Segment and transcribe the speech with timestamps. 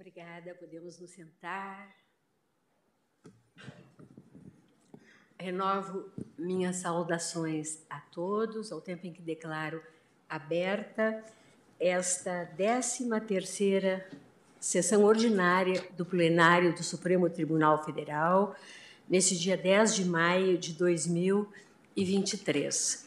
[0.00, 1.92] Obrigada, podemos nos sentar.
[5.36, 9.82] Renovo minhas saudações a todos, ao tempo em que declaro
[10.28, 11.24] aberta
[11.80, 14.08] esta 13 terceira
[14.60, 18.54] sessão ordinária do plenário do Supremo Tribunal Federal,
[19.08, 23.04] nesse dia 10 de maio de 2023.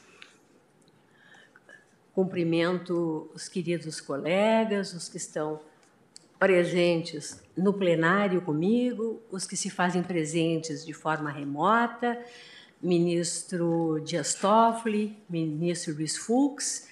[2.13, 5.70] Cumprimento os queridos colegas, os que estão
[6.41, 12.19] presentes no plenário comigo, os que se fazem presentes de forma remota,
[12.81, 16.87] ministro Dias Toffoli, ministro Luiz Fux,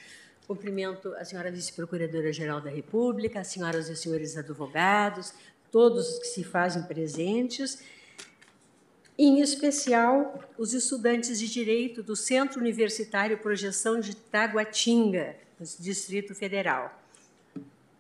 [0.48, 5.34] cumprimento a senhora vice-procuradora-geral da República, as senhoras e senhores advogados,
[5.72, 7.82] todos os que se fazem presentes,
[9.18, 16.99] em especial os estudantes de Direito do Centro Universitário Projeção de Taguatinga, no Distrito Federal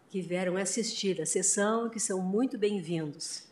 [0.09, 3.43] que vieram assistir a sessão que são muito bem-vindos.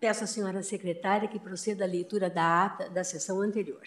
[0.00, 3.82] Peço à senhora secretária que proceda à leitura da ata da sessão anterior.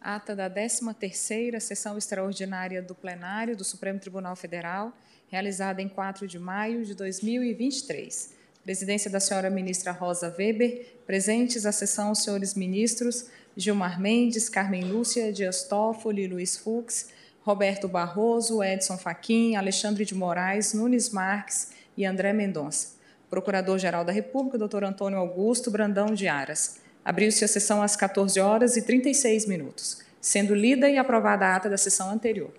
[0.00, 4.96] Ata da 13ª Sessão Extraordinária do Plenário do Supremo Tribunal Federal,
[5.28, 8.34] realizada em 4 de maio de 2023.
[8.64, 15.32] Presidência da senhora ministra Rosa Weber, presentes à sessão senhores ministros Gilmar Mendes, Carmen Lúcia,
[15.32, 17.10] Dias Toffoli, Luiz Fux,
[17.42, 22.98] Roberto Barroso, Edson Fachin, Alexandre de Moraes, Nunes Marques e André Mendonça.
[23.28, 24.84] Procurador-Geral da República, Dr.
[24.84, 26.80] Antônio Augusto Brandão de Aras.
[27.04, 31.70] Abriu-se a sessão às 14 horas e 36 minutos, sendo lida e aprovada a ata
[31.70, 32.52] da sessão anterior.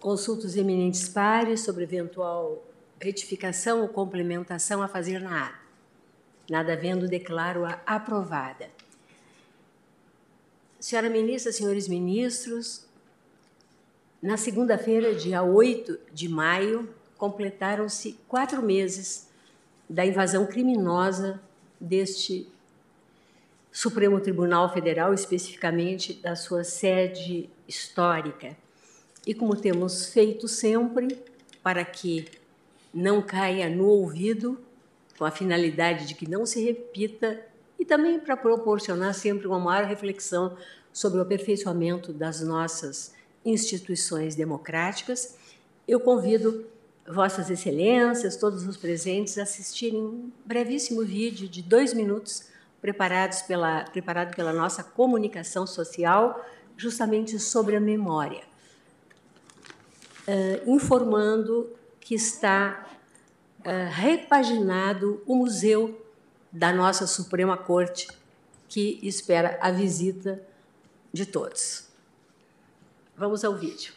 [0.00, 2.64] Consulta os eminentes pares sobre eventual
[3.00, 5.58] retificação ou complementação a fazer na ata.
[6.50, 8.77] Nada havendo, declaro-a aprovada.
[10.80, 12.86] Senhora ministra, senhores ministros,
[14.22, 19.28] na segunda-feira, dia 8 de maio, completaram-se quatro meses
[19.88, 21.40] da invasão criminosa
[21.80, 22.48] deste
[23.72, 28.56] Supremo Tribunal Federal, especificamente da sua sede histórica.
[29.26, 31.18] E como temos feito sempre,
[31.62, 32.26] para que
[32.94, 34.60] não caia no ouvido,
[35.18, 37.44] com a finalidade de que não se repita
[37.78, 40.56] e também para proporcionar sempre uma maior reflexão
[40.92, 45.36] sobre o aperfeiçoamento das nossas instituições democráticas,
[45.86, 46.66] eu convido
[47.06, 52.48] Vossas Excelências, todos os presentes, a assistirem um brevíssimo vídeo de dois minutos
[52.82, 56.44] preparados pela, preparado pela nossa comunicação social,
[56.76, 58.42] justamente sobre a memória,
[60.28, 62.86] uh, informando que está
[63.60, 66.07] uh, repaginado o museu
[66.52, 68.08] da nossa Suprema Corte,
[68.68, 70.42] que espera a visita
[71.12, 71.88] de todos.
[73.16, 73.92] Vamos ao vídeo.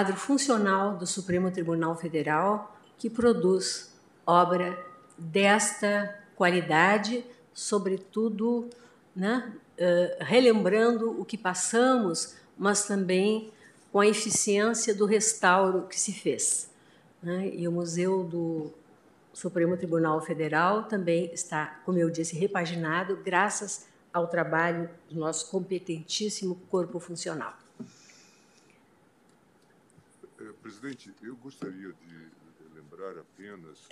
[0.00, 3.94] Quadro funcional do Supremo Tribunal Federal, que produz
[4.26, 4.82] obra
[5.18, 8.70] desta qualidade, sobretudo
[9.14, 13.52] né, uh, relembrando o que passamos, mas também
[13.92, 16.70] com a eficiência do restauro que se fez.
[17.22, 17.50] Né?
[17.54, 18.72] E o Museu do
[19.34, 26.54] Supremo Tribunal Federal também está, como eu disse, repaginado, graças ao trabalho do nosso competentíssimo
[26.70, 27.54] corpo funcional.
[30.40, 32.28] Eh, presidente, eu gostaria de
[32.72, 33.88] lembrar apenas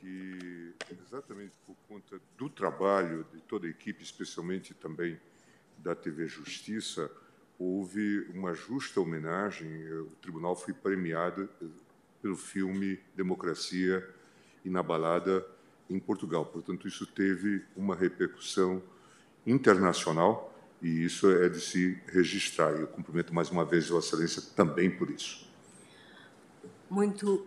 [0.00, 5.20] que, exatamente por conta do trabalho de toda a equipe, especialmente também
[5.78, 7.08] da TV Justiça,
[7.56, 9.92] houve uma justa homenagem.
[10.00, 11.48] O tribunal foi premiado
[12.20, 14.04] pelo filme Democracia
[14.64, 15.46] Inabalada
[15.88, 16.44] em Portugal.
[16.44, 18.82] Portanto, isso teve uma repercussão
[19.46, 20.52] internacional
[20.82, 22.72] e isso é de se registrar.
[22.72, 25.51] Eu cumprimento mais uma vez Vossa Excelência também por isso.
[26.92, 27.46] Muito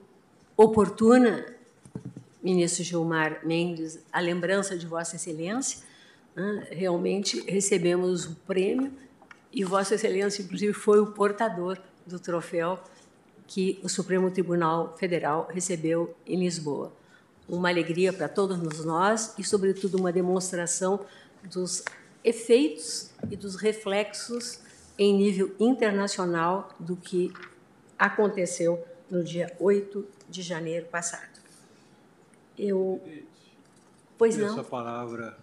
[0.57, 1.45] oportuna,
[2.41, 5.83] ministro Gilmar Mendes, a lembrança de Vossa Excelência.
[6.35, 6.67] Né?
[6.71, 8.91] Realmente recebemos o prêmio
[9.53, 11.77] e Vossa Excelência, inclusive, foi o portador
[12.07, 12.79] do troféu
[13.45, 16.91] que o Supremo Tribunal Federal recebeu em Lisboa.
[17.47, 21.05] Uma alegria para todos nós e, sobretudo, uma demonstração
[21.43, 21.85] dos
[22.23, 24.59] efeitos e dos reflexos
[24.97, 27.31] em nível internacional do que
[27.95, 31.39] aconteceu no dia 8 de janeiro passado.
[32.57, 33.01] Eu.
[34.17, 34.47] Pois não.
[34.47, 35.37] Essa palavra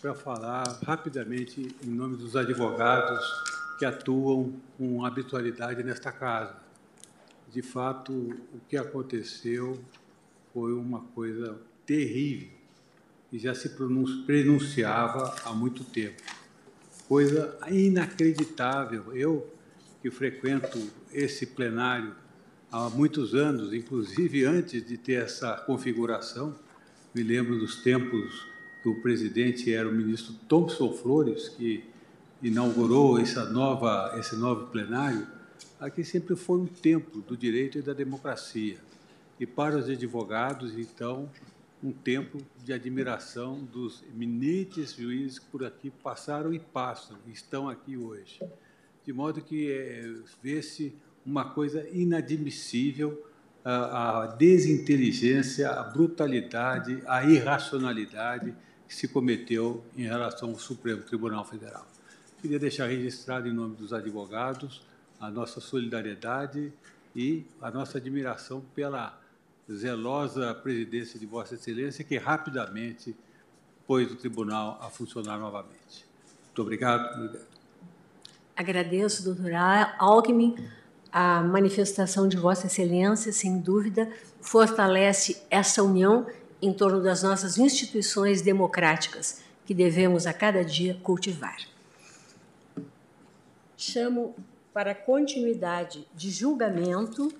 [0.00, 3.24] para falar rapidamente em nome dos advogados
[3.78, 6.56] que atuam com habitualidade nesta casa.
[7.50, 9.78] De fato, o que aconteceu
[10.52, 12.48] foi uma coisa terrível
[13.32, 16.22] e já se pronunciava há muito tempo.
[17.08, 19.14] Coisa inacreditável.
[19.16, 19.52] Eu,
[20.00, 20.78] que frequento
[21.12, 22.14] esse plenário
[22.74, 26.52] há muitos anos, inclusive antes de ter essa configuração,
[27.14, 28.48] me lembro dos tempos
[28.82, 31.84] que o presidente era o ministro Thompson Flores, que
[32.42, 35.24] inaugurou essa nova, esse novo plenário,
[35.78, 38.78] aqui sempre foi um templo do direito e da democracia.
[39.38, 41.30] E para os advogados, então,
[41.80, 47.96] um tempo de admiração dos eminentes juízes que por aqui passaram e passam, estão aqui
[47.96, 48.40] hoje.
[49.06, 50.12] De modo que é,
[50.42, 50.92] vê-se
[51.26, 53.24] uma coisa inadmissível
[53.64, 58.54] a, desinteligência, a brutalidade, a irracionalidade
[58.86, 61.86] que se cometeu em relação ao Supremo Tribunal Federal.
[62.42, 64.82] Queria deixar registrado em nome dos advogados
[65.18, 66.72] a nossa solidariedade
[67.16, 69.18] e a nossa admiração pela
[69.72, 73.16] zelosa presidência de Vossa Excelência, que rapidamente
[73.86, 76.04] pôs o tribunal a funcionar novamente.
[76.46, 77.38] Muito obrigado.
[78.54, 80.54] Agradeço, doutora Alckmin.
[81.16, 86.26] A manifestação de Vossa Excelência, sem dúvida, fortalece essa união
[86.60, 91.56] em torno das nossas instituições democráticas, que devemos a cada dia cultivar.
[93.76, 94.34] Chamo
[94.72, 97.32] para continuidade de julgamento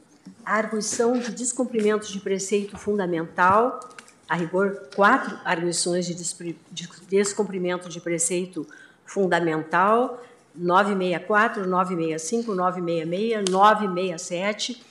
[0.46, 3.80] a arguição de descumprimento de preceito fundamental,
[4.28, 6.14] a rigor, quatro arguições de
[7.08, 8.64] descumprimento de preceito
[9.04, 10.22] fundamental,
[10.54, 14.82] 964, 965, 966, 967,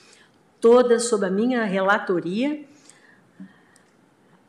[0.60, 2.64] todas sob a minha relatoria.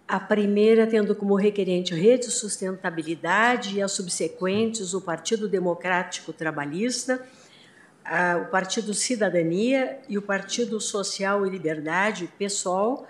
[0.06, 7.24] A primeira tendo como requerente Rede Sustentabilidade e as subsequentes o Partido Democrático Trabalhista,
[8.42, 13.06] o Partido Cidadania e o Partido Social e Liberdade, PSOL,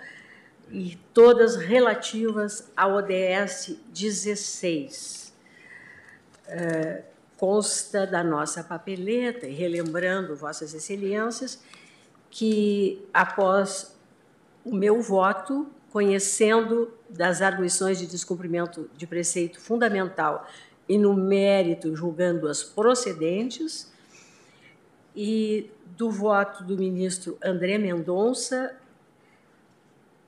[0.71, 5.33] e todas relativas ao ODS 16.
[6.47, 11.61] Uh, consta da nossa papeleta, e relembrando Vossas Excelências,
[12.29, 13.95] que após
[14.63, 20.47] o meu voto, conhecendo das arguições de descumprimento de preceito fundamental
[20.87, 23.93] e no mérito julgando-as procedentes,
[25.15, 28.75] e do voto do ministro André Mendonça,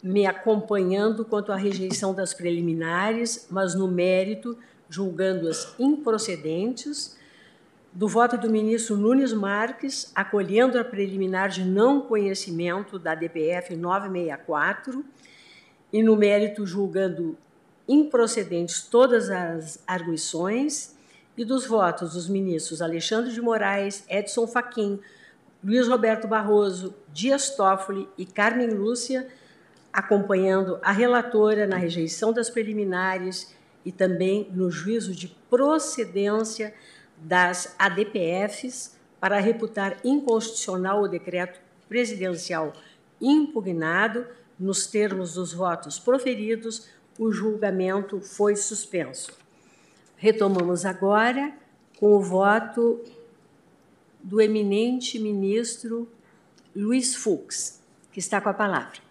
[0.01, 4.57] me acompanhando quanto à rejeição das preliminares, mas no mérito,
[4.89, 7.17] julgando-as improcedentes,
[7.91, 15.03] do voto do ministro Nunes Marques, acolhendo a preliminar de não conhecimento da DPF 964,
[15.91, 17.37] e no mérito, julgando
[17.87, 20.95] improcedentes todas as arguições,
[21.37, 24.99] e dos votos dos ministros Alexandre de Moraes, Edson Fachin,
[25.63, 29.27] Luiz Roberto Barroso, Dias Toffoli e Carmen Lúcia,
[29.91, 33.55] acompanhando a relatora na rejeição das preliminares
[33.87, 36.73] e também no juízo de procedência
[37.15, 42.73] das ADPFs, para reputar inconstitucional o decreto presidencial
[43.21, 44.27] impugnado
[44.59, 49.31] nos termos dos votos proferidos, o julgamento foi suspenso.
[50.17, 51.53] Retomamos agora
[51.97, 53.01] com o voto
[54.21, 56.11] do eminente ministro
[56.75, 59.06] Luiz Fux, que está com a palavra.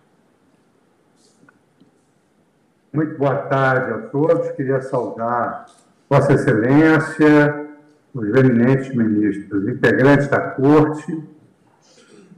[2.96, 4.52] Muito boa tarde a todos.
[4.52, 5.66] Queria saudar
[6.08, 7.66] Vossa Excelência,
[8.14, 11.22] os eminentes ministros, integrantes da Corte,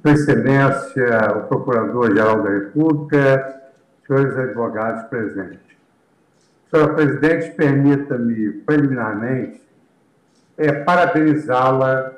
[0.03, 3.71] Sua Excelência, o Procurador-Geral da República,
[4.05, 5.61] senhores advogados presentes.
[6.69, 9.63] Senhora Presidente, permita-me preliminarmente
[10.57, 12.15] é, parabenizá-la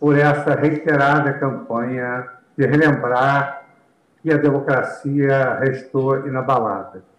[0.00, 3.64] por essa reiterada campanha de relembrar
[4.22, 7.11] que a democracia restou inabalada.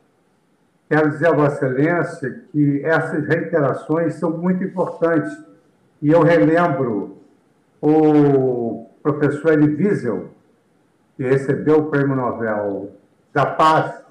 [0.93, 5.35] Quero dizer a Vossa Excelência que essas reiterações são muito importantes
[5.99, 7.17] e eu relembro
[7.81, 10.29] o professor Elie Wiesel,
[11.17, 12.91] que recebeu o Prêmio Nobel
[13.33, 14.03] da Paz,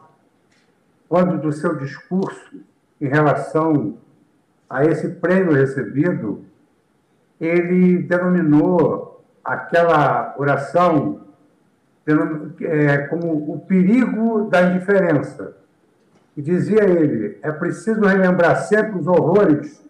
[1.08, 2.60] quando do seu discurso
[3.00, 3.96] em relação
[4.68, 6.44] a esse prêmio recebido,
[7.40, 11.20] ele denominou aquela oração
[12.60, 15.61] é, como o perigo da indiferença.
[16.36, 19.82] E dizia ele: é preciso relembrar sempre os horrores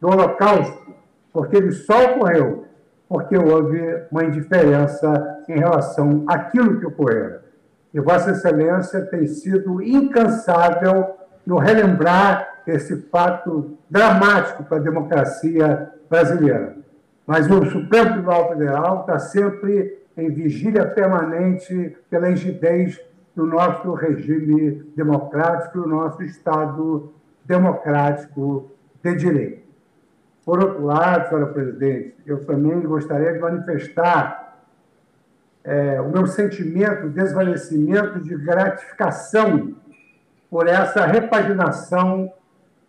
[0.00, 0.94] do Holocausto,
[1.32, 2.68] porque ele só ocorreu
[3.08, 7.38] porque houve uma indiferença em relação àquilo que ocorreu.
[7.92, 11.16] E Vossa Excelência tem sido incansável
[11.46, 16.76] no relembrar esse fato dramático para a democracia brasileira.
[17.26, 23.00] Mas o Supremo Tribunal Federal está sempre em vigília permanente pela rigidez
[23.38, 27.12] do nosso regime democrático, do nosso Estado
[27.44, 28.68] democrático
[29.00, 29.68] de direito.
[30.44, 34.58] Por outro lado, senhora presidente, eu também gostaria de manifestar
[35.62, 39.76] é, o meu sentimento, desvanecimento de gratificação
[40.50, 42.32] por essa repaginação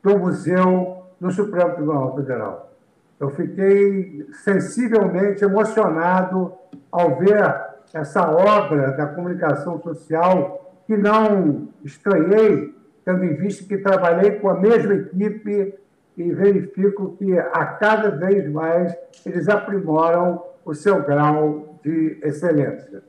[0.01, 2.74] do museu no Supremo Tribunal Federal.
[3.20, 6.53] Eu fiquei sensivelmente emocionado
[6.91, 14.31] ao ver essa obra da comunicação social que não estranhei, tendo em vista que trabalhei
[14.31, 15.75] com a mesma equipe
[16.17, 23.01] e verifico que a cada vez mais eles aprimoram o seu grau de excelência.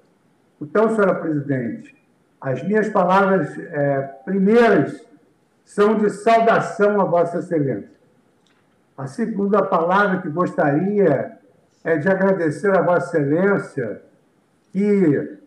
[0.60, 1.96] Então, senhora presidente,
[2.40, 5.04] as minhas palavras é, primeiras
[5.64, 7.90] são de saudação a Vossa Excelência.
[8.96, 11.38] A segunda palavra que gostaria
[11.82, 14.02] é de agradecer a Vossa Excelência
[14.72, 15.38] que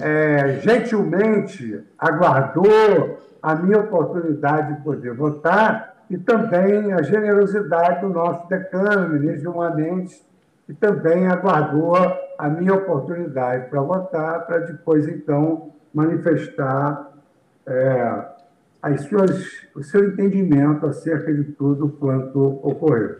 [0.00, 8.48] é, gentilmente aguardou a minha oportunidade de poder votar e também a generosidade do nosso
[8.48, 10.24] decano, ministro Gilmar Mendes,
[10.66, 11.96] que também aguardou
[12.38, 17.12] a minha oportunidade para votar, para depois, então, manifestar
[17.66, 18.24] é,
[18.82, 23.16] as suas, o seu entendimento acerca de tudo quanto ocorreu.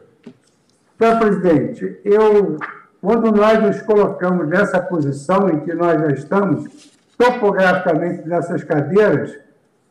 [0.97, 2.57] Então, presidente, eu,
[3.03, 9.37] quando nós nos colocamos nessa posição em que nós já estamos, topograficamente nessas cadeiras,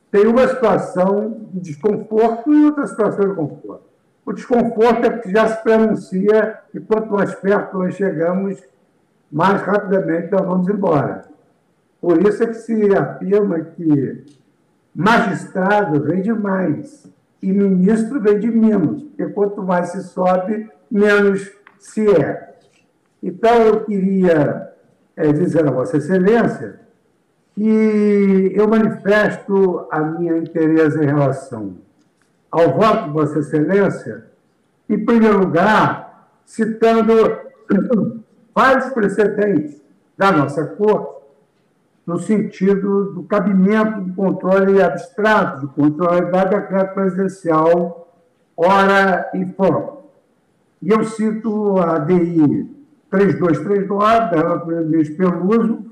[0.10, 3.84] tem uma situação de desconforto e outra situação de conforto.
[4.26, 8.64] O desconforto é porque já se pronuncia e quanto mais perto nós chegamos,
[9.30, 11.26] mais rapidamente nós vamos embora.
[12.00, 14.24] Por isso é que se afirma que
[14.94, 17.08] Magistrado vem de mais
[17.42, 21.50] e ministro vem de menos, porque quanto mais se sobe, menos
[21.80, 22.51] se é.
[23.22, 24.72] Então, eu queria
[25.16, 26.80] é, dizer a Vossa Excelência
[27.56, 31.78] que eu manifesto a minha interesse em relação
[32.50, 34.26] ao voto de Vossa Excelência,
[34.90, 37.14] em primeiro lugar, citando
[38.54, 39.82] vários precedentes
[40.18, 41.22] da nossa Corte
[42.06, 48.12] no sentido do cabimento do controle abstrato, do controle da decreto presidencial,
[48.58, 49.98] hora e forma.
[50.82, 52.81] E eu cito a DI
[53.12, 55.86] 3239, da relatora ministro Peluso,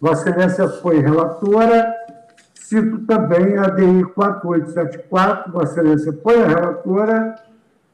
[0.00, 1.92] Vossa Excelência foi relatora,
[2.54, 7.34] cito também a DI 4874, Vossa Excelência foi a relatora,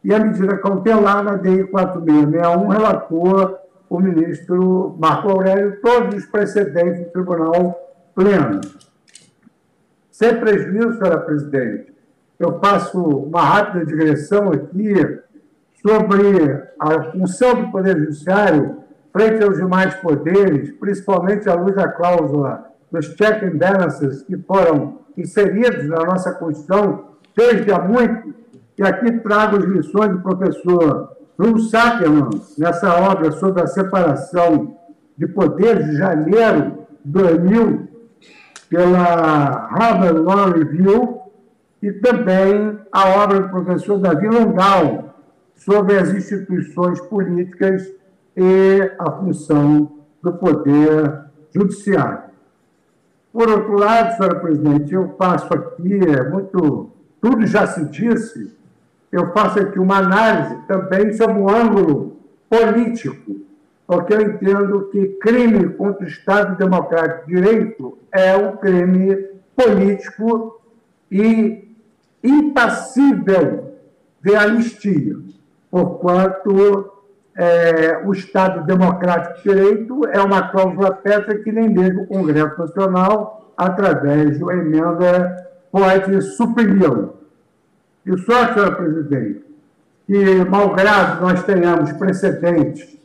[0.03, 3.59] e a medida cautelar na DI 4661, relator
[3.89, 7.79] o ministro Marco Aurélio todos os precedentes do Tribunal
[8.15, 8.61] Pleno.
[10.11, 11.95] Sem prejuízo, senhora presidente,
[12.39, 14.95] eu faço uma rápida digressão aqui
[15.87, 18.79] sobre a função do Poder Judiciário
[19.13, 24.99] frente aos demais poderes, principalmente à luz da cláusula dos check and balances que foram
[25.17, 27.05] inseridos na nossa Constituição
[27.37, 28.35] desde há muito,
[28.77, 34.77] e aqui trago as lições do professor Bruno Sackerman, nessa obra sobre a separação
[35.17, 37.89] de poderes de janeiro de 2000,
[38.69, 41.21] pela Harvard Law Review,
[41.81, 45.06] e também a obra do professor Davi Longal
[45.57, 47.93] sobre as instituições políticas
[48.37, 49.91] e a função
[50.23, 52.27] do poder judiciário.
[53.33, 58.55] Por outro lado, senhora presidente, eu faço aqui, é muito, tudo já se disse,
[59.11, 62.17] eu faço aqui uma análise também sobre o ângulo
[62.49, 63.41] político,
[63.87, 70.61] porque eu entendo que crime contra o Estado Democrático de Direito é um crime político
[71.11, 71.77] e
[72.23, 73.75] impassível
[74.23, 75.17] de anistia,
[75.77, 76.91] porquanto
[77.37, 82.59] é, o Estado Democrático de Direito é uma cláusula pétrea que nem mesmo o Congresso
[82.59, 87.11] Nacional, através de uma emenda, pode suprimi-la.
[88.07, 89.45] E só, senhora presidente,
[90.07, 92.97] que, malgrado nós tenhamos precedentes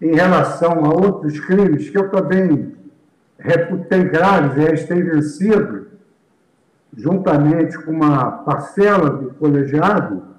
[0.00, 2.72] em relação a outros crimes que eu também
[3.36, 5.88] reputei graves e eles têm vencido,
[6.96, 10.33] juntamente com uma parcela do colegiado,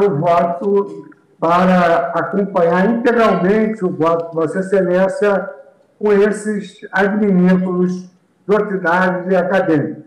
[0.00, 1.08] eu voto
[1.40, 5.50] para acompanhar integralmente o voto de Vossa Excelência
[5.98, 8.10] com esses adminículos
[8.46, 10.04] doutrinários e acadêmicos.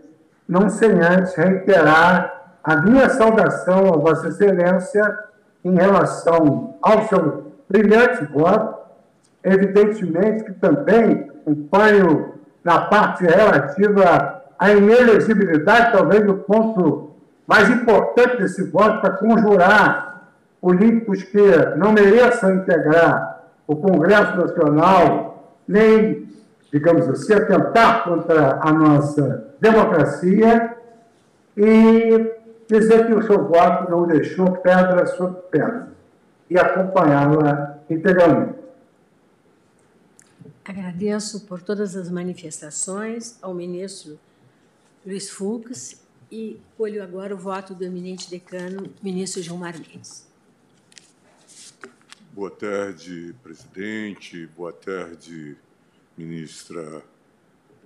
[0.48, 5.18] Não sem antes reiterar a minha saudação a Vossa Excelência
[5.64, 8.80] em relação ao seu brilhante voto,
[9.44, 17.09] evidentemente que também acompanho na parte relativa à inelegibilidade, talvez o ponto
[17.50, 20.30] mais importante desse voto para conjurar
[20.60, 21.42] políticos que
[21.76, 26.28] não mereçam integrar o Congresso Nacional, nem,
[26.72, 30.76] digamos assim, atentar contra a nossa democracia
[31.56, 32.32] e
[32.68, 35.88] dizer que o seu voto não deixou pedra sobre pedra
[36.48, 38.60] e acompanhá-la integralmente.
[40.64, 44.16] Agradeço por todas as manifestações ao ministro
[45.04, 50.28] Luiz Fux e colho agora o voto do eminente decano, ministro Gilmar Mendes.
[52.32, 54.46] Boa tarde, presidente.
[54.46, 55.56] Boa tarde,
[56.16, 57.04] ministra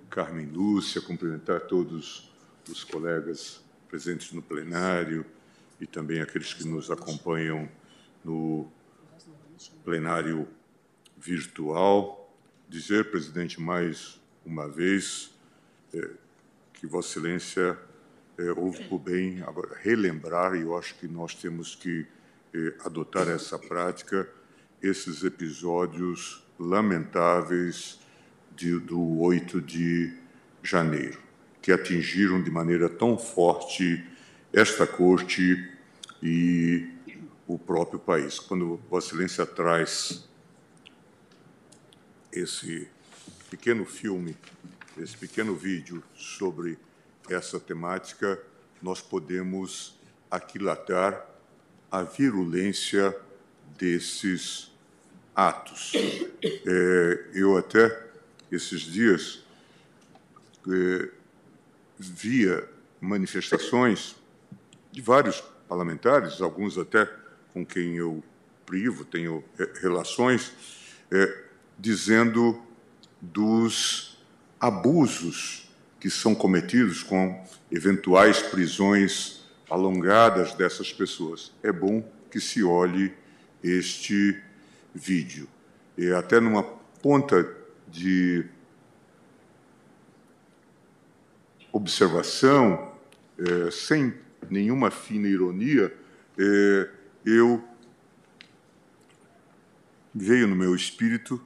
[0.09, 1.01] Carmen Lúcia.
[1.01, 2.31] Cumprimentar todos
[2.69, 5.25] os colegas presentes no plenário
[5.81, 7.67] e também aqueles que nos acompanham
[8.23, 8.67] no
[9.83, 10.47] plenário
[11.17, 12.31] virtual.
[12.69, 15.31] Dizer, presidente, mais uma vez
[15.93, 16.11] é,
[16.73, 17.77] que Vossa Excelência
[18.37, 19.43] é, houve por bem
[19.81, 22.05] relembrar, e eu acho que nós temos que
[22.53, 24.29] é, adotar essa prática
[24.81, 27.99] esses episódios lamentáveis
[28.55, 30.13] de, do 8 de
[30.61, 31.19] janeiro,
[31.61, 34.03] que atingiram de maneira tão forte
[34.53, 35.71] esta corte
[36.21, 36.87] e
[37.47, 38.39] o próprio país.
[38.39, 40.27] Quando Vossa Excelência traz
[42.31, 42.87] esse
[43.49, 44.35] pequeno filme,
[44.97, 46.77] esse pequeno vídeo sobre
[47.29, 48.41] essa temática,
[48.81, 49.95] nós podemos
[50.29, 51.25] aquilatar
[51.91, 53.15] a virulência
[53.77, 54.71] desses
[55.35, 55.93] atos.
[56.43, 58.07] É, eu até,
[58.51, 59.43] esses dias,
[60.67, 61.09] é,
[61.97, 62.67] via
[62.99, 64.15] manifestações
[64.91, 67.09] de vários parlamentares, alguns até
[67.53, 68.23] com quem eu
[68.65, 70.51] privo, tenho é, relações,
[71.11, 71.43] é,
[71.77, 72.61] dizendo
[73.21, 74.17] dos
[74.59, 75.64] abusos
[76.05, 81.51] que são cometidos com eventuais prisões alongadas dessas pessoas.
[81.63, 83.11] É bom que se olhe
[83.63, 84.39] este
[84.93, 85.47] vídeo.
[85.97, 86.61] E até numa
[87.01, 87.51] ponta
[87.87, 88.45] de
[91.71, 92.93] observação,
[93.39, 94.13] é, sem
[94.47, 95.91] nenhuma fina ironia,
[96.37, 96.89] é,
[97.25, 97.67] eu
[100.13, 101.43] veio no meu espírito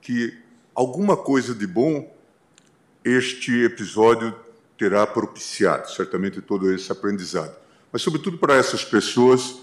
[0.00, 0.32] que
[0.76, 2.15] alguma coisa de bom
[3.08, 4.34] este episódio
[4.76, 7.54] terá propiciado, certamente todo esse aprendizado.
[7.92, 9.56] Mas, sobretudo, para essas pessoas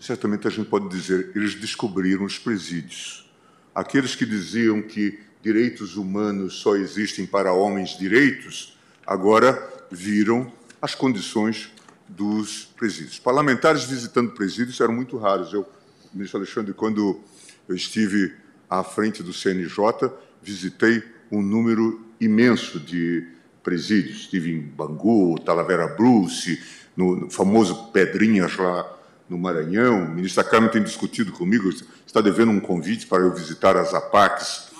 [0.00, 3.30] certamente a gente pode dizer, eles descobriram os presídios.
[3.74, 11.70] Aqueles que diziam que direitos humanos só existem para homens direitos, agora viram as condições
[12.08, 13.18] dos presídios.
[13.18, 15.52] Parlamentares visitando presídios eram muito raros.
[15.52, 15.66] Eu,
[16.12, 17.20] ministro Alexandre, quando
[17.68, 18.34] eu estive
[18.68, 20.10] à frente do CNJ,
[20.42, 23.26] visitei um número imenso de
[23.62, 24.20] presídios.
[24.20, 26.62] Estive em Bangu, Talavera Bruce,
[26.96, 28.96] no famoso Pedrinhas lá
[29.28, 30.04] no Maranhão.
[30.04, 31.68] O ministro da Câmara tem discutido comigo,
[32.06, 34.70] está devendo um convite para eu visitar as APACs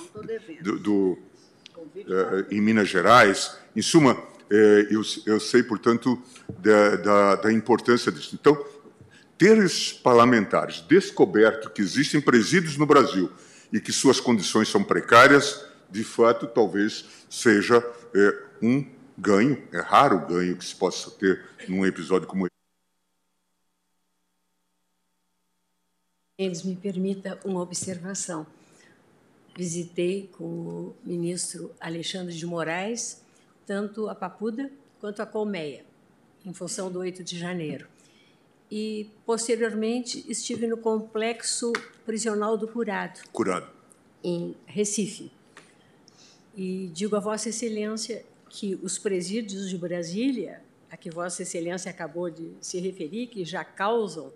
[0.63, 1.19] do, do
[1.97, 3.57] uh, em Minas Gerais.
[3.75, 4.55] Em suma, uh,
[4.91, 6.21] eu, eu, sei, portanto,
[6.59, 8.37] da, da, da, importância disso.
[8.41, 8.57] Então,
[9.37, 13.31] ter esses parlamentares descoberto que existem presídios no Brasil
[13.73, 17.79] e que suas condições são precárias, de fato, talvez seja
[18.15, 22.57] é, um ganho, é raro o ganho que se possa ter num episódio como esse.
[26.39, 28.47] Eles me permita uma observação.
[29.57, 33.23] Visitei com o ministro Alexandre de Moraes
[33.67, 35.85] tanto a Papuda quanto a Colmeia,
[36.45, 37.89] em função do 8 de janeiro.
[38.71, 41.73] E, posteriormente, estive no complexo
[42.05, 43.21] prisional do Curado.
[43.33, 43.69] Curado.
[44.23, 45.31] Em Recife.
[46.57, 52.31] E digo a Vossa Excelência que os presídios de Brasília, a que Vossa Excelência acabou
[52.31, 54.33] de se referir, que já causam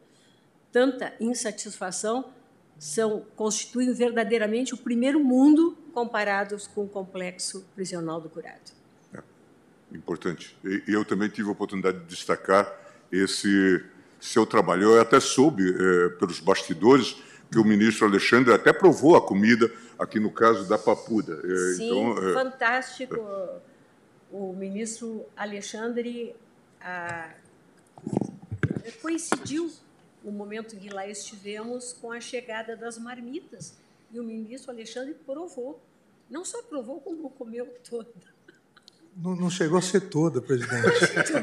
[0.71, 2.33] tanta insatisfação,
[2.79, 8.73] são constituem verdadeiramente o primeiro mundo comparados com o complexo prisional do Curado.
[9.15, 9.23] É,
[9.97, 10.57] importante.
[10.65, 12.71] E eu também tive a oportunidade de destacar
[13.11, 13.85] esse
[14.21, 14.95] seu trabalho.
[14.95, 17.17] Eu até soube, é, pelos bastidores,
[17.51, 21.41] que o ministro Alexandre até provou a comida, aqui no caso da Papuda.
[21.45, 23.17] É, Sim, então, é, fantástico.
[24.31, 26.37] O ministro Alexandre
[26.81, 27.35] ah,
[29.03, 29.71] coincidiu
[30.25, 33.77] o momento que lá estivemos com a chegada das marmitas.
[34.13, 35.81] E o ministro Alexandre provou.
[36.29, 38.09] Não só provou, como comeu toda.
[39.17, 40.89] Não, não chegou a ser toda, presidente,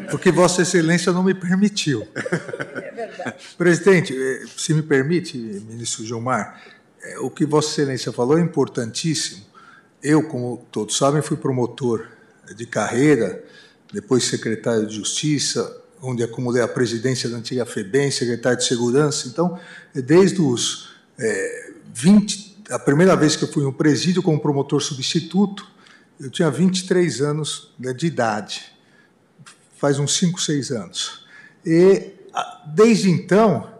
[0.09, 2.07] porque Vossa Excelência não me permitiu.
[2.15, 3.35] É verdade.
[3.57, 6.61] Presidente, eh, se me permite, ministro Gilmar,
[7.03, 9.45] eh, o que Vossa Excelência falou é importantíssimo.
[10.01, 12.07] Eu, como todos sabem, fui promotor
[12.55, 13.43] de carreira,
[13.93, 19.27] depois secretário de Justiça, onde acumulei a presidência da antiga FEBEM, secretário de Segurança.
[19.27, 19.59] Então,
[19.93, 25.67] desde os é, 20, a primeira vez que eu fui no presídio como promotor substituto,
[26.19, 28.73] eu tinha 23 anos né, de idade,
[29.77, 31.25] faz uns 5, 6 anos.
[31.65, 32.13] E,
[32.65, 33.71] desde então,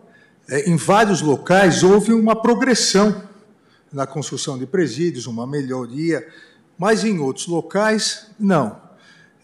[0.47, 3.27] é, em vários locais, houve uma progressão
[3.91, 6.27] na construção de presídios, uma melhoria,
[6.77, 8.79] mas em outros locais, não.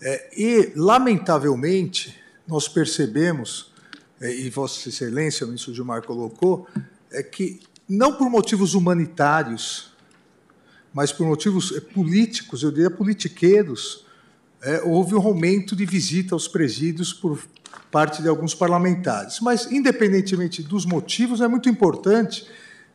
[0.02, 3.72] É, e, lamentavelmente, nós percebemos,
[4.22, 6.68] é, e Vossa Excelência, o ministro Gilmar colocou,
[7.12, 9.93] é que, não por motivos humanitários,
[10.94, 14.06] mas por motivos é, políticos, eu diria politiqueiros,
[14.62, 17.40] é, houve um aumento de visita aos presídios por
[17.92, 19.40] parte de alguns parlamentares.
[19.40, 22.48] Mas, independentemente dos motivos, é muito importante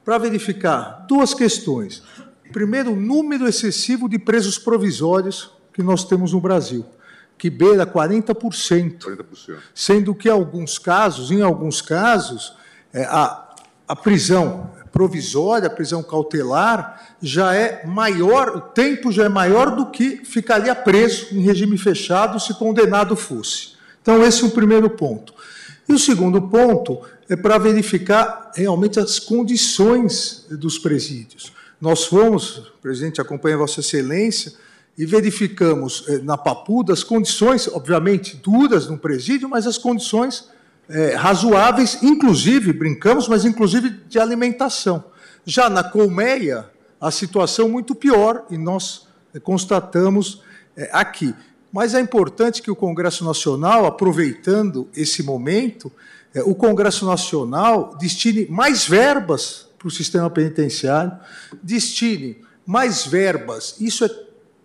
[0.04, 2.02] para verificar duas questões.
[2.52, 6.86] Primeiro, o número excessivo de presos provisórios que nós temos no Brasil
[7.38, 9.58] que beira 40%, 40%.
[9.72, 12.52] sendo que alguns casos, em alguns casos,
[12.92, 13.54] é, a,
[13.86, 20.24] a prisão provisória, prisão cautelar, já é maior, o tempo já é maior do que
[20.24, 23.74] ficaria preso em regime fechado se condenado fosse.
[24.02, 25.32] Então, esse é o primeiro ponto.
[25.88, 31.52] E o segundo ponto é para verificar realmente as condições dos presídios.
[31.80, 34.52] Nós fomos, presidente, acompanha Vossa Excelência,
[34.98, 40.48] e verificamos eh, na Papuda as condições, obviamente, duras no presídio, mas as condições
[40.88, 45.04] eh, razoáveis, inclusive, brincamos, mas inclusive de alimentação.
[45.44, 46.70] Já na Colmeia,
[47.00, 50.42] a situação muito pior, e nós eh, constatamos
[50.92, 51.34] aqui.
[51.72, 55.90] Mas é importante que o Congresso Nacional, aproveitando esse momento,
[56.46, 61.12] o Congresso Nacional destine mais verbas para o sistema penitenciário,
[61.62, 63.76] destine mais verbas.
[63.80, 64.10] Isso é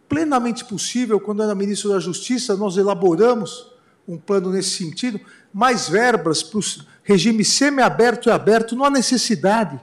[0.09, 3.71] plenamente possível, quando era ministro da Justiça, nós elaboramos
[4.07, 5.19] um plano nesse sentido,
[5.53, 6.63] mais verbas para o
[7.03, 9.79] regime semiaberto e aberto, não há necessidade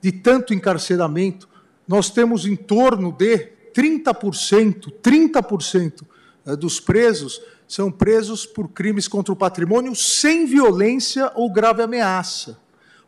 [0.00, 1.48] de tanto encarceramento.
[1.86, 6.02] Nós temos em torno de 30%, 30%
[6.46, 12.58] eh, dos presos são presos por crimes contra o patrimônio sem violência ou grave ameaça.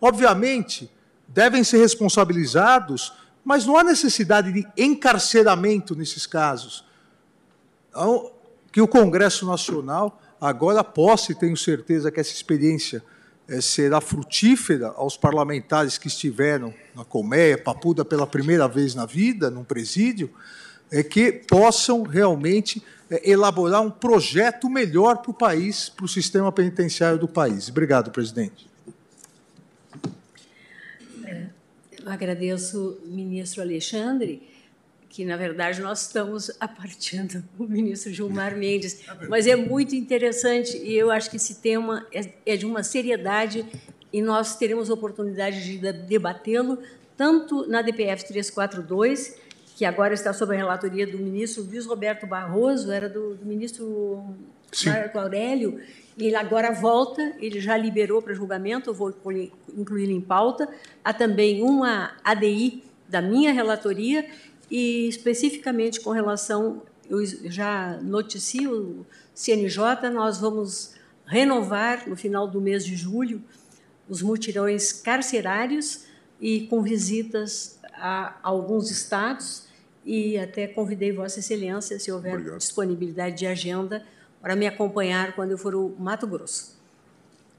[0.00, 0.90] Obviamente,
[1.28, 3.12] devem ser responsabilizados
[3.44, 6.84] mas não há necessidade de encarceramento nesses casos.
[7.90, 8.32] Então,
[8.72, 13.02] que o Congresso Nacional agora possa, e tenho certeza que essa experiência
[13.48, 19.50] é, será frutífera aos parlamentares que estiveram na colmeia, papuda pela primeira vez na vida,
[19.50, 20.30] num presídio,
[20.90, 26.52] é que possam realmente é, elaborar um projeto melhor para o país, para o sistema
[26.52, 27.68] penitenciário do país.
[27.68, 28.68] Obrigado, presidente.
[32.04, 34.46] Eu agradeço ministro Alexandre,
[35.14, 40.92] que, na verdade, nós estamos apartando o ministro Gilmar Mendes, mas é muito interessante e
[40.92, 43.64] eu acho que esse tema é, é de uma seriedade
[44.12, 46.80] e nós teremos oportunidade de debatê-lo
[47.16, 49.36] tanto na DPF 342,
[49.76, 54.24] que agora está sob a relatoria do ministro Luiz Roberto Barroso, era do, do ministro
[54.72, 54.90] Sim.
[54.90, 55.80] Marco Aurélio,
[56.18, 59.14] ele agora volta, ele já liberou para julgamento, eu vou
[59.76, 60.68] incluí-lo em pauta.
[61.04, 64.26] Há também uma ADI da minha relatoria
[64.70, 70.94] e especificamente com relação, eu já noticio o CNJ, nós vamos
[71.26, 73.42] renovar no final do mês de julho
[74.08, 76.04] os mutirões carcerários
[76.40, 79.64] e com visitas a alguns estados
[80.04, 82.58] e até convidei Vossa Excelência, se houver Obrigado.
[82.58, 84.04] disponibilidade de agenda,
[84.40, 86.78] para me acompanhar quando eu for ao Mato Grosso.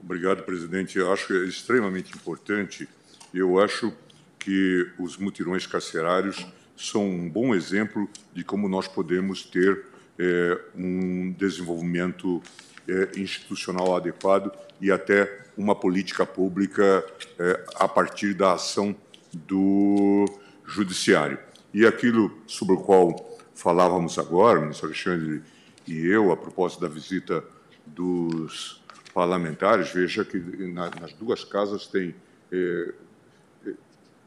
[0.00, 0.98] Obrigado, presidente.
[0.98, 2.88] Eu acho que é extremamente importante.
[3.34, 3.92] Eu acho
[4.38, 9.84] que os mutirões carcerários são um bom exemplo de como nós podemos ter
[10.18, 12.42] é, um desenvolvimento
[12.88, 17.04] é, institucional adequado e até uma política pública
[17.38, 18.94] é, a partir da ação
[19.32, 20.26] do
[20.66, 21.38] judiciário.
[21.72, 25.42] E aquilo sobre o qual falávamos agora, o ministro Alexandre
[25.86, 27.42] e eu, a propósito da visita
[27.86, 28.82] dos
[29.14, 32.14] parlamentares, veja que nas duas casas tem
[32.52, 32.94] é,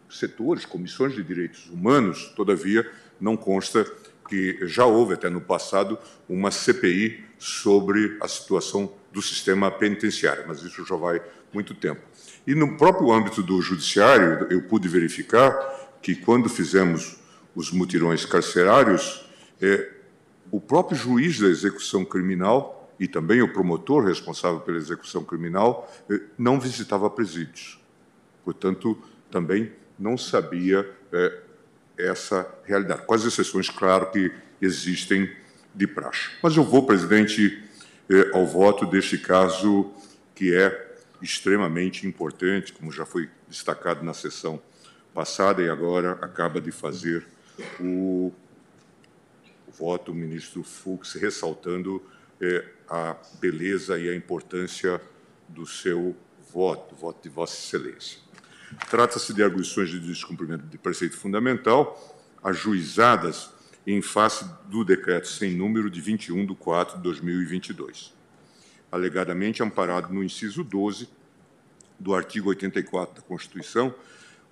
[0.10, 3.86] setores, comissões de direitos humanos, todavia não consta
[4.28, 10.62] que já houve até no passado uma CPI sobre a situação do sistema penitenciário, mas
[10.62, 12.02] isso já vai muito tempo.
[12.46, 15.54] E no próprio âmbito do judiciário, eu pude verificar
[16.02, 17.18] que quando fizemos
[17.56, 19.26] os mutirões carcerários,
[19.60, 19.92] é,
[20.52, 26.22] o próprio juiz da execução criminal e também o promotor responsável pela execução criminal eh,
[26.38, 27.80] não visitava presídios.
[28.44, 28.98] Portanto,
[29.32, 31.40] também não sabia eh,
[31.98, 34.32] essa realidade, com as exceções, claro, que
[34.62, 35.30] existem
[35.76, 36.30] de praxe.
[36.42, 37.64] Mas eu vou, presidente,
[38.10, 39.92] eh, ao voto deste caso
[40.34, 44.62] que é extremamente importante, como já foi destacado na sessão
[45.14, 47.28] passada e agora acaba de fazer
[47.80, 48.32] o
[49.78, 52.02] voto o ministro Fux ressaltando
[52.42, 55.02] é, a beleza e a importância
[55.48, 56.16] do seu
[56.52, 58.20] voto, voto de Vossa Excelência.
[58.90, 63.50] Trata-se de arguições de descumprimento de preceito fundamental ajuizadas
[63.86, 68.14] em face do decreto sem número de 21 de 4 de 2022,
[68.92, 71.10] alegadamente amparado no inciso 12
[72.00, 73.94] do artigo 84 da Constituição,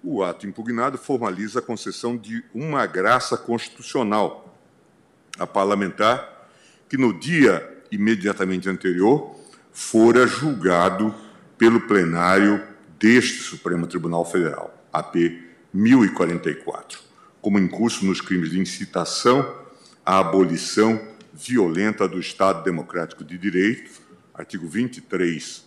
[0.03, 4.57] o ato impugnado formaliza a concessão de uma graça constitucional
[5.39, 6.49] a parlamentar
[6.89, 9.35] que no dia imediatamente anterior
[9.71, 11.13] fora julgado
[11.57, 12.63] pelo plenário
[12.99, 15.15] deste Supremo Tribunal Federal, AP
[15.73, 16.99] 1044,
[17.41, 19.65] como incurso nos crimes de incitação
[20.05, 21.01] à abolição
[21.33, 24.01] violenta do Estado Democrático de Direito,
[24.33, 25.65] artigo 23,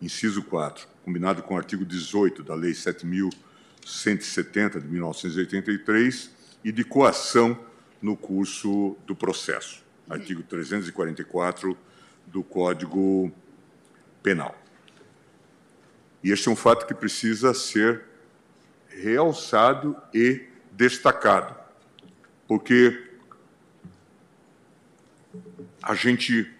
[0.00, 6.30] inciso 4, combinado com o artigo 18 da Lei 7170 de 1983
[6.64, 7.58] e de coação
[8.00, 11.76] no curso do processo, artigo 344
[12.26, 13.30] do Código
[14.22, 14.65] Penal.
[16.22, 18.04] E este é um fato que precisa ser
[18.88, 21.54] realçado e destacado,
[22.48, 23.10] porque
[25.82, 26.50] a gente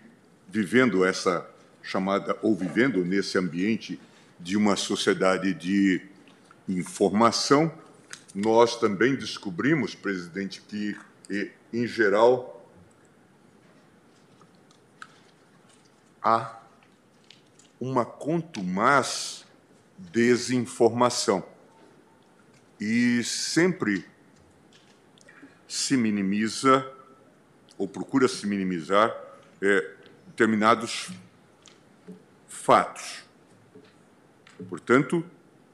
[0.49, 1.49] vivendo essa
[1.83, 4.01] chamada, ou vivendo nesse ambiente
[4.38, 6.01] de uma sociedade de
[6.69, 7.73] informação,
[8.35, 10.97] nós também descobrimos, presidente, que
[11.73, 12.66] em geral,
[16.23, 16.61] há
[17.81, 19.45] uma contumaz
[19.98, 21.44] desinformação.
[22.80, 24.04] E sempre
[25.66, 26.90] se minimiza,
[27.78, 29.14] ou procura se minimizar,
[29.61, 29.94] é,
[30.26, 31.11] determinados
[32.46, 33.24] fatos.
[34.68, 35.24] Portanto,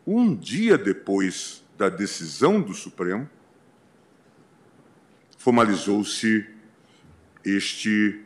[0.07, 3.29] um dia depois da decisão do Supremo,
[5.39, 6.49] formalizou-se
[7.45, 8.25] este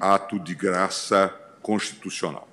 [0.00, 1.28] ato de graça
[1.60, 2.48] constitucional.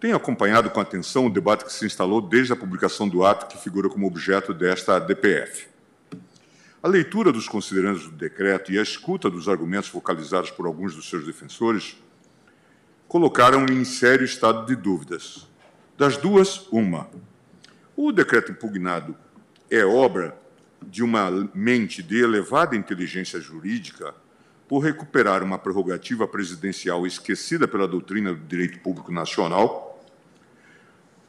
[0.00, 3.60] Tenho acompanhado com atenção o debate que se instalou desde a publicação do ato que
[3.60, 5.66] figura como objeto desta DPF.
[6.80, 11.08] A leitura dos considerandos do decreto e a escuta dos argumentos focalizados por alguns dos
[11.10, 11.96] seus defensores
[13.08, 15.48] colocaram-me em sério estado de dúvidas.
[15.96, 17.10] Das duas, uma.
[17.96, 19.16] O decreto impugnado
[19.68, 20.38] é obra
[20.80, 24.14] de uma mente de elevada inteligência jurídica
[24.68, 29.87] por recuperar uma prerrogativa presidencial esquecida pela doutrina do direito público nacional,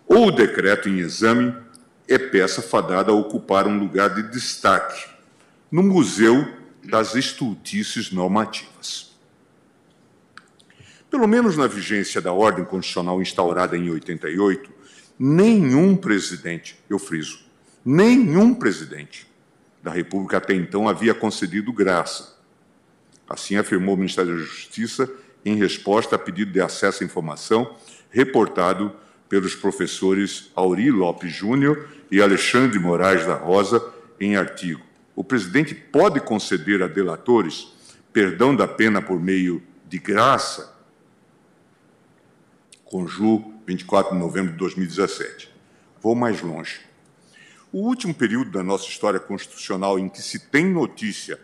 [0.09, 1.55] ou o decreto em exame
[2.07, 5.07] é peça fadada a ocupar um lugar de destaque
[5.71, 6.51] no Museu
[6.83, 9.15] das Estultices Normativas.
[11.11, 14.71] Pelo menos na vigência da ordem constitucional instaurada em 88,
[15.17, 17.41] nenhum presidente, eu friso,
[17.85, 19.27] nenhum presidente
[19.83, 22.35] da República até então havia concedido graça.
[23.29, 25.07] Assim afirmou o Ministério da Justiça
[25.45, 27.75] em resposta a pedido de acesso à informação
[28.09, 28.91] reportado
[29.29, 33.81] pelos professores Auri Lopes Júnior e Alexandre Moraes da Rosa
[34.19, 34.81] em artigo.
[35.15, 37.71] O presidente pode conceder a delatores
[38.11, 40.75] perdão da pena por meio de graça?
[42.83, 45.53] Conju, 24 de novembro de 2017.
[46.01, 46.81] Vou mais longe.
[47.71, 51.39] O último período da nossa história constitucional em que se tem notícia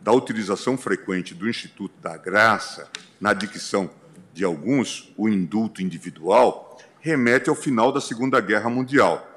[0.00, 2.88] da utilização frequente do Instituto da Graça
[3.20, 3.90] na dicção
[4.32, 6.73] de alguns, o indulto individual,
[7.04, 9.30] remete ao final da Segunda Guerra Mundial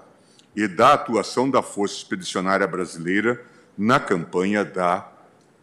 [0.56, 3.43] e da atuação da Força Expedicionária Brasileira
[3.77, 5.12] na campanha da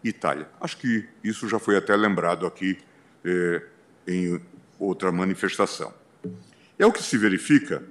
[0.04, 0.46] Itália.
[0.60, 2.76] Acho que isso já foi até lembrado aqui
[3.24, 3.62] eh,
[4.06, 4.38] em
[4.78, 5.94] outra manifestação.
[6.78, 7.82] É o que se verifica,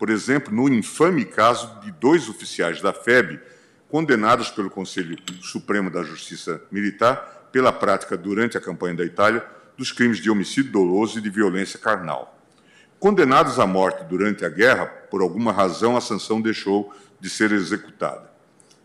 [0.00, 3.38] por exemplo, no infame caso de dois oficiais da FEB
[3.88, 9.46] condenados pelo Conselho Supremo da Justiça Militar pela prática durante a campanha da Itália
[9.76, 12.34] dos crimes de homicídio doloso e de violência carnal.
[12.98, 18.28] Condenados à morte durante a guerra, por alguma razão a sanção deixou de ser executada.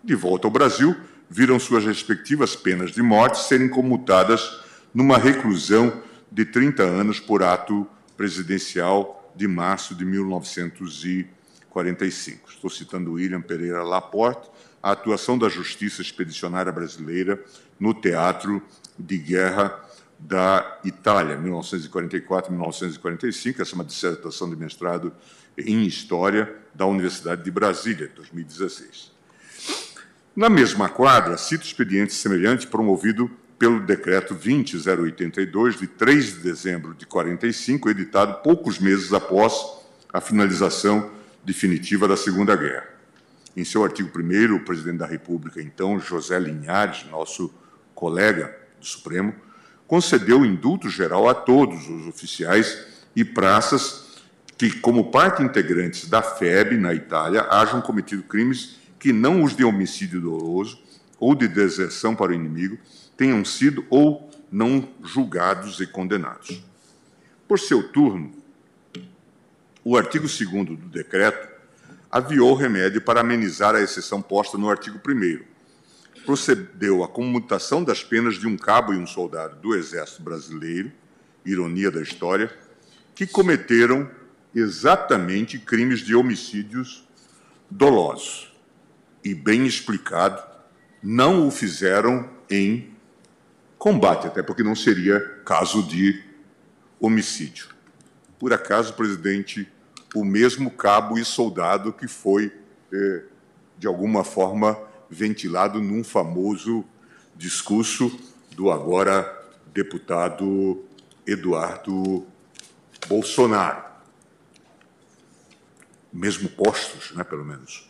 [0.04, 0.95] De volta ao Brasil,
[1.28, 4.60] viram suas respectivas penas de morte serem comutadas
[4.93, 12.52] numa reclusão de 30 anos por ato presidencial de março de 1945.
[12.52, 14.47] Estou citando William Pereira Laporte,
[14.82, 17.43] a atuação da Justiça Expedicionária Brasileira
[17.80, 18.62] no Teatro
[18.99, 19.82] de Guerra
[20.27, 23.59] da Itália, 1944-1945.
[23.59, 25.12] Essa é uma dissertação de mestrado
[25.57, 29.12] em História da Universidade de Brasília, 2016.
[30.36, 37.05] Na mesma quadra, cito expediente semelhante promovido pelo Decreto 20082, de 3 de dezembro de
[37.05, 39.53] 45, editado poucos meses após
[40.12, 41.12] a finalização
[41.45, 42.88] definitiva da Segunda Guerra.
[43.55, 47.53] Em seu artigo 1, o presidente da República, então, José Linhares, nosso
[47.93, 49.36] colega do Supremo,
[49.93, 52.84] concedeu indulto geral a todos os oficiais
[53.15, 54.23] e praças
[54.58, 59.63] que, como parte integrantes da FEB na Itália, hajam cometido crimes que não os de
[59.63, 60.82] homicídio doloso
[61.19, 62.75] ou de deserção para o inimigo
[63.15, 66.63] tenham sido ou não julgados e condenados.
[67.47, 68.32] Por seu turno,
[69.84, 71.47] o artigo 2 do decreto
[72.10, 75.52] aviou remédio para amenizar a exceção posta no artigo 1
[76.25, 80.91] procedeu à comutação das penas de um cabo e um soldado do Exército Brasileiro,
[81.45, 82.51] ironia da história,
[83.13, 84.09] que cometeram
[84.55, 87.07] exatamente crimes de homicídios
[87.69, 88.53] dolosos.
[89.23, 90.43] E, bem explicado,
[91.01, 92.93] não o fizeram em
[93.77, 96.23] combate, até porque não seria caso de
[96.99, 97.67] homicídio.
[98.39, 99.69] Por acaso, presidente
[100.15, 102.53] o mesmo cabo e soldado que foi,
[102.93, 103.23] eh,
[103.77, 104.79] de alguma forma,
[105.13, 106.84] ventilado num famoso
[107.36, 108.19] discurso
[108.52, 109.41] do agora
[109.73, 110.84] deputado
[111.26, 112.26] Eduardo
[113.08, 113.84] Bolsonaro.
[116.12, 117.89] Mesmo postos, né, pelo menos.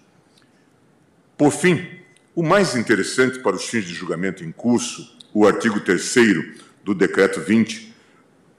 [1.38, 2.00] Por fim,
[2.36, 6.16] o mais interessante para os fins de julgamento em curso, o artigo 3
[6.84, 7.94] do Decreto 20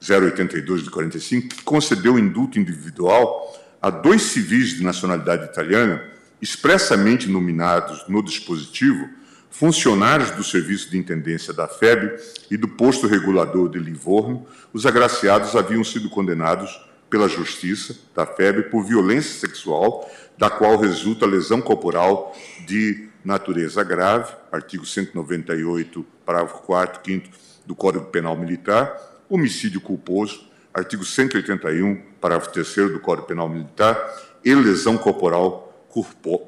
[0.00, 6.05] 082 de 45, que concedeu indulto individual a dois civis de nacionalidade italiana,
[6.44, 9.09] expressamente nominados no dispositivo,
[9.48, 15.57] funcionários do Serviço de Intendência da FEB e do Posto Regulador de Livorno, os agraciados
[15.57, 16.78] haviam sido condenados
[17.09, 24.30] pela Justiça da FEB por violência sexual, da qual resulta lesão corporal de natureza grave,
[24.52, 27.28] artigo 198, parágrafo 4 5
[27.64, 28.94] do Código Penal Militar,
[29.30, 33.98] homicídio culposo, artigo 181, parágrafo 3 do Código Penal Militar,
[34.44, 35.63] e lesão corporal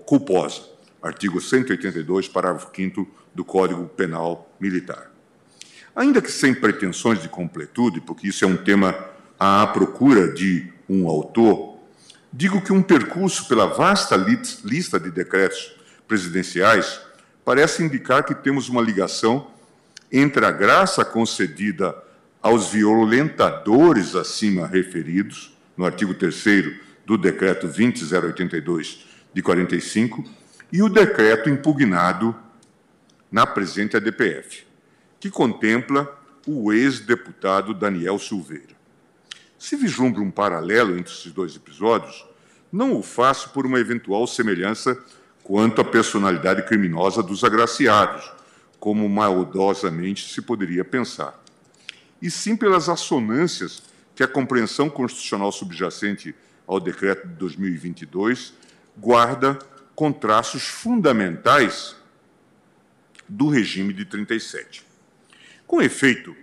[0.04, 0.62] culposa,
[1.00, 5.12] artigo 182, parágrafo 5 do Código Penal Militar.
[5.94, 8.98] Ainda que sem pretensões de completude, porque isso é um tema
[9.38, 11.78] à procura de um autor,
[12.32, 15.74] digo que um percurso pela vasta lista de decretos
[16.08, 17.00] presidenciais
[17.44, 19.50] parece indicar que temos uma ligação
[20.10, 21.94] entre a graça concedida
[22.42, 26.34] aos violentadores acima referidos, no artigo 3
[27.04, 29.05] do Decreto 20082
[29.36, 30.24] de 45,
[30.72, 32.34] e o decreto impugnado
[33.30, 34.66] na presente ADPF,
[35.20, 36.10] que contempla
[36.46, 38.74] o ex-deputado Daniel Silveira.
[39.58, 42.26] Se vislumbra um paralelo entre esses dois episódios,
[42.72, 44.98] não o faço por uma eventual semelhança
[45.42, 48.32] quanto à personalidade criminosa dos agraciados,
[48.80, 51.38] como maldosamente se poderia pensar
[52.20, 53.82] e sim pelas assonâncias
[54.14, 56.34] que a compreensão constitucional subjacente
[56.66, 58.54] ao decreto de 2022
[58.96, 59.58] guarda
[59.94, 61.96] com traços fundamentais
[63.28, 64.84] do regime de 37.
[65.66, 66.36] Com efeito,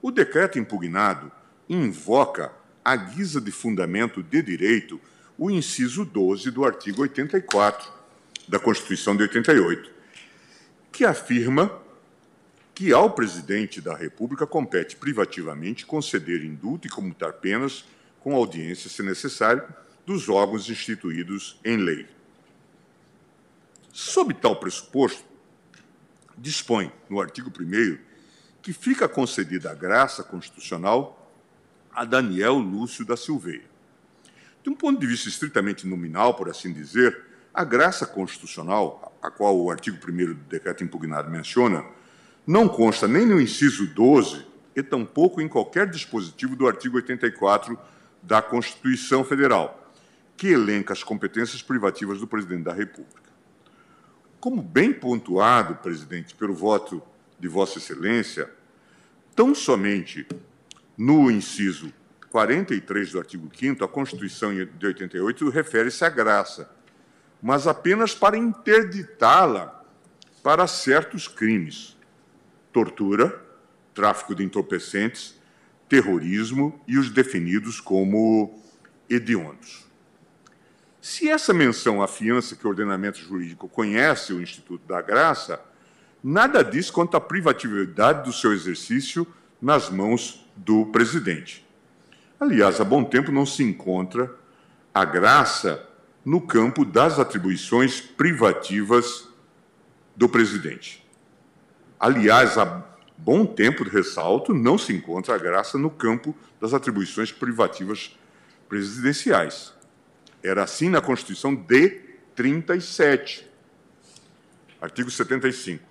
[0.00, 1.30] o decreto impugnado
[1.68, 2.52] invoca,
[2.84, 5.00] à guisa de fundamento de direito,
[5.38, 7.92] o inciso 12 do artigo 84
[8.48, 9.90] da Constituição de 88,
[10.90, 11.80] que afirma
[12.74, 17.84] que ao presidente da República compete privativamente conceder indulto e comutar penas
[18.20, 19.62] com audiência, se necessário,
[20.06, 22.06] dos órgãos instituídos em lei.
[23.92, 25.24] Sob tal pressuposto,
[26.36, 27.98] dispõe, no artigo 1,
[28.62, 31.18] que fica concedida a graça constitucional
[31.94, 33.64] a Daniel Lúcio da Silveira.
[34.62, 39.58] De um ponto de vista estritamente nominal, por assim dizer, a graça constitucional, a qual
[39.58, 41.84] o artigo 1 do decreto impugnado menciona,
[42.46, 47.78] não consta nem no inciso 12 e tampouco em qualquer dispositivo do artigo 84
[48.22, 49.81] da Constituição Federal,
[50.42, 53.30] que elenca as competências privativas do presidente da República.
[54.40, 57.00] Como bem pontuado, presidente, pelo voto
[57.38, 58.50] de Vossa Excelência,
[59.36, 60.26] tão somente
[60.98, 61.92] no inciso
[62.28, 66.68] 43 do artigo 5 a Constituição de 88 refere-se à graça,
[67.40, 69.84] mas apenas para interditá-la
[70.42, 71.96] para certos crimes:
[72.72, 73.40] tortura,
[73.94, 75.40] tráfico de entorpecentes,
[75.88, 78.60] terrorismo e os definidos como
[79.08, 79.91] hediondos.
[81.02, 85.60] Se essa menção afiança que o ordenamento jurídico conhece o Instituto da Graça,
[86.22, 89.26] nada diz quanto à privatividade do seu exercício
[89.60, 91.66] nas mãos do presidente.
[92.38, 94.32] Aliás, há bom tempo não se encontra
[94.94, 95.84] a graça
[96.24, 99.28] no campo das atribuições privativas
[100.14, 101.04] do presidente.
[101.98, 102.84] Aliás, há
[103.18, 108.16] bom tempo, ressalto, não se encontra a graça no campo das atribuições privativas
[108.68, 109.71] presidenciais.
[110.42, 112.00] Era assim na Constituição de
[112.34, 113.48] 37.
[114.80, 115.82] Artigo 75.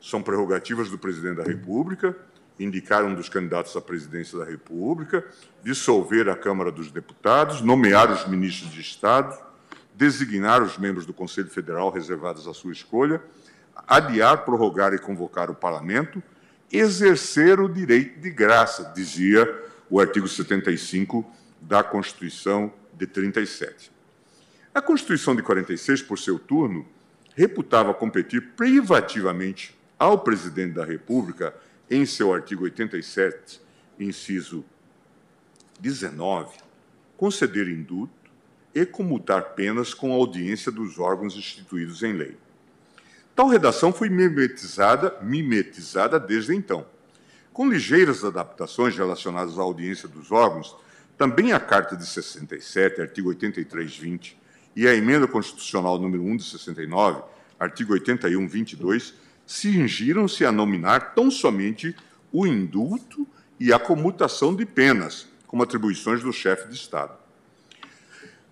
[0.00, 2.16] São prerrogativas do presidente da República
[2.58, 5.24] indicar um dos candidatos à presidência da República,
[5.62, 9.38] dissolver a Câmara dos Deputados, nomear os ministros de Estado,
[9.94, 13.22] designar os membros do Conselho Federal reservados à sua escolha,
[13.86, 16.22] adiar, prorrogar e convocar o parlamento,
[16.70, 21.24] exercer o direito de graça, dizia o artigo 75
[21.60, 23.90] da Constituição de 37.
[24.74, 26.86] A Constituição de 46, por seu turno,
[27.34, 31.54] reputava competir privativamente ao presidente da República,
[31.90, 33.60] em seu artigo 87,
[33.98, 34.64] inciso
[35.80, 36.58] 19,
[37.16, 38.12] conceder indulto
[38.74, 42.36] e comutar penas com audiência dos órgãos instituídos em lei.
[43.34, 46.84] Tal redação foi mimetizada, mimetizada desde então.
[47.52, 50.76] Com ligeiras adaptações relacionadas à audiência dos órgãos,
[51.18, 54.38] também a Carta de 67, artigo 83, 20,
[54.76, 57.22] e a Emenda Constitucional número 1 de 69,
[57.58, 59.14] artigo 81, 22,
[59.44, 61.96] cingiram-se a nominar tão somente
[62.32, 63.26] o indulto
[63.58, 67.18] e a comutação de penas como atribuições do chefe de Estado.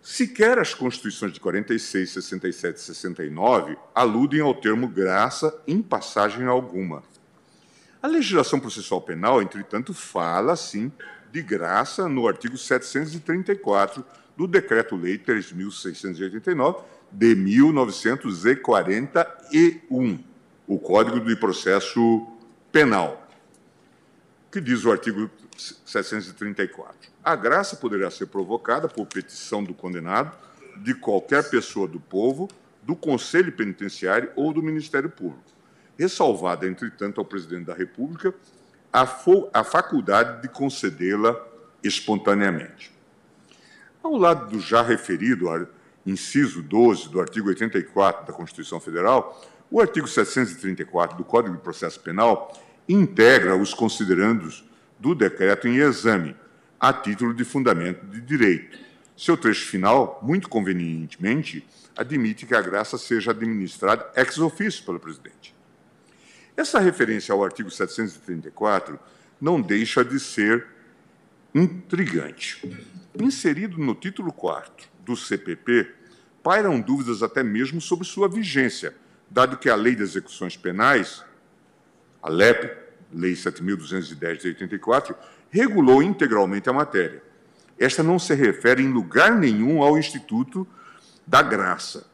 [0.02, 7.02] Sequer as Constituições de 46, 67 e 69 aludem ao termo graça em passagem alguma.
[8.02, 10.90] A legislação processual penal, entretanto, fala, sim,
[11.32, 14.02] de graça no artigo 734
[14.36, 20.24] do Decreto-Lei 3.689 de 1941,
[20.66, 22.26] o Código de Processo
[22.70, 23.26] Penal,
[24.50, 27.10] que diz o artigo 734.
[27.24, 30.36] A graça poderá ser provocada por petição do condenado,
[30.82, 32.46] de qualquer pessoa do povo,
[32.82, 35.42] do Conselho Penitenciário ou do Ministério Público,
[35.98, 38.34] ressalvada, entretanto, ao Presidente da República
[38.96, 39.06] a,
[39.52, 41.38] a faculdade de concedê-la
[41.84, 42.90] espontaneamente.
[44.02, 45.46] Ao lado do já referido
[46.06, 52.00] inciso 12 do artigo 84 da Constituição Federal, o artigo 734 do Código de Processo
[52.00, 54.64] Penal integra os considerandos
[54.98, 56.34] do decreto em exame,
[56.80, 58.78] a título de fundamento de direito.
[59.14, 65.55] Seu trecho final, muito convenientemente, admite que a graça seja administrada ex officio pelo presidente.
[66.56, 68.98] Essa referência ao artigo 734
[69.40, 70.66] não deixa de ser
[71.54, 72.78] intrigante.
[73.20, 75.92] Inserido no título 4 do CPP,
[76.42, 78.94] pairam dúvidas até mesmo sobre sua vigência,
[79.30, 81.22] dado que a Lei de Execuções Penais,
[82.22, 82.76] a LEP,
[83.12, 85.14] Lei 7.210 de 84,
[85.50, 87.22] regulou integralmente a matéria.
[87.78, 90.66] Esta não se refere em lugar nenhum ao Instituto
[91.26, 92.06] da Graça.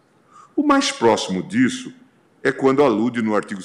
[0.57, 1.95] O mais próximo disso
[2.43, 3.61] é quando alude no artigo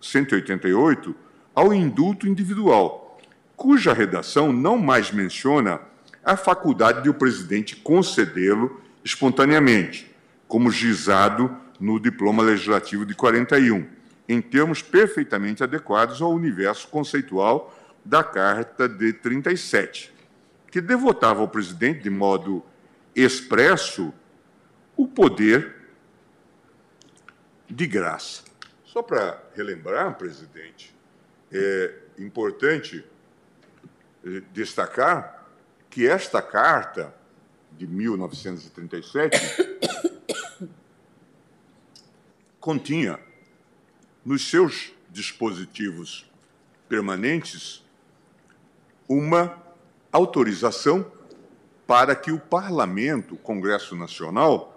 [0.00, 1.14] 188
[1.54, 3.18] ao indulto individual,
[3.56, 5.80] cuja redação não mais menciona
[6.24, 10.10] a faculdade de o presidente concedê-lo espontaneamente,
[10.48, 13.86] como gizado no diploma legislativo de 41,
[14.28, 17.74] em termos perfeitamente adequados ao universo conceitual
[18.04, 20.12] da Carta de 37,
[20.70, 22.64] que devotava ao presidente, de modo
[23.14, 24.12] expresso,
[24.96, 25.74] o poder
[27.68, 28.45] de graça.
[28.96, 30.96] Só para relembrar, presidente,
[31.52, 33.04] é importante
[34.24, 35.46] eh, destacar
[35.90, 37.14] que esta carta
[37.72, 39.36] de 1937
[42.58, 43.20] continha
[44.24, 46.26] nos seus dispositivos
[46.88, 47.84] permanentes
[49.06, 49.62] uma
[50.10, 51.12] autorização
[51.86, 54.75] para que o parlamento, o Congresso Nacional,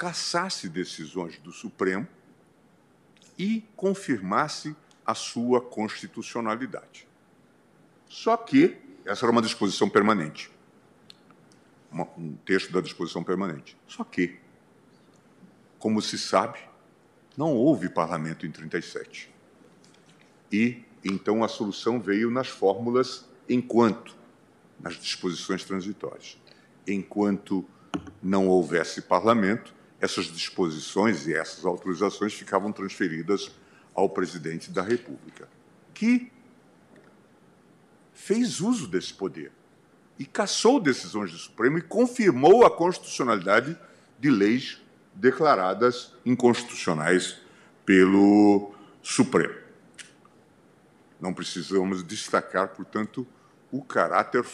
[0.00, 2.08] cassasse decisões do Supremo
[3.38, 4.74] e confirmasse
[5.04, 7.06] a sua constitucionalidade.
[8.08, 10.50] Só que essa era uma disposição permanente,
[12.16, 13.76] um texto da disposição permanente.
[13.86, 14.38] Só que,
[15.78, 16.58] como se sabe,
[17.36, 19.30] não houve parlamento em 37.
[20.50, 24.16] E então a solução veio nas fórmulas enquanto,
[24.80, 26.38] nas disposições transitórias.
[26.86, 27.68] Enquanto
[28.22, 33.50] não houvesse parlamento, essas disposições e essas autorizações ficavam transferidas
[33.94, 35.48] ao presidente da República,
[35.92, 36.32] que
[38.14, 39.52] fez uso desse poder
[40.18, 43.78] e cassou decisões do Supremo e confirmou a constitucionalidade
[44.18, 44.80] de leis
[45.14, 47.38] declaradas inconstitucionais
[47.84, 49.54] pelo Supremo.
[51.20, 53.26] Não precisamos destacar, portanto,
[53.70, 54.44] o caráter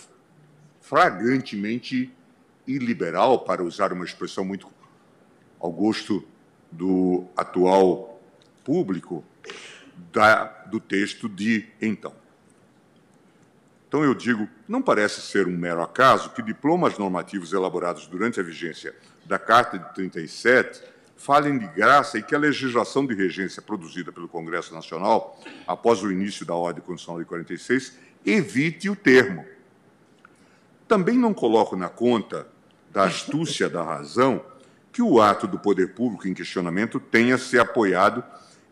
[0.80, 2.12] flagrantemente
[2.66, 4.66] iliberal, para usar uma expressão muito
[5.60, 6.24] ao gosto
[6.70, 8.20] do atual
[8.64, 9.24] público,
[10.12, 12.12] da, do texto de então.
[13.88, 18.42] Então eu digo, não parece ser um mero acaso que diplomas normativos elaborados durante a
[18.42, 18.94] vigência
[19.24, 20.82] da Carta de 37
[21.16, 26.12] falem de graça e que a legislação de regência produzida pelo Congresso Nacional após o
[26.12, 29.44] início da Ordem Constitucional de 46 evite o termo.
[30.86, 32.46] Também não coloco na conta
[32.90, 34.44] da astúcia da razão
[34.96, 38.24] que o ato do poder público em questionamento tenha se apoiado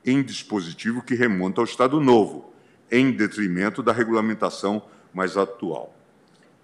[0.03, 2.55] em dispositivo que remonta ao Estado Novo,
[2.91, 5.95] em detrimento da regulamentação mais atual.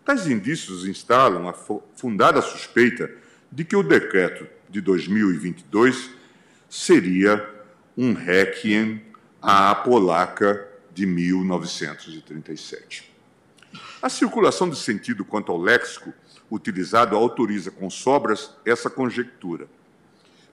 [0.03, 3.11] Tais indícios instalam a fundada suspeita
[3.53, 6.09] de que o decreto de 2022
[6.67, 7.47] seria
[7.95, 9.05] um requiem
[9.43, 13.13] à polaca de 1937.
[14.01, 16.15] A circulação de sentido quanto ao léxico
[16.51, 19.69] utilizado autoriza com sobras essa conjectura,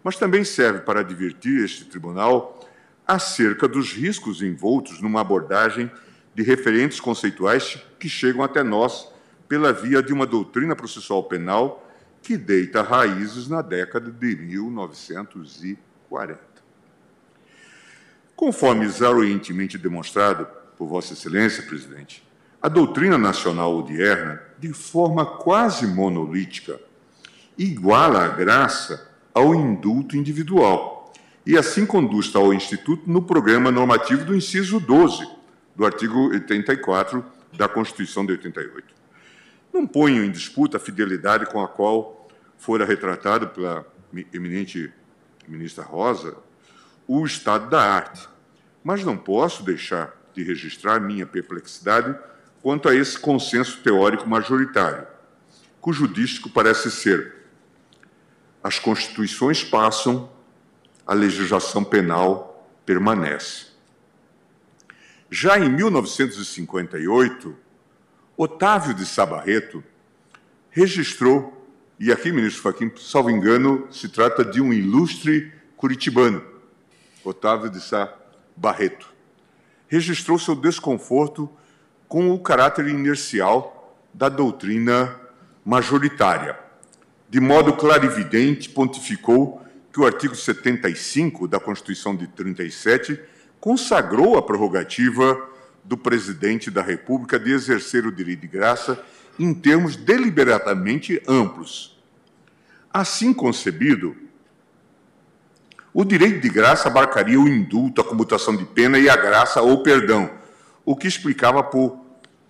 [0.03, 2.59] mas também serve para advertir este tribunal
[3.07, 5.89] acerca dos riscos envoltos numa abordagem
[6.35, 9.11] de referentes conceituais que chegam até nós
[9.47, 11.87] pela via de uma doutrina processual penal
[12.21, 16.41] que deita raízes na década de 1940.
[18.35, 20.45] Conforme exaurientemente demonstrado
[20.77, 22.26] por Vossa Excelência, presidente,
[22.61, 26.79] a doutrina nacional odierna, de forma quase monolítica,
[27.57, 31.13] iguala a graça ao indulto individual
[31.45, 35.27] e assim conduz ao Instituto no programa normativo do inciso 12
[35.75, 38.93] do artigo 84 da Constituição de 88.
[39.71, 42.27] Não ponho em disputa a fidelidade com a qual
[42.57, 43.85] fora retratado pela
[44.33, 44.91] eminente
[45.47, 46.35] ministra Rosa
[47.07, 48.27] o estado da arte.
[48.83, 52.17] Mas não posso deixar de registrar minha perplexidade
[52.67, 55.07] quanto a esse consenso teórico majoritário,
[55.79, 57.45] cujo dístico parece ser:
[58.61, 60.29] as constituições passam,
[61.05, 63.67] a legislação penal permanece.
[65.31, 67.55] Já em 1958,
[68.35, 69.81] Otávio de Sabarreto
[70.69, 71.65] registrou,
[71.97, 76.43] e aqui, ministro Faquim, salvo engano, se trata de um ilustre curitibano,
[77.23, 78.13] Otávio de Sá
[78.57, 79.07] Barreto,
[79.87, 81.49] registrou seu desconforto
[82.07, 85.15] com o caráter inercial da doutrina
[85.63, 86.57] majoritária.
[87.29, 93.19] De modo clarividente, pontificou que o artigo 75 da Constituição de 37
[93.59, 95.37] consagrou a prerrogativa
[95.83, 99.03] do presidente da República de exercer o direito de graça
[99.39, 101.97] em termos deliberadamente amplos.
[102.93, 104.15] Assim concebido,
[105.93, 109.81] o direito de graça abarcaria o indulto, a comutação de pena e a graça ou
[109.81, 110.29] perdão,
[110.87, 111.99] o que explicava por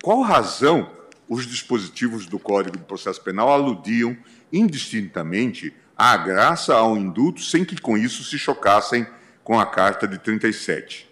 [0.00, 0.88] qual razão
[1.28, 4.16] os dispositivos do Código de Processo Penal aludiam
[4.52, 9.04] indistintamente à graça ao indulto sem que com isso se chocassem
[9.42, 11.10] com a Carta de 37.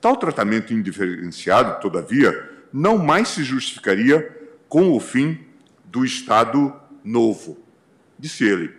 [0.00, 4.30] Tal tratamento indiferenciado, todavia, não mais se justificaria
[4.68, 5.36] com o fim
[5.84, 6.72] do Estado
[7.02, 7.58] Novo.
[8.16, 8.72] Disse ele: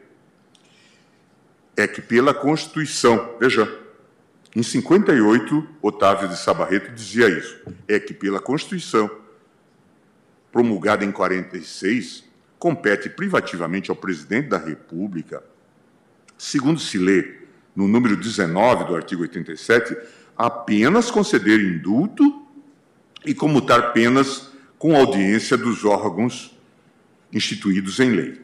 [1.75, 3.80] é que pela Constituição, veja,
[4.55, 9.09] em 58, Otávio de Sabarreto dizia isso, é que pela Constituição,
[10.51, 12.25] promulgada em 46,
[12.59, 15.41] compete privativamente ao presidente da República,
[16.37, 17.39] segundo se lê
[17.73, 19.95] no número 19 do artigo 87,
[20.37, 22.45] apenas conceder indulto
[23.25, 26.57] e comutar penas com audiência dos órgãos
[27.31, 28.41] instituídos em lei.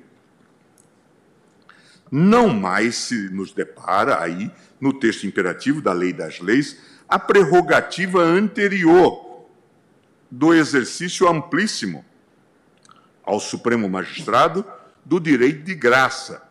[2.10, 4.50] Não mais se nos depara aí,
[4.80, 9.46] no texto imperativo da Lei das Leis, a prerrogativa anterior
[10.30, 12.04] do exercício amplíssimo
[13.24, 14.66] ao Supremo Magistrado
[15.04, 16.44] do direito de graça,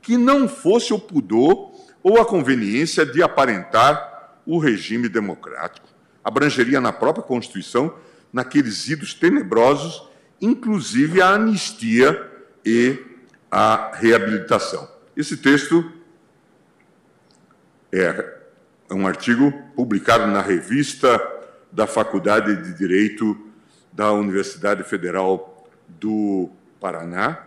[0.00, 1.72] que não fosse o pudor
[2.02, 5.88] ou a conveniência de aparentar o regime democrático.
[6.22, 7.94] Abrangeria na própria Constituição,
[8.32, 10.08] naqueles idos tenebrosos,
[10.40, 12.30] inclusive a anistia
[12.64, 12.98] e
[13.50, 14.88] a reabilitação.
[15.16, 15.90] Esse texto
[18.00, 18.40] é
[18.90, 21.22] um artigo publicado na revista
[21.70, 23.38] da Faculdade de Direito
[23.92, 27.46] da Universidade Federal do Paraná,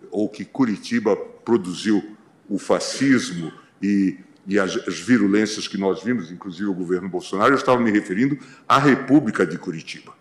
[0.09, 2.17] ou que Curitiba produziu
[2.49, 7.57] o fascismo e, e as, as, virulências que nós vimos, inclusive o governo Bolsonaro, eu
[7.57, 10.13] estava me referindo à República de Curitiba,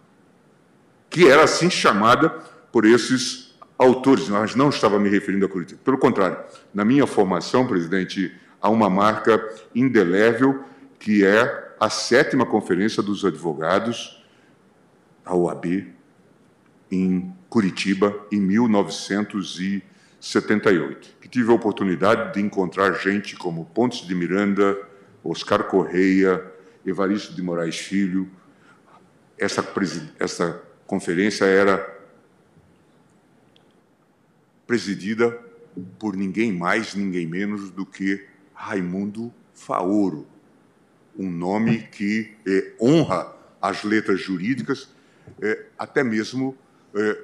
[1.10, 2.30] que era assim chamada
[2.70, 5.80] por esses autores, mas não estava me referindo a Curitiba.
[5.84, 6.38] Pelo contrário,
[6.74, 9.42] na minha formação, presidente, há uma marca
[9.74, 10.62] indelével
[10.98, 14.22] que é a sétima Conferência dos Advogados,
[15.24, 15.86] a OAB,
[16.90, 24.76] em Curitiba, em 1978 que tive a oportunidade de encontrar gente como Pontes de Miranda,
[25.22, 26.42] Oscar Correia,
[26.86, 28.30] Evaristo de Moraes Filho.
[29.36, 29.66] Essa,
[30.18, 31.96] essa conferência era
[34.66, 35.38] presidida
[35.98, 40.26] por ninguém mais, ninguém menos do que Raimundo Faoro,
[41.16, 44.88] um nome que é, honra as letras jurídicas,
[45.42, 46.56] é, até mesmo
[46.94, 47.22] é,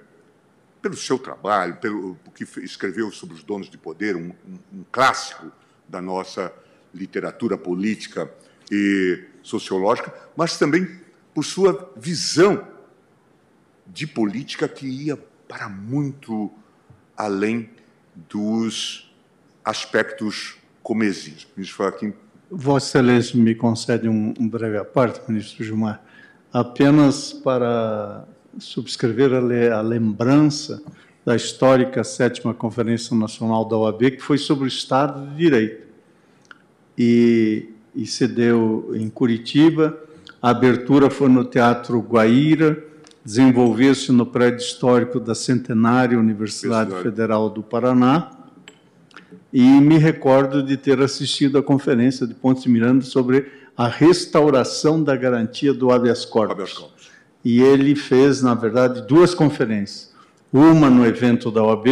[0.84, 5.50] pelo seu trabalho, pelo que escreveu sobre os donos de poder, um, um, um clássico
[5.88, 6.52] da nossa
[6.94, 8.30] literatura política
[8.70, 11.00] e sociológica, mas também
[11.32, 12.68] por sua visão
[13.86, 15.16] de política que ia
[15.48, 16.52] para muito
[17.16, 17.70] além
[18.14, 19.10] dos
[19.64, 21.48] aspectos comezinhos.
[21.56, 22.12] Ministro Joaquim.
[22.50, 26.04] Vossa Excelência me concede um, um breve aparte, ministro Gilmar,
[26.52, 28.28] apenas para
[28.58, 30.82] subscrever a, a lembrança
[31.24, 35.86] da histórica sétima Conferência Nacional da OAB, que foi sobre o Estado de Direito.
[36.98, 39.98] E, e se deu em Curitiba,
[40.42, 42.84] a abertura foi no Teatro Guaíra,
[43.24, 48.30] desenvolveu-se no prédio histórico da Centenária Universidade Federal do Paraná,
[49.50, 55.02] e me recordo de ter assistido à conferência de Pontes de Miranda sobre a restauração
[55.02, 56.52] da garantia do habeas corpus.
[56.52, 56.93] Habeas corpus
[57.44, 60.12] e ele fez, na verdade, duas conferências.
[60.52, 61.86] Uma no evento da OAB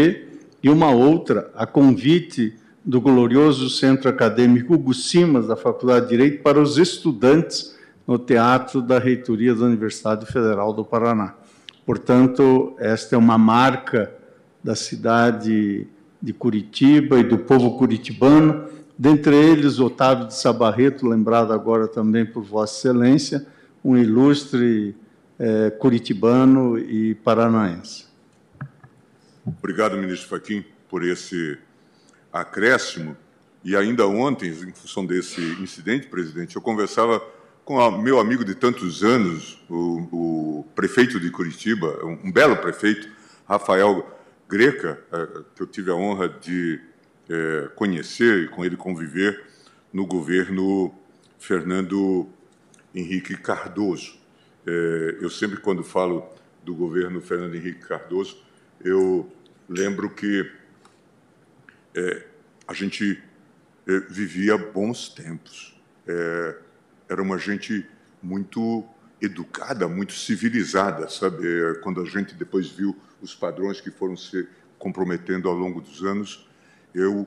[0.63, 6.43] e uma outra a convite do glorioso Centro Acadêmico Hugo Simas, da Faculdade de Direito,
[6.43, 7.77] para os estudantes
[8.07, 11.35] no Teatro da Reitoria da Universidade Federal do Paraná.
[11.85, 14.13] Portanto, esta é uma marca
[14.63, 15.87] da cidade
[16.21, 18.65] de Curitiba e do povo curitibano,
[18.97, 23.47] dentre eles Otávio de Sabarreto, lembrado agora também por Vossa Excelência,
[23.85, 24.95] um ilustre
[25.39, 28.07] eh, curitibano e paranaense.
[29.45, 31.59] Obrigado, ministro Faquim, por esse
[32.33, 33.17] acréscimo.
[33.65, 37.23] E ainda ontem, em função desse incidente, presidente, eu conversava
[37.65, 40.09] com o meu amigo de tantos anos, o,
[40.61, 43.09] o prefeito de Curitiba, um, belo prefeito,
[43.47, 44.19] Rafael
[44.49, 46.81] Greca, eh, que eu tive a honra de
[47.29, 49.45] é, conhecer e com ele conviver
[49.93, 50.93] no governo
[51.39, 52.29] Fernando
[52.95, 54.19] Henrique Cardoso.
[54.67, 56.29] É, eu sempre, quando falo
[56.63, 58.39] do governo Fernando Henrique Cardoso,
[58.85, 59.31] eu
[59.69, 60.51] lembro que
[61.95, 62.27] é,
[62.67, 63.23] a gente
[63.87, 65.73] é, vivia bons tempos.
[67.09, 67.87] Era uma gente
[68.23, 68.85] muito
[69.21, 71.45] educada, muito civilizada, sabe?
[71.81, 74.49] Quando a gente depois viu os padrões que foram se
[74.79, 76.49] comprometendo ao longo dos anos,
[76.93, 77.25] eu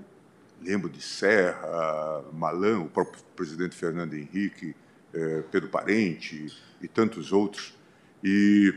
[0.61, 4.75] lembro de Serra, Malan, o próprio presidente Fernando Henrique,
[5.15, 7.73] é, Pedro Parente e tantos outros.
[8.23, 8.73] E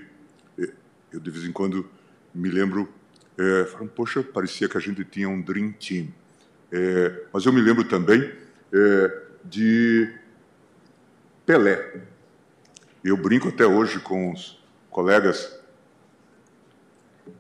[1.13, 1.89] eu, de vez em quando,
[2.35, 2.89] me lembro,
[3.37, 6.09] é, falando, poxa, parecia que a gente tinha um Dream Team.
[6.71, 8.31] É, mas eu me lembro também
[8.73, 10.13] é, de
[11.47, 12.03] Pelé.
[13.03, 15.59] Eu brinco até hoje com os colegas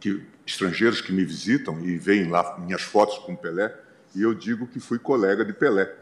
[0.01, 3.74] que, estrangeiros que me visitam e veem lá minhas fotos com Pelé,
[4.14, 5.92] e eu digo que fui colega de Pelé.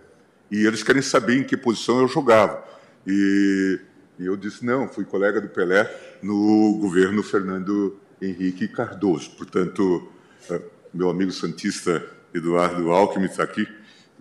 [0.51, 2.65] E eles querem saber em que posição eu jogava.
[3.07, 3.81] E,
[4.19, 5.89] e eu disse, não, fui colega do Pelé
[6.23, 9.31] no governo Fernando Henrique Cardoso.
[9.33, 10.11] Portanto,
[10.51, 10.61] eh,
[10.93, 12.05] meu amigo santista
[12.35, 13.67] Eduardo Alckmin está aqui,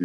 [0.00, 0.04] e,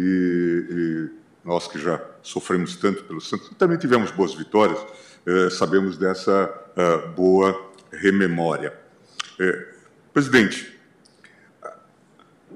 [0.70, 1.10] e,
[1.44, 4.78] nós que já sofremos tanto pelo Santos, também tivemos boas vitórias,
[5.26, 8.72] eh, sabemos dessa eh, boa rememória.
[10.12, 10.78] presidente,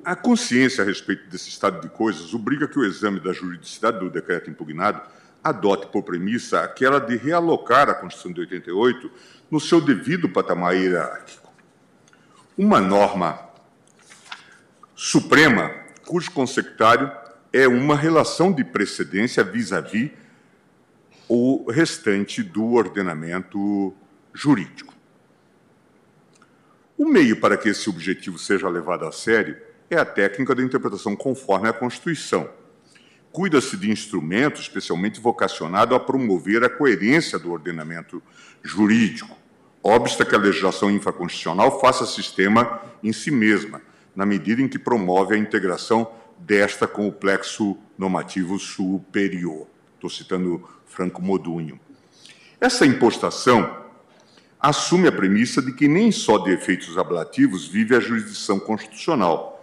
[0.05, 4.09] a consciência a respeito desse estado de coisas obriga que o exame da juridicidade do
[4.09, 5.03] decreto impugnado
[5.49, 9.11] adote por premissa aquela de realocar a Constituição de 88
[9.49, 11.53] no seu devido patamar hierárquico.
[12.59, 13.39] Uma norma
[14.95, 15.71] suprema
[16.05, 17.13] cujo consectário
[17.53, 20.13] é uma relação de precedência vis-à-vis -vis
[21.29, 23.95] o restante do ordenamento
[24.33, 24.95] jurídico.
[26.99, 29.57] O meio para que esse objetivo seja levado a sério
[29.91, 32.49] é a técnica da interpretação conforme a Constituição
[33.37, 38.22] cuida-se de instrumento especialmente vocacionado a promover a coerência do ordenamento
[38.62, 39.37] jurídico.
[39.82, 43.82] Obsta que a legislação infraconstitucional faça sistema em si mesma,
[44.14, 49.66] na medida em que promove a integração desta com o plexo normativo superior.
[49.97, 51.78] Estou citando Franco Modunho.
[52.59, 53.84] Essa impostação
[54.59, 59.56] assume a premissa de que nem só de efeitos ablativos vive a jurisdição constitucional,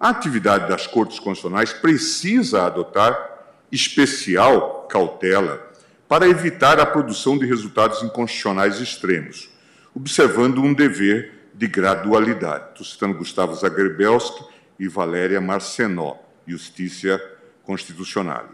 [0.00, 3.38] a atividade das cortes constitucionais precisa adotar
[3.70, 5.70] especial cautela
[6.08, 9.50] para evitar a produção de resultados inconstitucionais extremos,
[9.94, 12.70] observando um dever de gradualidade.
[12.70, 14.42] Estou citando Gustavo Zagrebelski
[14.78, 17.20] e Valéria Marcenó, Justiça
[17.62, 18.48] Constitucional.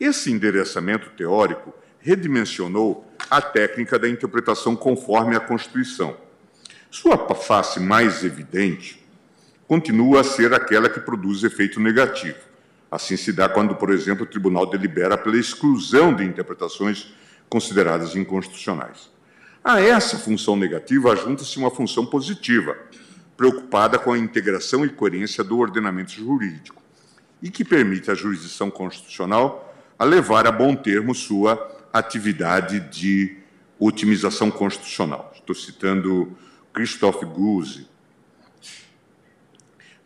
[0.00, 6.16] Esse endereçamento teórico redimensionou a técnica da interpretação conforme a Constituição.
[6.90, 9.01] Sua face mais evidente
[9.72, 12.36] continua a ser aquela que produz efeito negativo.
[12.90, 17.14] Assim se dá quando, por exemplo, o tribunal delibera pela exclusão de interpretações
[17.48, 19.10] consideradas inconstitucionais.
[19.64, 22.76] A essa função negativa junta-se uma função positiva,
[23.34, 26.82] preocupada com a integração e coerência do ordenamento jurídico,
[27.42, 31.58] e que permite à jurisdição constitucional a levar a bom termo sua
[31.90, 33.38] atividade de
[33.78, 35.32] otimização constitucional.
[35.34, 36.36] Estou citando
[36.74, 37.90] Christophe Guse,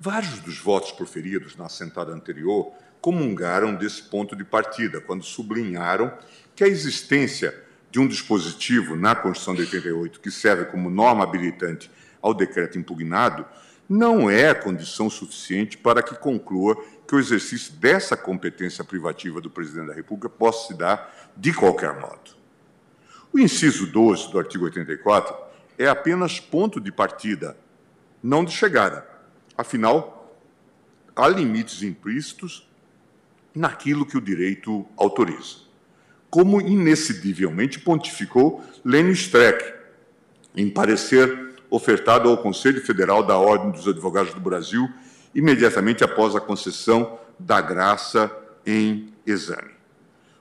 [0.06, 6.16] Vários dos votos proferidos na assentada anterior comungaram desse ponto de partida, quando sublinharam
[6.54, 7.52] que a existência
[7.90, 11.90] de um dispositivo na Constituição de 88 que serve como norma habilitante
[12.22, 13.44] ao decreto impugnado
[13.88, 19.88] não é condição suficiente para que conclua que o exercício dessa competência privativa do presidente
[19.88, 22.30] da República possa se dar de qualquer modo.
[23.32, 25.34] O inciso 12 do artigo 84
[25.76, 27.56] é apenas ponto de partida,
[28.22, 29.15] não de chegada.
[29.56, 30.36] Afinal,
[31.14, 32.68] há limites implícitos
[33.54, 35.66] naquilo que o direito autoriza.
[36.28, 39.74] Como inexcedivelmente pontificou Lênio Streck,
[40.54, 44.88] em parecer ofertado ao Conselho Federal da Ordem dos Advogados do Brasil,
[45.34, 48.30] imediatamente após a concessão da graça
[48.64, 49.74] em exame.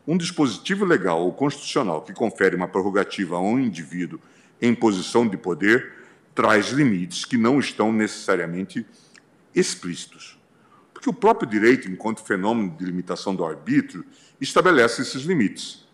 [0.07, 4.20] Um dispositivo legal ou constitucional que confere uma prerrogativa a um indivíduo
[4.61, 5.93] em posição de poder
[6.34, 8.86] traz limites que não estão necessariamente
[9.55, 10.37] explícitos.
[10.93, 14.05] Porque o próprio direito, enquanto fenômeno de limitação do arbítrio,
[14.39, 15.85] estabelece esses limites.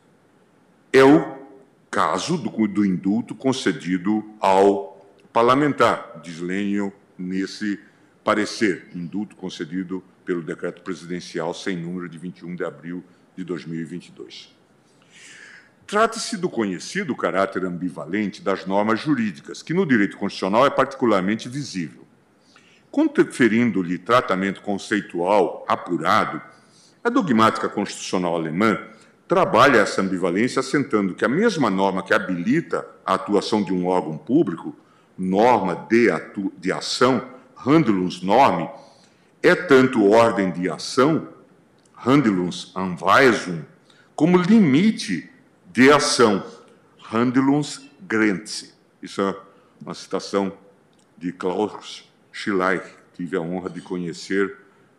[0.91, 1.39] É o
[1.89, 6.39] caso do, do indulto concedido ao parlamentar, diz
[7.17, 7.79] nesse
[8.23, 13.03] parecer, indulto concedido pelo decreto presidencial sem número de 21 de abril
[13.35, 14.53] de 2022.
[15.85, 22.00] Trata-se do conhecido caráter ambivalente das normas jurídicas, que no direito constitucional é particularmente visível.
[22.91, 26.41] Conferindo-lhe tratamento conceitual apurado,
[27.01, 28.77] a dogmática constitucional alemã
[29.29, 34.17] trabalha essa ambivalência assentando que a mesma norma que habilita a atuação de um órgão
[34.17, 34.75] público,
[35.17, 36.09] norma de,
[36.57, 38.67] de ação, Handlungsnorm,
[39.41, 41.29] é tanto ordem de ação,
[41.95, 43.63] Handlungsanweisung,
[44.15, 45.29] como limite
[45.71, 46.43] de ação,
[46.99, 48.73] Handlungsgrenze.
[49.01, 49.35] Isso é
[49.81, 50.51] uma citação
[51.17, 52.49] de Klaus Que
[53.13, 54.57] tive a honra de conhecer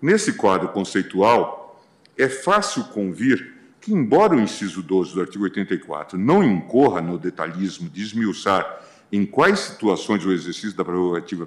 [0.00, 1.84] Nesse quadro conceitual,
[2.16, 7.88] é fácil convir que, embora o inciso 12 do artigo 84 não incorra no detalhismo
[7.88, 11.46] de esmiuçar em quais situações o exercício da prerrogativa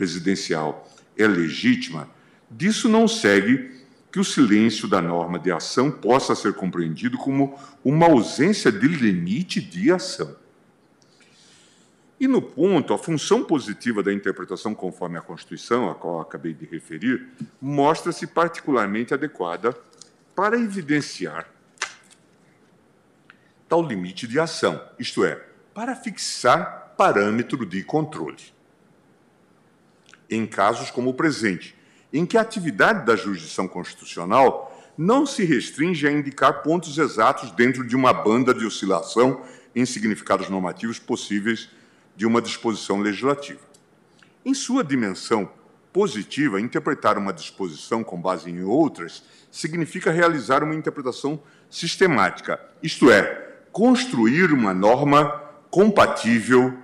[0.00, 2.08] presidencial é legítima,
[2.50, 3.78] disso não segue
[4.10, 9.60] que o silêncio da norma de ação possa ser compreendido como uma ausência de limite
[9.60, 10.34] de ação.
[12.18, 16.64] E no ponto, a função positiva da interpretação conforme a Constituição, a qual acabei de
[16.64, 17.28] referir,
[17.60, 19.76] mostra-se particularmente adequada
[20.34, 21.46] para evidenciar
[23.68, 25.44] tal limite de ação, isto é,
[25.74, 28.59] para fixar parâmetro de controle.
[30.30, 31.74] Em casos como o presente,
[32.12, 37.86] em que a atividade da jurisdição constitucional não se restringe a indicar pontos exatos dentro
[37.86, 39.42] de uma banda de oscilação
[39.74, 41.68] em significados normativos possíveis
[42.16, 43.60] de uma disposição legislativa.
[44.44, 45.50] Em sua dimensão
[45.92, 53.56] positiva, interpretar uma disposição com base em outras significa realizar uma interpretação sistemática, isto é,
[53.72, 55.28] construir uma norma
[55.70, 56.76] compatível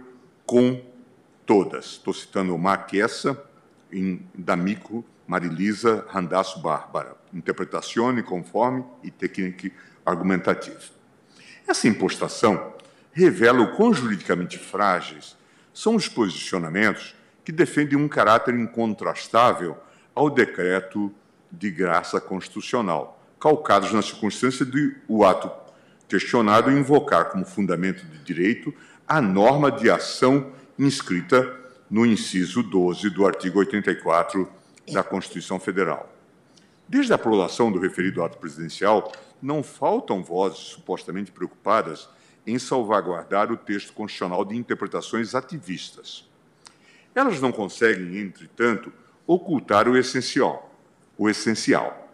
[0.44, 0.80] com
[1.46, 1.92] todas.
[1.92, 3.40] Estou citando o Marquesa,
[4.34, 9.70] D'Amico, Marilisa Randasso Bárbara, Interpretazione conforme e Técnica
[10.04, 10.78] Argumentativa.
[11.66, 12.74] Essa impostação
[13.12, 15.36] revela o quão juridicamente frágeis
[15.72, 19.76] são os posicionamentos que defendem um caráter incontrastável
[20.14, 21.12] ao decreto
[21.50, 25.50] de graça constitucional, calcados na circunstância de o ato
[26.08, 28.72] questionado invocar como fundamento de direito
[29.06, 31.58] a norma de ação inscrita
[31.90, 34.50] no inciso 12 do artigo 84
[34.92, 36.12] da Constituição Federal.
[36.88, 39.12] Desde a aprovação do referido ato presidencial,
[39.42, 42.08] não faltam vozes supostamente preocupadas
[42.46, 46.28] em salvaguardar o texto constitucional de interpretações ativistas.
[47.14, 48.92] Elas não conseguem, entretanto,
[49.26, 50.70] ocultar o essencial,
[51.18, 52.05] o essencial.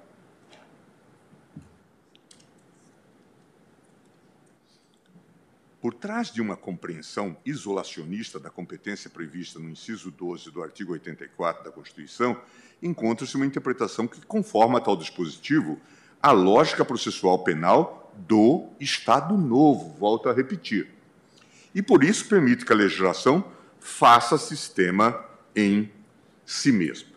[5.82, 11.64] Por trás de uma compreensão isolacionista da competência prevista no inciso 12 do artigo 84
[11.64, 12.40] da Constituição,
[12.80, 15.80] encontra-se uma interpretação que conforma tal dispositivo
[16.22, 20.88] a lógica processual penal do Estado Novo, volto a repetir.
[21.74, 23.44] E por isso permite que a legislação
[23.80, 25.24] faça sistema
[25.56, 25.90] em
[26.46, 27.10] si mesma.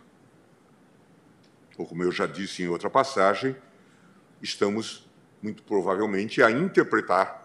[1.77, 3.55] Ou, como eu já disse em outra passagem,
[4.41, 5.07] estamos
[5.39, 7.44] muito provavelmente a interpretar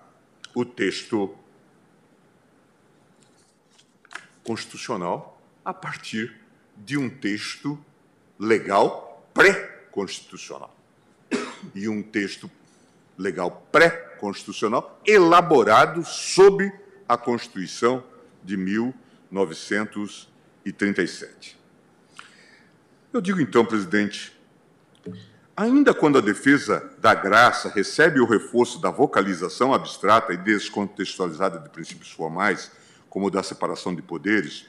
[0.54, 1.36] o texto
[4.44, 6.36] constitucional a partir
[6.76, 7.76] de um texto
[8.38, 10.72] legal pré-constitucional.
[11.74, 12.48] E um texto
[13.16, 16.72] legal pré-constitucional elaborado sob
[17.06, 18.02] a Constituição
[18.42, 21.56] de 1937.
[23.12, 24.36] Eu digo então, presidente,
[25.60, 31.68] ainda quando a defesa da graça recebe o reforço da vocalização abstrata e descontextualizada de
[31.68, 32.70] princípios formais,
[33.08, 34.66] como o da separação de poderes,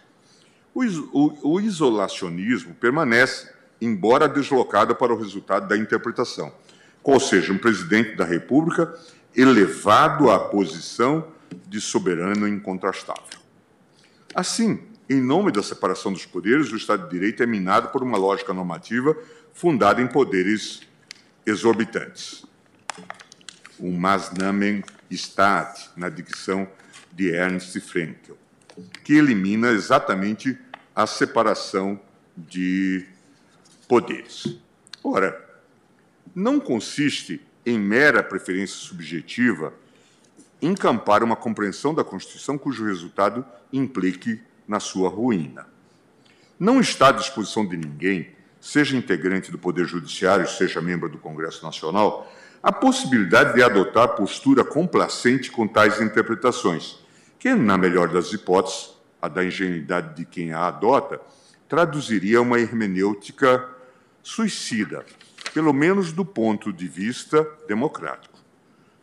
[0.73, 6.51] o, isolacionismo permanece, embora deslocado para o resultado da interpretação
[7.03, 8.93] qual seja, um presidente da República
[9.35, 11.27] elevado à posição
[11.67, 13.39] de soberano incontrastável.
[14.33, 14.79] Assim,
[15.12, 18.53] em nome da separação dos poderes, o Estado de Direito é minado por uma lógica
[18.53, 19.14] normativa
[19.51, 20.84] fundada em poderes
[21.45, 22.45] exorbitantes.
[23.78, 24.82] Um Maßnahmen
[25.12, 26.66] Staat, na dicção
[27.12, 28.38] de Ernst Frankel.
[29.03, 30.57] que elimina exatamente
[30.95, 31.99] a separação
[32.38, 33.05] de
[33.89, 34.57] poderes.
[35.03, 35.62] Ora,
[36.34, 39.74] não consiste em mera preferência subjetiva
[40.62, 45.68] encampar uma compreensão da Constituição cujo resultado implique na sua ruína.
[46.59, 51.66] Não está à disposição de ninguém, seja integrante do Poder Judiciário, seja membro do Congresso
[51.66, 52.32] Nacional,
[52.62, 56.99] a possibilidade de adotar postura complacente com tais interpretações,
[57.39, 61.20] que, na melhor das hipóteses, a da ingenuidade de quem a adota,
[61.68, 63.68] traduziria uma hermenêutica
[64.22, 65.05] suicida,
[65.53, 68.38] pelo menos do ponto de vista democrático.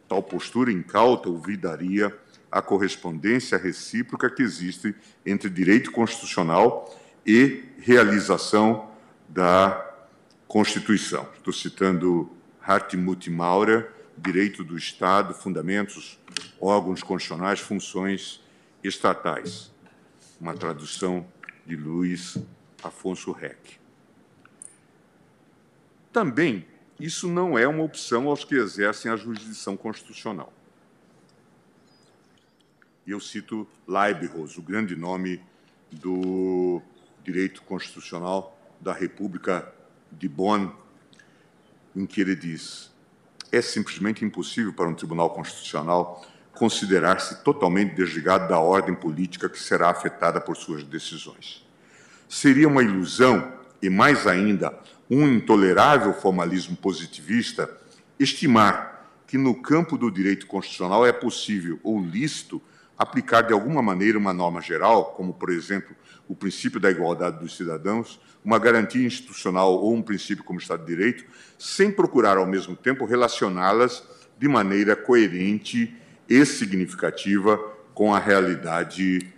[0.08, 2.16] Tal postura incauta olvidaria
[2.50, 4.94] a correspondência recíproca que existe
[5.24, 8.90] entre direito constitucional e realização
[9.28, 9.84] da
[10.46, 11.28] Constituição.
[11.36, 12.30] Estou citando
[12.62, 16.18] Hartmut Maurer, Direito do Estado, Fundamentos,
[16.60, 18.40] Órgãos Constitucionais, Funções
[18.82, 19.70] Estatais.
[20.40, 21.26] Uma tradução
[21.66, 22.38] de Luiz
[22.82, 23.78] Afonso Reck.
[26.12, 26.66] Também,
[26.98, 30.52] isso não é uma opção aos que exercem a jurisdição constitucional.
[33.08, 35.40] E eu cito Leibniz, o grande nome
[35.90, 36.82] do
[37.24, 39.66] direito constitucional da República
[40.12, 40.68] de Bonn,
[41.96, 42.92] em que ele diz:
[43.50, 49.88] é simplesmente impossível para um tribunal constitucional considerar-se totalmente desligado da ordem política que será
[49.88, 51.66] afetada por suas decisões.
[52.28, 54.78] Seria uma ilusão e, mais ainda,
[55.08, 57.74] um intolerável formalismo positivista
[58.20, 62.60] estimar que no campo do direito constitucional é possível ou lícito
[62.98, 65.94] aplicar de alguma maneira uma norma geral, como, por exemplo,
[66.26, 70.94] o princípio da igualdade dos cidadãos, uma garantia institucional ou um princípio como Estado de
[70.94, 71.24] Direito,
[71.56, 74.02] sem procurar, ao mesmo tempo, relacioná-las
[74.38, 75.96] de maneira coerente
[76.28, 77.56] e significativa
[77.94, 79.32] com a realidade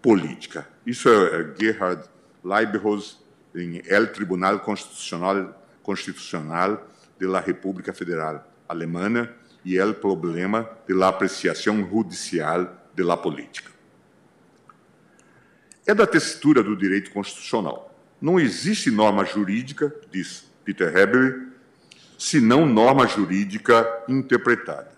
[0.00, 0.68] política.
[0.84, 2.04] Isso é, é Gerhard
[2.44, 3.18] Leibniz
[3.54, 11.88] em El Tribunal Constitucional, Constitucional de la República Federal Alemana e El Problema de Apreciação
[11.88, 13.70] Judicial de Política.
[15.86, 17.94] É da textura do direito constitucional.
[18.20, 21.48] Não existe norma jurídica, diz Peter Heber,
[22.18, 24.92] senão norma jurídica interpretada.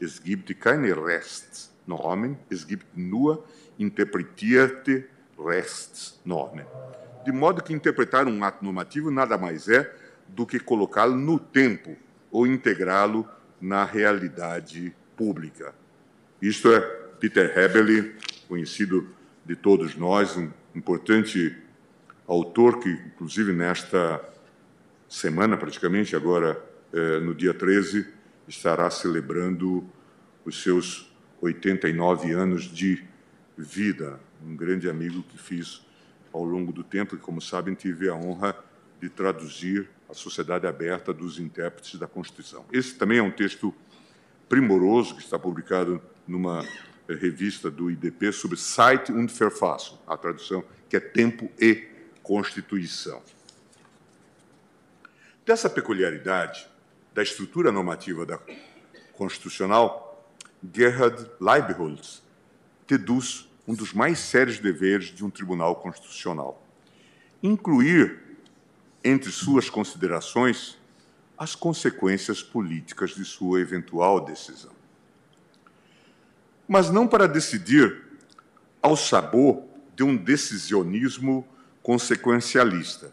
[0.00, 3.44] Es gibt keine Rechtsnormen, es gibt nur
[3.78, 5.08] interpretierte
[5.38, 6.66] Rechtsnormen
[7.24, 9.90] de modo que interpretar um ato normativo nada mais é
[10.28, 11.96] do que colocá-lo no tempo
[12.30, 13.26] ou integrá-lo
[13.60, 15.74] na realidade pública.
[16.40, 16.80] Isto é
[17.20, 18.14] Peter Hebele,
[18.48, 19.08] conhecido
[19.44, 21.56] de todos nós, um importante
[22.26, 24.22] autor que, inclusive, nesta
[25.08, 28.06] semana, praticamente, agora eh, no dia 13,
[28.48, 29.84] estará celebrando
[30.44, 33.02] os seus 89 anos de
[33.56, 34.18] vida.
[34.44, 35.84] Um grande amigo que fiz
[36.32, 38.56] ao longo do tempo, e como sabem, tive a honra
[39.00, 42.64] de traduzir a Sociedade Aberta dos Intérpretes da Constituição.
[42.72, 43.74] Esse também é um texto
[44.48, 46.64] primoroso que está publicado numa
[47.08, 51.88] revista do IDP sobre Site und Verfassung, a tradução que é Tempo e
[52.22, 53.22] Constituição.
[55.44, 56.66] Dessa peculiaridade
[57.12, 58.38] da estrutura normativa da
[59.12, 60.32] constitucional,
[60.72, 62.22] Gerhard Leibholz
[62.86, 66.66] deduz um dos mais sérios deveres de um tribunal constitucional.
[67.42, 68.23] Incluir
[69.04, 70.78] entre suas considerações
[71.36, 74.72] as consequências políticas de sua eventual decisão.
[76.66, 78.02] Mas não para decidir
[78.80, 79.62] ao sabor
[79.94, 81.46] de um decisionismo
[81.82, 83.12] consequencialista,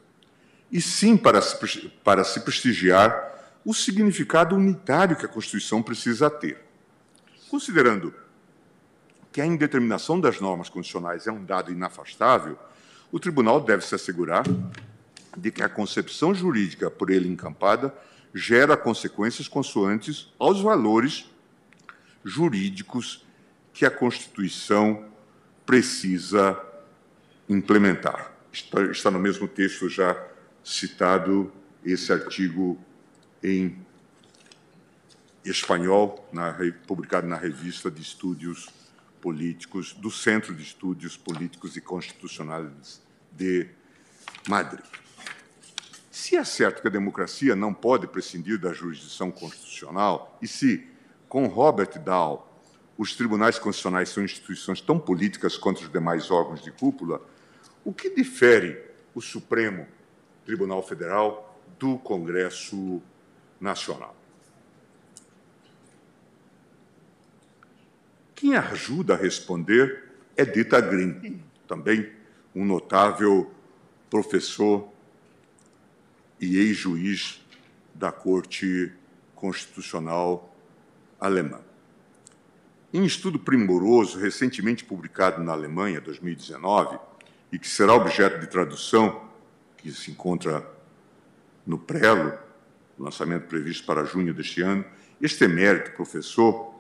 [0.72, 3.30] e sim para se, para se prestigiar
[3.66, 6.64] o significado unitário que a Constituição precisa ter.
[7.50, 8.14] Considerando
[9.32, 12.58] que a indeterminação das normas constitucionais é um dado inafastável,
[13.12, 14.44] o tribunal deve se assegurar
[15.38, 17.94] de que a concepção jurídica por ele encampada
[18.34, 21.30] gera consequências consoantes aos valores
[22.24, 23.26] jurídicos
[23.74, 25.06] que a Constituição
[25.66, 26.60] precisa
[27.48, 28.32] implementar.
[28.52, 30.16] Está, no mesmo texto já
[30.64, 31.52] citado
[31.84, 32.78] esse artigo
[33.42, 33.78] em
[35.44, 36.56] espanhol, na,
[36.86, 38.70] publicado na revista de Estudos
[39.22, 43.02] políticos do Centro de Estudos Políticos e Constitucionais
[43.32, 43.68] de
[44.48, 45.01] Madrid.
[46.22, 50.88] Se é certo que a democracia não pode prescindir da jurisdição constitucional, e se,
[51.28, 52.62] com Robert Dahl,
[52.96, 57.28] os tribunais constitucionais são instituições tão políticas quanto os demais órgãos de cúpula,
[57.84, 58.80] o que difere
[59.16, 59.88] o Supremo
[60.46, 63.02] Tribunal Federal do Congresso
[63.60, 64.16] Nacional?
[68.36, 72.12] Quem ajuda a responder Edita Green, também
[72.54, 73.52] um notável
[74.08, 74.88] professor
[76.42, 77.40] e ex-juiz
[77.94, 78.92] da Corte
[79.36, 80.54] Constitucional
[81.20, 81.62] Alemã.
[82.92, 87.00] Em estudo primoroso, recentemente publicado na Alemanha, 2019,
[87.52, 89.30] e que será objeto de tradução,
[89.78, 90.68] que se encontra
[91.66, 92.34] no Prelo,
[92.98, 94.84] lançamento previsto para junho deste ano,
[95.22, 96.74] este emérito professor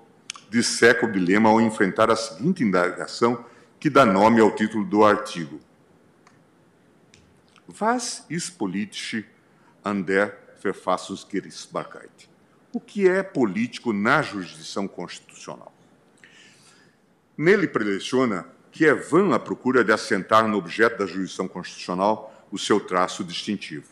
[0.49, 3.45] disseca o dilema ao enfrentar a seguinte indagação
[3.79, 5.59] que dá nome ao título do artigo.
[7.79, 9.23] Was ist politisch
[9.83, 12.29] an der Verfassungsgerichtsbarkeit?
[12.73, 15.73] O que é político na jurisdição constitucional?
[17.37, 22.57] Nele preleciona que é vã a procura de assentar no objeto da jurisdição constitucional o
[22.57, 23.87] seu traço distintivo.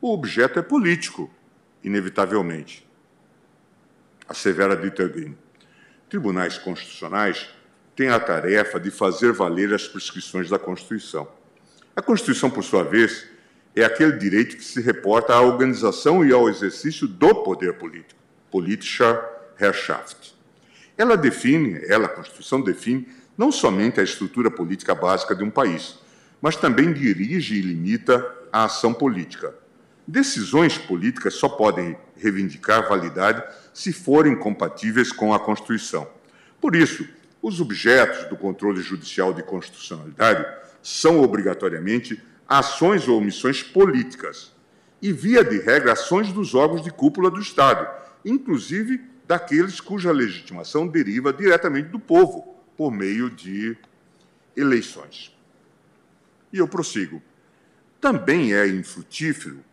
[0.00, 1.30] O objeto é político,
[1.84, 2.88] inevitavelmente.
[4.28, 5.34] A severa Dieter.
[6.08, 7.48] Tribunais constitucionais
[7.94, 11.28] têm a tarefa de fazer valer as prescrições da Constituição.
[11.94, 13.28] A Constituição, por sua vez,
[13.74, 18.20] é aquele direito que se reporta à organização e ao exercício do poder político,
[18.50, 19.22] politischer
[19.58, 20.34] Herrschaft.
[20.96, 25.98] Ela define, ela, a Constituição define, não somente a estrutura política básica de um país,
[26.40, 29.54] mas também dirige e limita a ação política.
[30.06, 33.42] Decisões políticas só podem reivindicar validade
[33.72, 36.06] se forem compatíveis com a Constituição.
[36.60, 37.08] Por isso,
[37.40, 40.46] os objetos do controle judicial de constitucionalidade
[40.82, 42.22] são obrigatoriamente
[42.58, 44.52] ações ou omissões políticas
[45.00, 47.88] e, via de regra, ações dos órgãos de cúpula do Estado,
[48.24, 53.76] inclusive daqueles cuja legitimação deriva diretamente do povo, por meio de
[54.54, 55.34] eleições.
[56.52, 57.22] E eu prossigo.
[58.00, 59.64] Também é infrutífero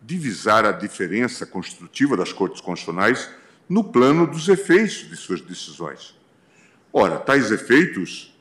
[0.00, 3.28] divisar a diferença construtiva das cortes constitucionais
[3.68, 6.16] no plano dos efeitos de suas decisões.
[6.92, 8.34] Ora, tais efeitos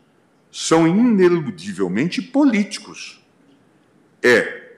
[0.52, 3.25] são ineludivelmente políticos.
[4.26, 4.72] É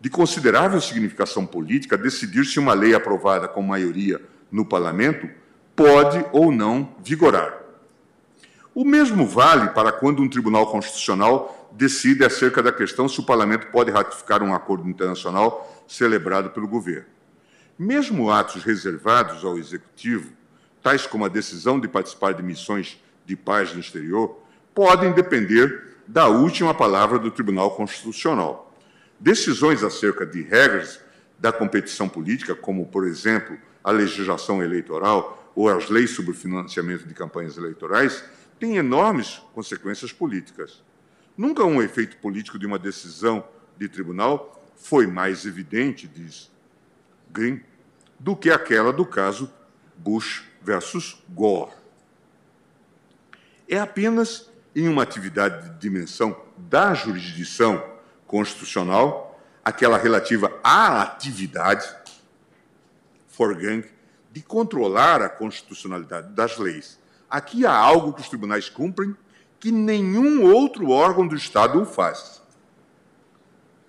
[0.00, 4.18] de considerável significação política decidir se uma lei aprovada com maioria
[4.50, 5.28] no parlamento
[5.74, 7.60] pode ou não vigorar.
[8.74, 13.66] O mesmo vale para quando um tribunal constitucional decide acerca da questão se o parlamento
[13.66, 17.04] pode ratificar um acordo internacional celebrado pelo governo.
[17.78, 20.32] Mesmo atos reservados ao executivo,
[20.82, 24.40] tais como a decisão de participar de missões de paz no exterior,
[24.74, 28.65] podem depender da última palavra do Tribunal Constitucional.
[29.18, 31.00] Decisões acerca de regras
[31.38, 37.14] da competição política, como, por exemplo, a legislação eleitoral ou as leis sobre financiamento de
[37.14, 38.24] campanhas eleitorais,
[38.58, 40.82] têm enormes consequências políticas.
[41.36, 43.46] Nunca um efeito político de uma decisão
[43.78, 46.50] de tribunal foi mais evidente, diz
[47.30, 47.60] Green,
[48.18, 49.50] do que aquela do caso
[49.96, 51.72] Bush versus Gore.
[53.68, 57.95] É apenas em uma atividade de dimensão da jurisdição
[58.26, 61.86] constitucional, aquela relativa à atividade,
[63.28, 63.84] Forgang
[64.32, 66.98] de controlar a constitucionalidade das leis.
[67.28, 69.16] Aqui há algo que os tribunais cumprem
[69.58, 72.40] que nenhum outro órgão do Estado o faz.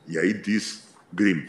[0.07, 1.47] E aí diz Grimm: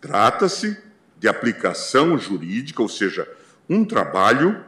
[0.00, 0.76] trata-se
[1.18, 3.28] de aplicação jurídica, ou seja,
[3.68, 4.64] um trabalho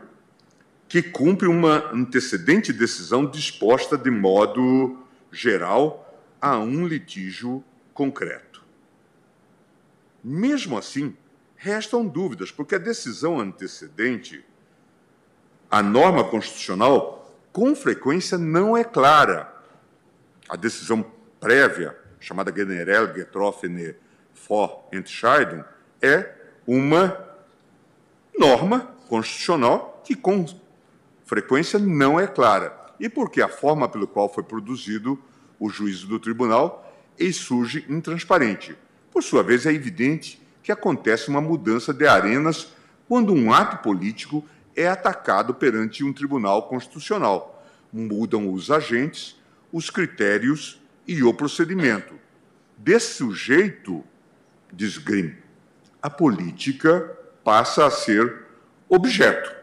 [0.88, 4.98] que cumpre uma antecedente decisão disposta de modo
[5.30, 6.07] geral
[6.40, 8.64] a um litígio concreto.
[10.22, 11.16] Mesmo assim,
[11.56, 14.44] restam dúvidas, porque a decisão antecedente,
[15.70, 19.52] a norma constitucional, com frequência não é clara.
[20.48, 21.04] A decisão
[21.40, 23.96] prévia, chamada Generell getroffene
[24.48, 25.64] Vorentscheidung,
[26.00, 26.34] é
[26.66, 27.28] uma
[28.38, 30.46] norma constitucional que com
[31.24, 32.76] frequência não é clara.
[33.00, 35.20] E porque a forma pela qual foi produzido
[35.58, 36.84] o juízo do tribunal
[37.18, 38.76] e surge intransparente.
[39.10, 42.68] Por sua vez, é evidente que acontece uma mudança de arenas
[43.08, 44.44] quando um ato político
[44.76, 47.66] é atacado perante um tribunal constitucional.
[47.92, 49.34] Mudam os agentes,
[49.72, 52.14] os critérios e o procedimento.
[52.76, 54.04] Desse jeito,
[54.72, 55.34] diz Grimm,
[56.00, 58.44] a política passa a ser
[58.88, 59.56] objeto.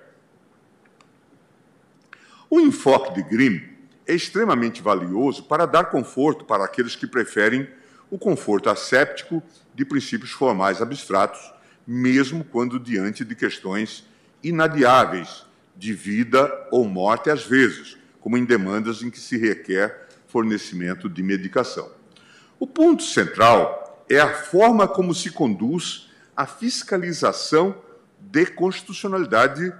[2.50, 3.75] O enfoque de Grimm
[4.08, 7.68] é extremamente valioso para dar conforto para aqueles que preferem
[8.10, 9.42] o conforto asséptico
[9.74, 11.54] de princípios formais abstratos,
[11.86, 14.08] mesmo quando diante de questões
[14.44, 15.46] inadiáveis
[15.76, 21.22] de vida ou morte, às vezes, como em demandas em que se requer fornecimento de
[21.24, 21.92] medicação.
[22.60, 27.82] O ponto central é a forma como se conduz a fiscalização
[28.20, 29.74] de constitucionalidade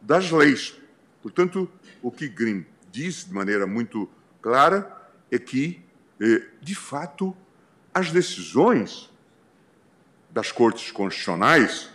[0.00, 0.74] das leis.
[1.22, 1.70] Portanto,
[2.02, 2.64] o que Grimm
[2.96, 4.08] diz de maneira muito
[4.40, 4.90] clara
[5.30, 5.84] é que,
[6.18, 7.36] eh, de fato,
[7.92, 9.10] as decisões
[10.30, 11.90] das cortes constitucionais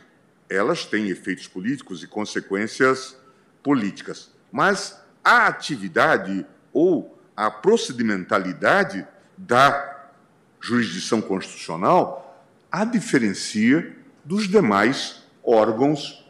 [0.47, 3.17] elas têm efeitos políticos e consequências
[3.63, 9.07] políticas, mas a atividade ou a procedimentalidade
[9.37, 10.11] da
[10.59, 16.29] jurisdição constitucional a diferencia dos demais órgãos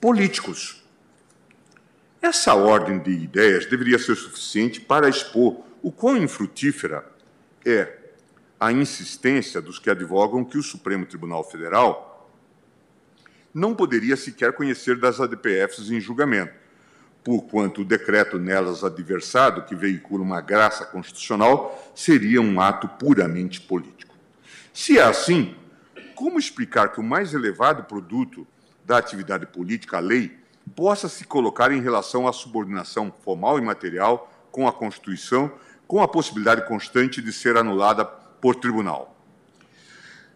[0.00, 0.83] políticos.
[2.24, 7.04] Essa ordem de ideias deveria ser suficiente para expor o quão infrutífera
[7.66, 7.98] é
[8.58, 12.32] a insistência dos que advogam que o Supremo Tribunal Federal
[13.52, 16.54] não poderia sequer conhecer das ADPFs em julgamento,
[17.22, 24.14] porquanto o decreto nelas adversado, que veicula uma graça constitucional, seria um ato puramente político.
[24.72, 25.54] Se é assim,
[26.14, 28.46] como explicar que o mais elevado produto
[28.82, 30.42] da atividade política, a lei,
[30.74, 35.50] possa se colocar em relação à subordinação formal e material com a Constituição,
[35.86, 39.16] com a possibilidade constante de ser anulada por tribunal.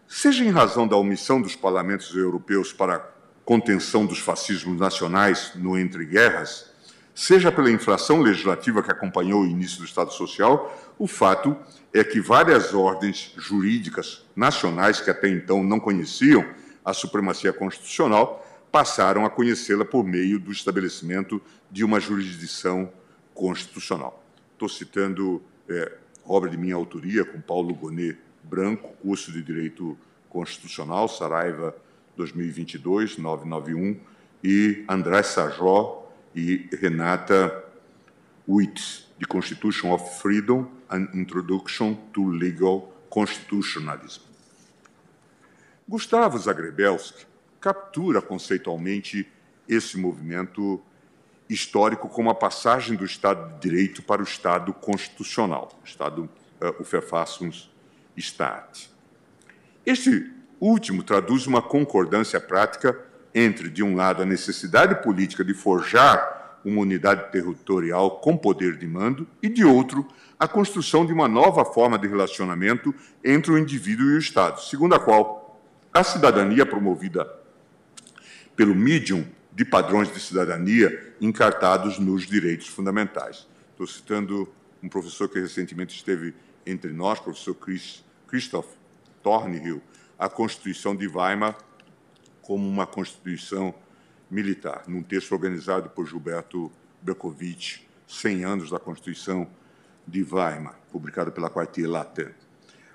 [0.07, 3.01] Seja em razão da omissão dos parlamentos europeus para a
[3.45, 6.71] contenção dos fascismos nacionais no entre guerras,
[7.13, 11.55] seja pela inflação legislativa que acompanhou o início do Estado Social, o fato
[11.93, 16.45] é que várias ordens jurídicas nacionais que até então não conheciam
[16.83, 21.41] a supremacia constitucional passaram a conhecê-la por meio do estabelecimento
[21.71, 22.91] de uma jurisdição
[23.33, 24.23] constitucional.
[24.53, 29.97] Estou citando é, obra de minha autoria, com Paulo Gonet Branco, curso de Direito
[30.29, 31.75] Constitucional, Saraiva
[32.15, 33.99] 2022, 991,
[34.43, 37.65] e André Sajó e Renata
[38.47, 44.21] Witt, de Constitution of Freedom and Introduction to Legal Constitutionalism.
[45.87, 47.25] Gustavo Zagrebelski
[47.59, 49.27] captura conceitualmente
[49.67, 50.81] esse movimento
[51.49, 56.29] histórico como a passagem do Estado de Direito para o Estado constitucional, o Estado
[56.61, 58.89] uh, o Verfassungsstaat.
[59.85, 62.99] Este último traduz uma concordância prática
[63.33, 68.85] entre, de um lado, a necessidade política de forjar uma unidade territorial com poder de
[68.85, 70.05] mando e, de outro,
[70.37, 74.93] a construção de uma nova forma de relacionamento entre o indivíduo e o Estado, segundo
[74.93, 75.61] a qual
[75.93, 77.38] a cidadania promovida
[78.59, 83.47] pelo medium de padrões de cidadania encartados nos direitos fundamentais.
[83.71, 84.53] Estou citando
[84.83, 88.67] um professor que recentemente esteve entre nós, professor Chris, Christoph
[89.23, 89.81] Thornhill,
[90.17, 91.57] a Constituição de Weimar
[92.41, 93.73] como uma Constituição
[94.29, 96.69] militar, num texto organizado por Gilberto
[97.01, 99.47] Berkovitch, 100 anos da Constituição
[100.05, 102.27] de Weimar, publicado pela Quartier Latin.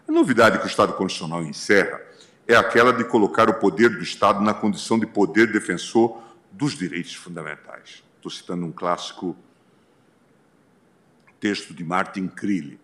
[0.07, 2.03] A novidade que o Estado Constitucional encerra
[2.47, 6.23] é aquela de colocar o poder do Estado na condição de poder defensor
[6.53, 8.03] dos direitos fundamentais.
[8.17, 9.37] Estou citando um clássico
[11.41, 12.79] texto de Martin Crilly.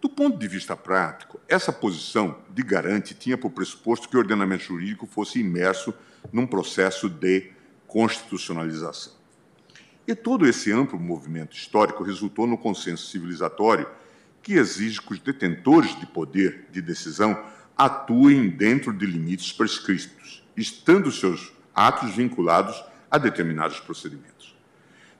[0.00, 4.64] Do ponto de vista prático, essa posição de garante tinha por pressuposto que o ordenamento
[4.64, 5.92] jurídico fosse imerso
[6.32, 7.50] num processo de
[7.86, 9.14] constitucionalização.
[10.06, 13.88] E todo esse amplo movimento histórico resultou no consenso civilizatório
[14.42, 17.42] que exige que os detentores de poder de decisão
[17.76, 24.56] atuem dentro de limites prescritos, estando seus atos vinculados a determinados procedimentos.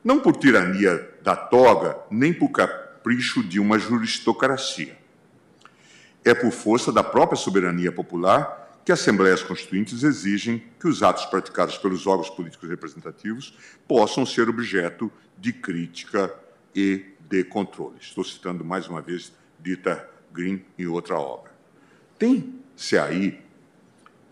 [0.02, 4.96] Não por tirania da toga, nem por capricho de uma juristocracia.
[6.24, 11.76] É por força da própria soberania popular que assembleias constituintes exigem que os atos praticados
[11.76, 13.52] pelos órgãos políticos representativos
[13.86, 16.32] possam ser objeto de crítica
[16.74, 17.96] e de controle.
[18.00, 21.45] Estou citando mais uma vez Dita Green em outra obra.
[22.18, 23.40] Tem-se aí,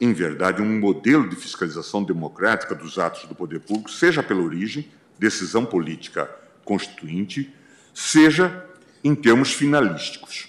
[0.00, 4.88] em verdade, um modelo de fiscalização democrática dos atos do poder público, seja pela origem,
[5.18, 6.30] decisão política
[6.64, 7.52] constituinte,
[7.92, 8.66] seja
[9.02, 10.48] em termos finalísticos.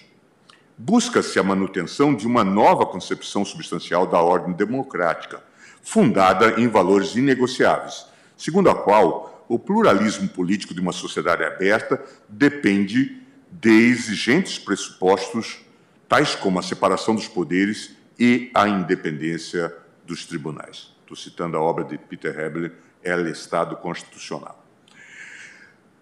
[0.78, 5.42] Busca-se a manutenção de uma nova concepção substancial da ordem democrática,
[5.82, 8.06] fundada em valores inegociáveis,
[8.36, 15.65] segundo a qual o pluralismo político de uma sociedade aberta depende de exigentes pressupostos
[16.08, 19.74] tais como a separação dos poderes e a independência
[20.04, 20.94] dos tribunais.
[21.00, 22.72] Estou citando a obra de Peter Hebler,
[23.02, 24.64] El Estado Constitucional.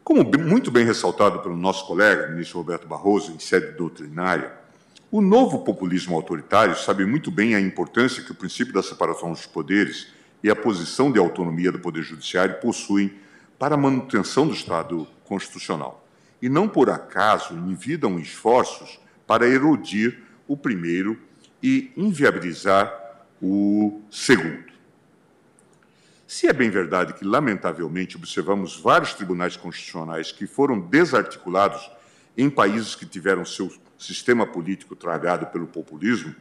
[0.02, 4.52] Como muito bem ressaltado pelo nosso colega, ministro Roberto Barroso, em sede doutrinária,
[5.10, 9.46] o novo populismo autoritário sabe muito bem a importância que o princípio da separação dos
[9.46, 10.08] poderes
[10.42, 13.14] e a posição de autonomia do Poder Judiciário possuem
[13.58, 16.06] para a manutenção do Estado constitucional.
[16.42, 21.18] E não por acaso envidam esforços para erodir o primeiro
[21.62, 22.92] e inviabilizar
[23.40, 24.72] o segundo.
[26.26, 31.90] Se é bem verdade que, lamentavelmente, observamos vários tribunais constitucionais que foram desarticulados
[32.36, 36.34] em países que tiveram seu sistema político tragado pelo populismo,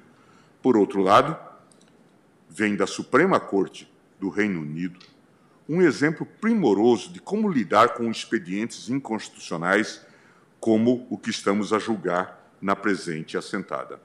[0.62, 1.38] por outro lado,
[2.50, 5.00] vem da Suprema Corte do Reino Unido
[5.68, 10.06] um exemplo primoroso de como lidar com expedientes inconstitucionais
[10.60, 14.02] como o que estamos a julgar na presente assentada.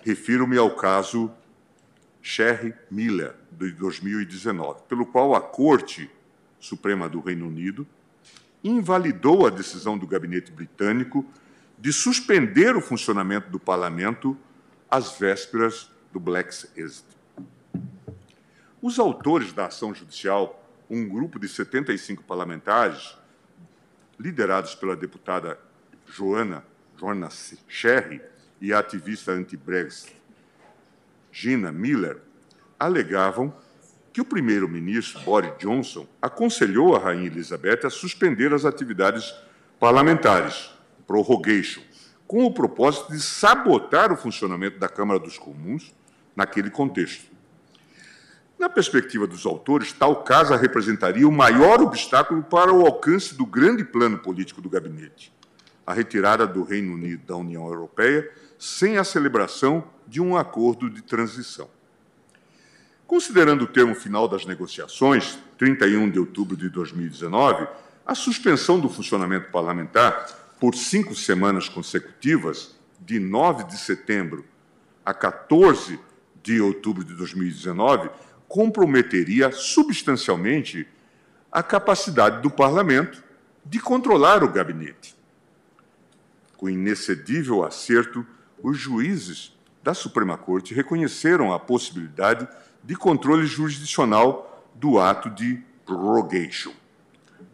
[0.00, 1.32] Refiro-me ao caso
[2.20, 6.10] Sherry Miller, de 2019, pelo qual a Corte
[6.60, 7.86] Suprema do Reino Unido
[8.62, 11.24] invalidou a decisão do gabinete britânico
[11.78, 14.36] de suspender o funcionamento do parlamento
[14.90, 17.02] às vésperas do Brexit.
[18.82, 23.16] Os autores da ação judicial, um grupo de 75 parlamentares,
[24.18, 25.58] liderados pela deputada
[26.10, 26.64] Joana,
[26.98, 27.28] Joana
[27.68, 28.20] Sherry
[28.60, 30.18] e a ativista anti-Brexit
[31.30, 32.20] Gina Miller,
[32.78, 33.54] alegavam
[34.12, 39.32] que o primeiro-ministro Boris Johnson aconselhou a rainha Elizabeth a suspender as atividades
[39.78, 40.70] parlamentares,
[41.06, 41.82] prorrogation,
[42.26, 45.94] com o propósito de sabotar o funcionamento da Câmara dos Comuns
[46.34, 47.26] naquele contexto.
[48.58, 53.84] Na perspectiva dos autores, tal caso representaria o maior obstáculo para o alcance do grande
[53.84, 55.32] plano político do gabinete,
[55.88, 61.00] a retirada do Reino Unido da União Europeia sem a celebração de um acordo de
[61.00, 61.66] transição.
[63.06, 67.66] Considerando o termo final das negociações, 31 de outubro de 2019,
[68.04, 70.26] a suspensão do funcionamento parlamentar
[70.60, 74.44] por cinco semanas consecutivas, de 9 de setembro
[75.06, 75.98] a 14
[76.42, 78.10] de outubro de 2019,
[78.46, 80.86] comprometeria substancialmente
[81.50, 83.24] a capacidade do parlamento
[83.64, 85.16] de controlar o gabinete.
[86.58, 88.26] Com inexcedível acerto,
[88.60, 92.46] os juízes da Suprema Corte reconheceram a possibilidade
[92.82, 96.72] de controle jurisdicional do ato de prorogation.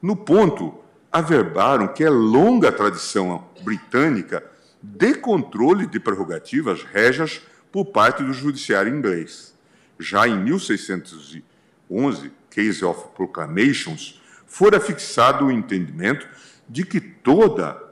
[0.01, 0.75] No ponto,
[1.13, 4.43] averbaram que é longa a tradição britânica
[4.83, 9.55] de controle de prerrogativas régias por parte do judiciário inglês.
[9.99, 16.27] Já em 1611, Case of Proclamations, fora fixado o entendimento
[16.67, 17.84] de que toda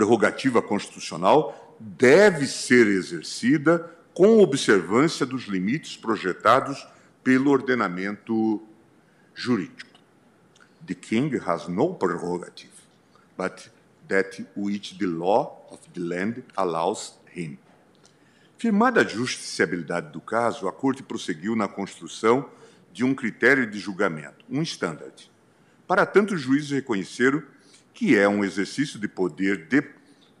[0.00, 6.86] prerrogativa constitucional deve ser exercida com observância dos limites projetados
[7.22, 8.62] pelo ordenamento
[9.34, 9.90] jurídico.
[10.86, 12.72] The king has no prerogative,
[13.36, 13.70] but
[14.08, 17.58] that which the law of the land allows him.
[18.56, 22.48] Firmada a justiciabilidade do caso, a Corte prosseguiu na construção
[22.90, 25.30] de um critério de julgamento, um standard.
[25.86, 27.42] Para tanto, os juízes reconheceram
[28.00, 29.82] que é um exercício de poder de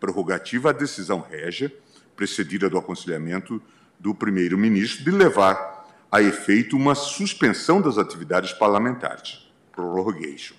[0.00, 1.70] prerrogativa a decisão régia
[2.16, 3.62] precedida do aconselhamento
[3.98, 10.54] do primeiro-ministro de levar a efeito uma suspensão das atividades parlamentares, prorogation.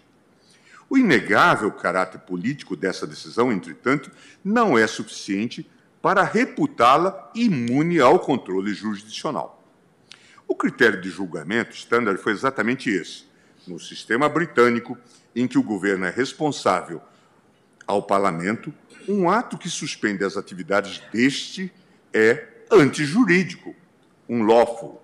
[0.88, 4.12] O inegável caráter político dessa decisão, entretanto,
[4.46, 5.68] não é suficiente
[6.04, 9.68] para reputá-la imune ao controle jurisdicional.
[10.48, 13.24] O critério de julgamento standard foi exatamente esse.
[13.66, 14.96] No sistema britânico,
[15.36, 17.02] em que o governo é responsável
[17.88, 18.74] ao parlamento,
[19.08, 21.74] um ato que suspende as atividades deste
[22.14, 23.76] é antijurídico,
[24.28, 25.02] um lawful,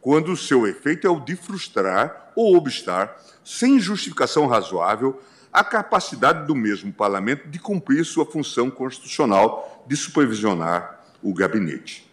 [0.00, 5.20] quando o seu efeito é o de frustrar ou obstar, sem justificação razoável,
[5.52, 12.08] a capacidade do mesmo parlamento de cumprir sua função constitucional de supervisionar o gabinete.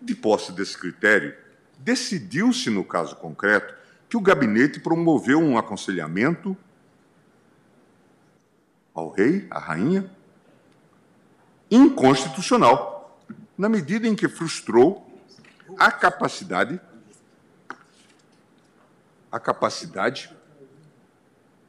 [0.00, 1.34] De posse desse critério,
[1.78, 3.74] decidiu-se, no caso concreto,
[4.08, 6.56] que o gabinete promoveu um aconselhamento
[8.94, 10.10] ao rei, à rainha,
[11.70, 13.20] inconstitucional,
[13.58, 15.06] na medida em que frustrou
[15.78, 16.80] a capacidade
[19.30, 20.34] a capacidade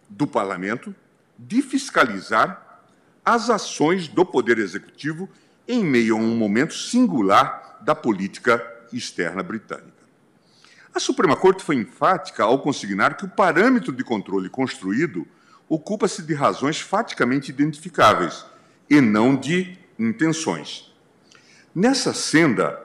[0.10, 0.96] do parlamento
[1.38, 2.82] de fiscalizar
[3.26, 5.30] as ações do poder executivo
[5.68, 9.97] em meio a um momento singular da política externa britânica.
[10.98, 15.28] A Suprema Corte foi enfática ao consignar que o parâmetro de controle construído
[15.70, 18.44] ocupa-se de razões faticamente identificáveis
[18.90, 20.92] e não de intenções.
[21.76, 22.82] Nessa senda,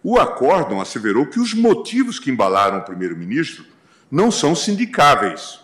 [0.00, 3.66] o acórdão asseverou que os motivos que embalaram o primeiro-ministro
[4.08, 5.58] não são sindicáveis.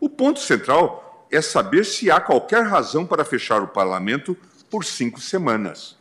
[0.00, 4.34] O ponto central é saber se há qualquer razão para fechar o parlamento
[4.70, 5.98] por cinco semanas.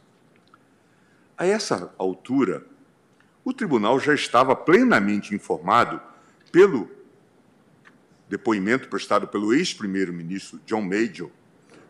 [1.37, 2.65] A essa altura,
[3.45, 6.01] o tribunal já estava plenamente informado
[6.51, 6.89] pelo
[8.27, 11.29] depoimento prestado pelo ex-primeiro-ministro John Major,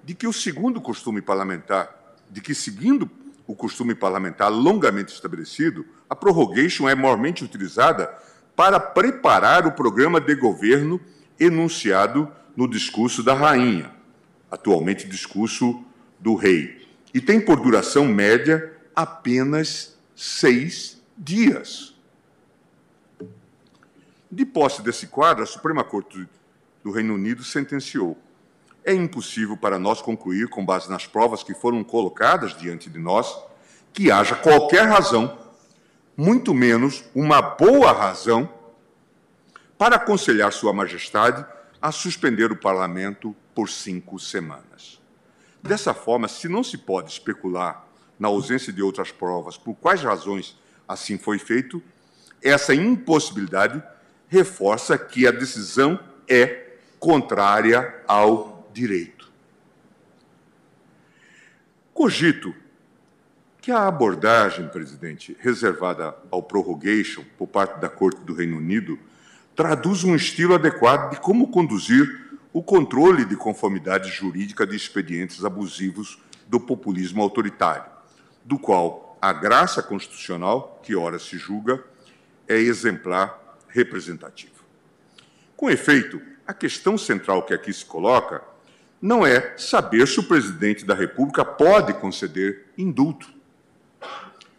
[0.04, 3.10] de que o segundo costume parlamentar, de que seguindo
[3.48, 8.14] o costume parlamentar longamente estabelecido, a prorrogation é mormente utilizada
[8.54, 11.00] para preparar o programa de governo
[11.40, 13.94] enunciado no discurso da rainha,
[14.52, 15.84] atualmente discurso
[16.20, 21.96] do rei, e tem por duração média apenas seis dias.
[24.32, 26.28] De posse desse quadro, a Suprema Corte
[26.84, 28.18] do Reino Unido sentenciou
[28.86, 33.36] é impossível para nós concluir, com base nas provas que foram colocadas diante de nós,
[33.92, 35.40] que haja qualquer razão,
[36.16, 38.48] muito menos uma boa razão,
[39.76, 41.44] para aconselhar Sua Majestade
[41.82, 45.02] a suspender o parlamento por cinco semanas.
[45.62, 47.88] Dessa forma, se não se pode especular
[48.20, 51.82] na ausência de outras provas por quais razões assim foi feito,
[52.42, 53.82] essa impossibilidade
[54.28, 59.32] reforça que a decisão é contrária ao direito.
[61.94, 62.54] Cogito
[63.62, 69.00] que a abordagem, presidente, reservada ao prorrogation por parte da Corte do Reino Unido
[69.56, 76.20] traduz um estilo adequado de como conduzir o controle de conformidade jurídica de expedientes abusivos
[76.48, 77.90] do populismo autoritário,
[78.44, 81.84] do qual a graça constitucional, que ora se julga,
[82.48, 84.64] é exemplar representativo.
[85.58, 88.44] Com efeito, a questão central que aqui se coloca
[89.02, 93.34] não é saber se o presidente da República pode conceder indulto.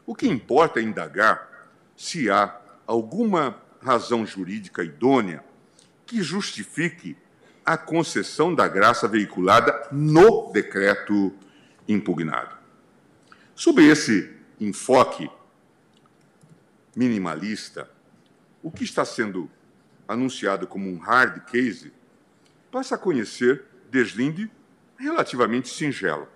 [0.04, 1.48] O que importa é indagar
[1.96, 5.44] se há alguma razão jurídica idônea
[6.04, 7.16] que justifique
[7.64, 11.32] a concessão da graça veiculada no decreto
[11.86, 12.56] impugnado.
[13.54, 15.30] Sob esse enfoque
[16.94, 17.90] minimalista,
[18.62, 19.50] o que está sendo
[20.08, 21.92] anunciado como um hard case
[22.70, 24.50] passa a conhecer deslinde
[24.98, 26.28] relativamente singelo.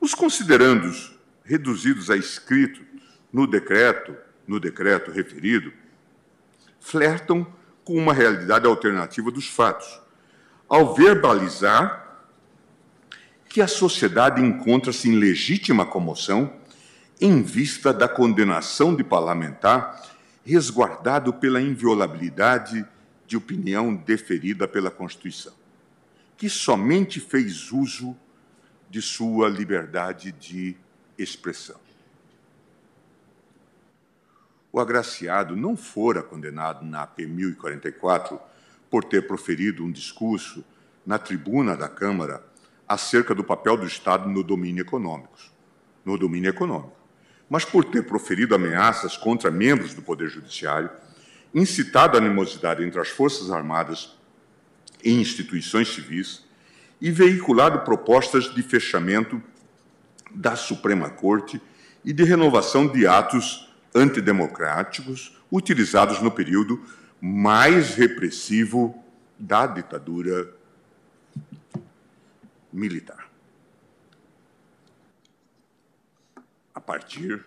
[0.00, 2.84] Os considerandos reduzidos a escrito
[3.32, 4.16] no decreto,
[4.46, 5.72] no decreto referido,
[6.80, 7.46] flertam
[7.84, 10.00] com uma realidade alternativa dos fatos,
[10.68, 12.24] ao verbalizar
[13.48, 16.52] que a sociedade encontra-se em legítima comoção
[17.20, 20.02] em vista da condenação de parlamentar
[20.44, 22.86] resguardado pela inviolabilidade
[23.26, 25.52] de opinião deferida pela Constituição
[26.36, 28.16] que somente fez uso
[28.90, 30.76] de sua liberdade de
[31.16, 31.80] expressão.
[34.70, 38.38] O agraciado não fora condenado na AP 1044
[38.90, 40.62] por ter proferido um discurso
[41.04, 42.44] na tribuna da Câmara
[42.86, 45.38] acerca do papel do Estado no domínio econômico,
[46.04, 46.95] no domínio econômico,
[47.48, 50.90] mas por ter proferido ameaças contra membros do Poder Judiciário,
[51.54, 54.16] incitado a animosidade entre as Forças Armadas
[55.04, 56.44] em instituições civis
[57.00, 59.40] e veiculado propostas de fechamento
[60.30, 61.60] da Suprema Corte
[62.04, 66.82] e de renovação de atos antidemocráticos utilizados no período
[67.20, 69.02] mais repressivo
[69.38, 70.54] da ditadura
[72.72, 73.30] militar.
[76.74, 77.44] A partir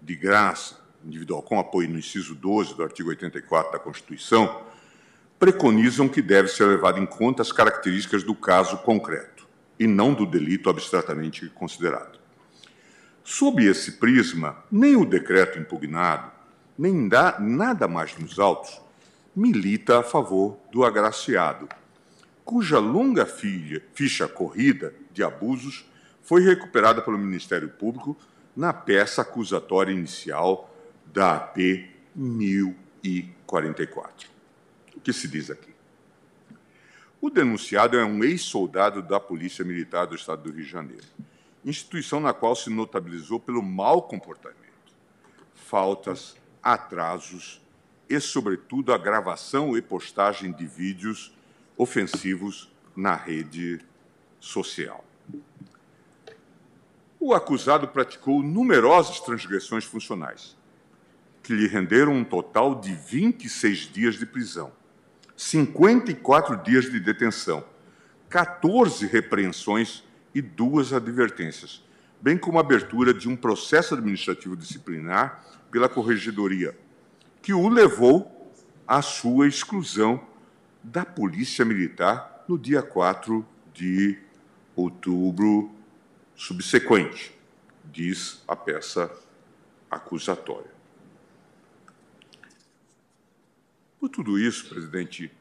[0.00, 4.62] de graça individual com apoio no inciso 12 do artigo 84 da Constituição
[5.38, 9.46] preconizam que deve ser levado em conta as características do caso concreto
[9.78, 12.18] e não do delito abstratamente considerado.
[13.22, 16.30] Sob esse prisma, nem o decreto impugnado,
[16.78, 18.80] nem dá nada mais nos autos,
[19.34, 21.68] milita a favor do agraciado,
[22.44, 25.84] cuja longa filha, ficha corrida de abusos
[26.22, 28.16] foi recuperada pelo Ministério Público
[28.56, 30.73] na peça acusatória inicial
[31.14, 31.58] da AP
[32.16, 34.28] 1044.
[34.96, 35.72] O que se diz aqui?
[37.20, 41.06] O denunciado é um ex-soldado da Polícia Militar do Estado do Rio de Janeiro
[41.64, 44.60] instituição na qual se notabilizou pelo mau comportamento,
[45.54, 47.62] faltas, atrasos
[48.08, 51.32] e, sobretudo, a gravação e postagem de vídeos
[51.76, 53.80] ofensivos na rede
[54.38, 55.04] social.
[57.18, 60.54] O acusado praticou numerosas transgressões funcionais,
[61.44, 64.72] que lhe renderam um total de 26 dias de prisão,
[65.36, 67.62] 54 dias de detenção,
[68.30, 70.02] 14 repreensões
[70.34, 71.84] e duas advertências,
[72.18, 76.74] bem como a abertura de um processo administrativo disciplinar pela Corregedoria,
[77.42, 78.50] que o levou
[78.88, 80.26] a sua exclusão
[80.82, 84.18] da Polícia Militar no dia 4 de
[84.74, 85.70] outubro
[86.34, 87.38] subsequente,
[87.84, 89.10] diz a peça
[89.90, 90.73] acusatória.
[94.04, 95.32] Por tudo isso, presidente,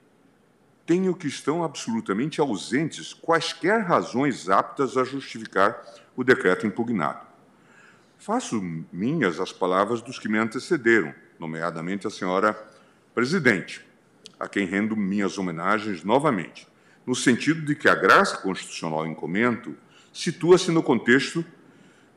[0.86, 5.84] tenho que estão absolutamente ausentes quaisquer razões aptas a justificar
[6.16, 7.28] o decreto impugnado.
[8.18, 12.54] Faço minhas as palavras dos que me antecederam, nomeadamente a senhora
[13.14, 13.86] presidente,
[14.40, 16.66] a quem rendo minhas homenagens novamente,
[17.06, 19.76] no sentido de que a graça constitucional em comento
[20.14, 21.44] situa-se no contexto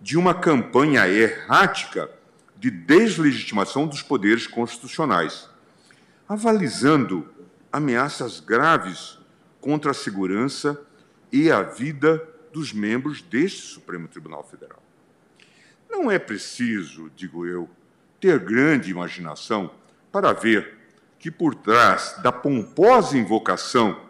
[0.00, 2.08] de uma campanha errática
[2.56, 5.50] de deslegitimação dos poderes constitucionais,
[6.28, 7.28] avalizando
[7.72, 9.18] ameaças graves
[9.60, 10.80] contra a segurança
[11.30, 12.22] e a vida
[12.52, 14.82] dos membros deste Supremo Tribunal Federal.
[15.90, 17.68] Não é preciso, digo eu,
[18.20, 19.70] ter grande imaginação
[20.10, 20.78] para ver
[21.18, 24.00] que, por trás da pomposa invocação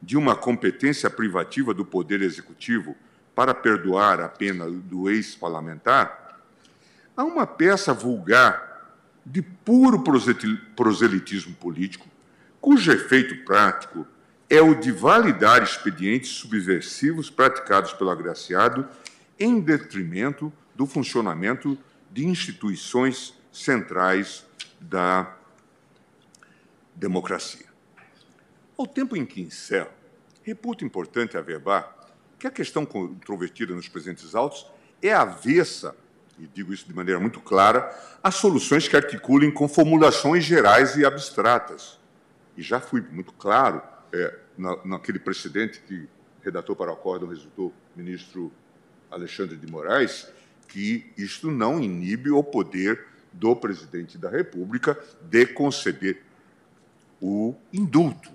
[0.00, 2.96] de uma competência privativa do Poder Executivo
[3.34, 6.40] para perdoar a pena do ex-parlamentar,
[7.16, 8.71] há uma peça vulgar
[9.24, 10.02] de puro
[10.74, 12.06] proselitismo político,
[12.60, 14.06] cujo efeito prático
[14.48, 18.88] é o de validar expedientes subversivos praticados pelo agraciado
[19.38, 21.78] em detrimento do funcionamento
[22.10, 24.44] de instituições centrais
[24.80, 25.34] da
[26.94, 27.66] democracia.
[28.76, 29.90] Ao tempo em que encerro,
[30.42, 31.96] reputo importante averbar
[32.38, 34.66] que a questão controvertida nos presentes autos
[35.00, 35.96] é avessa,
[36.42, 37.88] e digo isso de maneira muito clara,
[38.20, 42.00] a soluções que articulem com formulações gerais e abstratas.
[42.56, 43.80] E já fui muito claro
[44.12, 46.08] é, na, naquele precedente que
[46.42, 48.50] redator para o acórdão resultou ministro
[49.08, 50.26] Alexandre de Moraes,
[50.66, 56.24] que isto não inibe o poder do presidente da República de conceder
[57.20, 58.30] o indulto.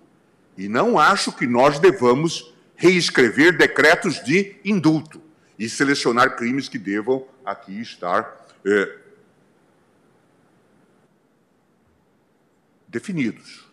[0.58, 5.27] E não acho que nós devamos reescrever decretos de indulto
[5.58, 9.00] e selecionar crimes que devam aqui estar é,
[12.88, 13.66] definidos.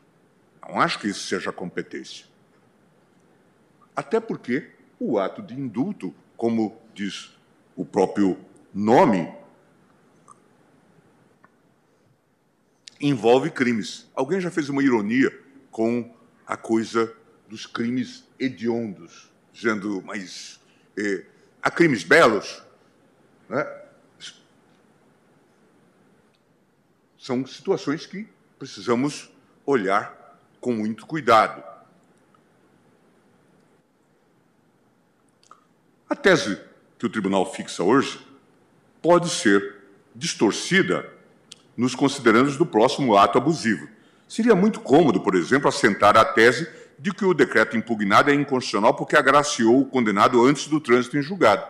[0.67, 2.27] Não acho que isso seja competência.
[3.95, 7.31] Até porque o ato de indulto, como diz
[7.77, 8.39] o próprio
[8.73, 9.33] nome,
[13.01, 14.09] envolve crimes.
[14.15, 15.31] Alguém já fez uma ironia
[15.71, 16.15] com
[16.47, 17.15] a coisa
[17.49, 20.61] dos crimes hediondos, dizendo, mas
[20.97, 21.27] eh,
[21.65, 22.63] há crimes belos?
[23.49, 23.67] Né?
[27.19, 28.29] São situações que
[28.59, 29.31] precisamos
[29.65, 31.65] olhar com muito cuidado.
[36.09, 36.61] A tese
[36.99, 38.21] que o tribunal fixa hoje
[39.01, 39.83] pode ser
[40.15, 41.11] distorcida
[41.75, 43.89] nos considerandos do próximo ato abusivo.
[44.29, 48.95] Seria muito cômodo, por exemplo, assentar a tese de que o decreto impugnado é inconstitucional
[48.95, 51.65] porque agraciou o condenado antes do trânsito em julgado.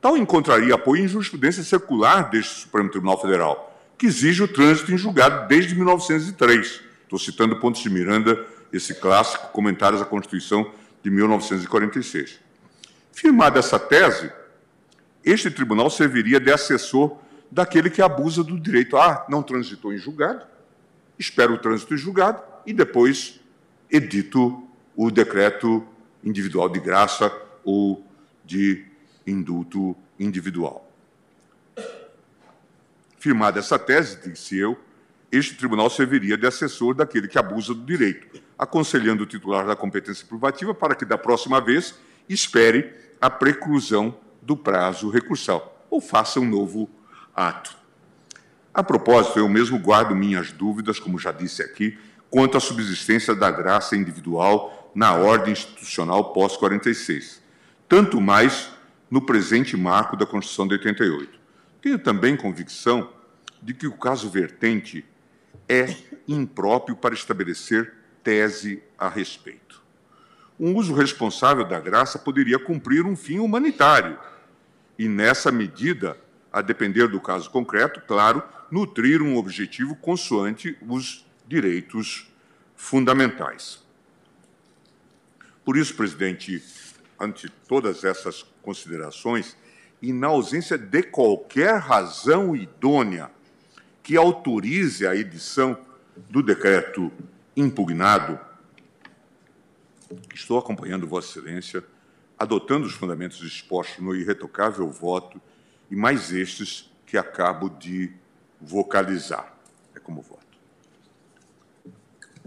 [0.00, 4.96] Tal encontraria apoio em jurisprudência circular deste Supremo Tribunal Federal, que exige o trânsito em
[4.96, 6.80] julgado desde 1903.
[7.02, 10.72] Estou citando Pontes de Miranda, esse clássico Comentários à Constituição
[11.02, 12.38] de 1946.
[13.12, 14.32] Firmada essa tese,
[15.24, 17.18] este tribunal serviria de assessor
[17.50, 18.96] daquele que abusa do direito.
[18.96, 20.46] Ah, não transitou em julgado,
[21.18, 23.39] espera o trânsito em julgado e depois
[23.90, 25.86] edito o decreto
[26.22, 27.32] individual de graça
[27.64, 28.04] ou
[28.44, 28.84] de
[29.26, 30.86] indulto individual.
[33.18, 34.78] Firmada essa tese, disse eu,
[35.30, 40.26] este tribunal serviria de assessor daquele que abusa do direito, aconselhando o titular da competência
[40.26, 41.94] privativa para que, da próxima vez,
[42.28, 46.88] espere a preclusão do prazo recursal ou faça um novo
[47.34, 47.76] ato.
[48.72, 51.98] A propósito, eu mesmo guardo minhas dúvidas, como já disse aqui,
[52.30, 57.40] quanto à subsistência da graça individual na ordem institucional pós-46,
[57.88, 58.70] tanto mais
[59.10, 61.38] no presente marco da Constituição de 88.
[61.82, 63.10] Tenho também convicção
[63.60, 65.04] de que o caso vertente
[65.68, 65.94] é
[66.26, 67.92] impróprio para estabelecer
[68.22, 69.82] tese a respeito.
[70.58, 74.18] Um uso responsável da graça poderia cumprir um fim humanitário
[74.98, 76.16] e, nessa medida,
[76.52, 82.30] a depender do caso concreto, claro, nutrir um objetivo consoante os direitos
[82.76, 83.82] fundamentais.
[85.64, 86.62] Por isso, presidente,
[87.18, 89.56] ante todas essas considerações,
[90.00, 93.32] e na ausência de qualquer razão idônea
[94.00, 95.76] que autorize a edição
[96.16, 97.12] do decreto
[97.56, 98.38] impugnado,
[100.32, 101.84] estou acompanhando Vossa Excelência,
[102.38, 105.42] adotando os fundamentos expostos no irretocável voto
[105.90, 108.12] e mais estes que acabo de
[108.60, 109.52] vocalizar.
[109.96, 110.39] É como voto.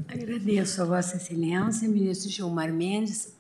[0.08, 3.34] Agradeço a Vossa Excelência, ministro Gilmar Mendes.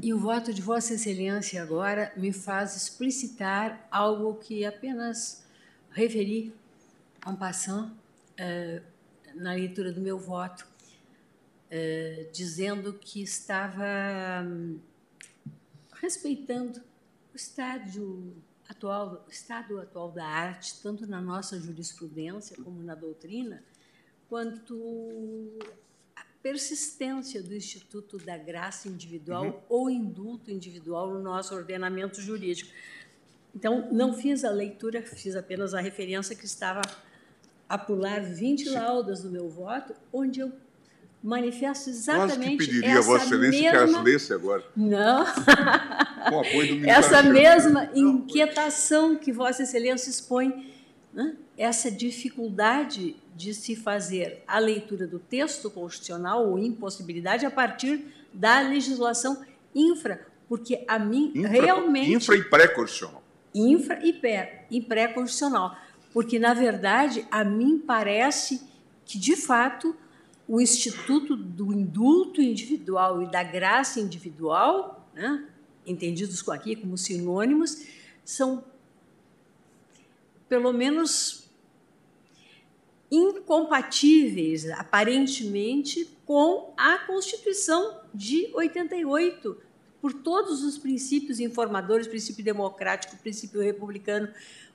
[0.00, 5.44] E o voto de Vossa Excelência agora me faz explicitar algo que apenas
[5.90, 6.54] referi
[7.26, 8.82] en passant uh,
[9.34, 13.84] na leitura do meu voto, uh, dizendo que estava
[14.46, 14.78] um,
[15.92, 16.80] respeitando
[17.32, 18.36] o estádio
[18.68, 23.62] atual, o estado atual da arte, tanto na nossa jurisprudência como na doutrina,
[24.28, 25.58] quanto
[26.14, 29.54] a persistência do Instituto da Graça Individual uhum.
[29.68, 32.70] ou indulto individual no nosso ordenamento jurídico.
[33.54, 36.82] Então, não fiz a leitura, fiz apenas a referência que estava
[37.68, 38.74] a pular 20 Sim.
[38.74, 40.52] laudas do meu voto, onde eu
[41.22, 43.88] manifesto exatamente Quase que pediria a Vossa Excelência mesma...
[43.88, 44.64] que as lesse agora.
[44.76, 45.24] Não.
[46.28, 46.86] Com apoio do.
[46.88, 50.72] Essa mesma inquietação que Vossa Excelência expõe,
[51.12, 51.36] né?
[51.56, 58.04] essa dificuldade de se fazer a leitura do texto constitucional ou impossibilidade a partir
[58.34, 63.22] da legislação infra, porque a mim infra, realmente infra e pré-constitucional.
[63.54, 64.00] Infra
[64.68, 65.78] e pré-constitucional,
[66.12, 68.60] porque na verdade a mim parece
[69.06, 69.94] que de fato
[70.48, 75.46] o instituto do indulto individual e da graça individual, né,
[75.86, 77.86] entendidos aqui como sinônimos,
[78.24, 78.64] são
[80.48, 81.47] pelo menos
[83.10, 89.56] incompatíveis, aparentemente, com a Constituição de 88,
[90.00, 94.28] por todos os princípios informadores, princípio democrático, princípio republicano,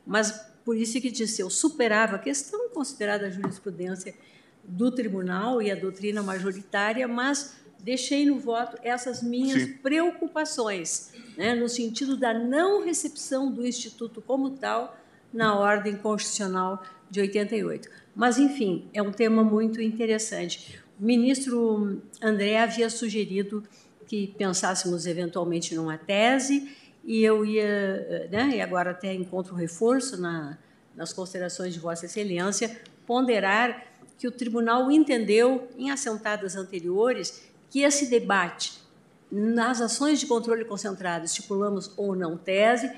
[0.06, 0.32] mas
[0.66, 4.16] por isso que disse, eu superava a questão considerada a jurisprudência
[4.64, 9.74] do tribunal e a doutrina majoritária, mas deixei no voto essas minhas Sim.
[9.74, 14.98] preocupações, né, no sentido da não recepção do Instituto como tal
[15.34, 17.90] na ordem constitucional de 88.
[18.16, 20.80] Mas, enfim, é um tema muito interessante.
[21.00, 23.64] O ministro André havia sugerido
[24.06, 26.70] que pensássemos eventualmente numa tese
[27.04, 30.58] e eu ia, né, e agora até encontro reforço na,
[30.96, 33.86] nas considerações de Vossa Excelência, ponderar
[34.18, 38.82] que o tribunal entendeu, em assentadas anteriores, que esse debate
[39.30, 42.92] nas ações de controle concentrado, estipulamos ou não tese,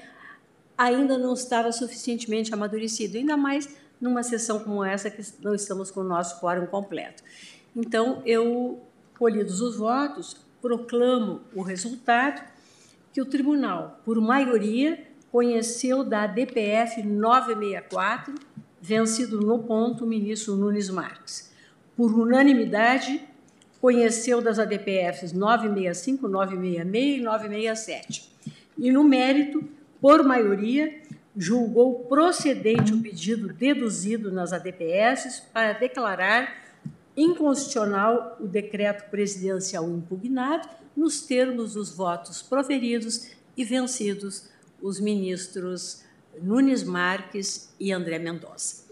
[0.78, 3.70] ainda não estava suficientemente amadurecido, ainda mais
[4.00, 7.24] numa sessão como essa que não estamos com o nosso quórum completo.
[7.76, 8.82] Então, eu,
[9.18, 12.42] colhidos os votos, proclamo o resultado
[13.14, 18.36] que o tribunal, por maioria, conheceu da DPF 964
[18.82, 21.52] vencido no ponto o ministro Nunes Marques.
[21.96, 23.22] Por unanimidade,
[23.82, 28.32] conheceu das ADPFs 965, 966 e 967.
[28.78, 29.64] E no mérito,
[30.02, 31.02] por maioria,
[31.36, 36.66] julgou procedente o pedido deduzido nas ADPFs para declarar
[37.16, 44.50] inconstitucional o decreto presidencial impugnado nos termos dos votos proferidos e vencidos
[44.82, 46.04] os ministros
[46.42, 48.86] Nunes Marques e André Mendonça.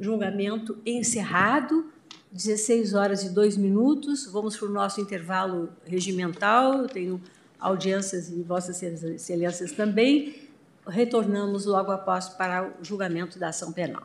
[0.00, 1.92] Julgamento encerrado,
[2.32, 4.26] 16 horas e 2 minutos.
[4.26, 6.74] Vamos para o nosso intervalo regimental.
[6.82, 7.20] Eu tenho
[7.58, 10.49] audiências e Vossas Excelências também.
[10.90, 14.02] Retornamos logo após para o julgamento da ação penal.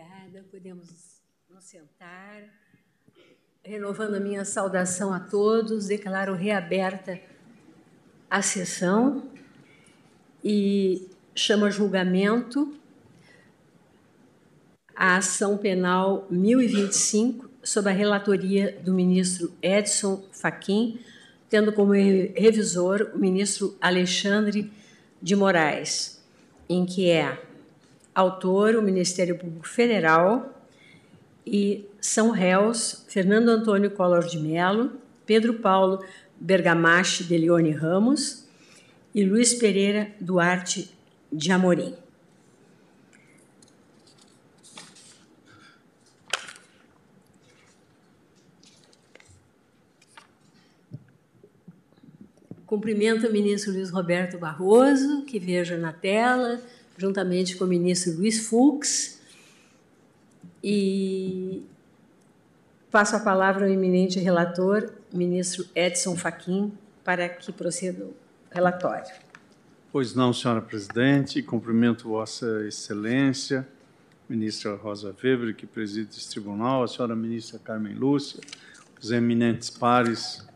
[0.00, 0.46] Obrigada.
[0.50, 0.88] Podemos
[1.50, 2.42] nos sentar.
[3.62, 7.20] Renovando a minha saudação a todos, declaro reaberta
[8.30, 9.30] a sessão
[10.42, 12.74] e chamo a julgamento
[14.96, 20.98] a ação penal 1025 sob a relatoria do ministro Edson Fachin,
[21.50, 24.72] tendo como revisor o ministro Alexandre
[25.20, 26.24] de Moraes,
[26.70, 27.49] em que é
[28.14, 30.62] autor o Ministério Público Federal
[31.46, 34.92] e são réus Fernando Antônio Collor de Mello,
[35.26, 36.04] Pedro Paulo
[36.38, 38.48] Bergamache de Leone Ramos
[39.14, 40.90] e Luiz Pereira Duarte
[41.32, 41.94] de Amorim.
[52.66, 56.60] Cumprimento o ministro Luiz Roberto Barroso, que vejo na tela,
[57.00, 59.18] juntamente com o ministro Luiz Fux.
[60.62, 61.62] E
[62.90, 66.70] passo a palavra ao eminente relator, ministro Edson Fachin,
[67.02, 68.14] para que proceda o
[68.50, 69.10] relatório.
[69.90, 73.66] Pois não, senhora presidente, cumprimento Vossa Excelência,
[74.28, 78.40] ministra Rosa Weber, que preside esse tribunal, a senhora ministra Carmen Lúcia,
[79.00, 80.46] os eminentes pares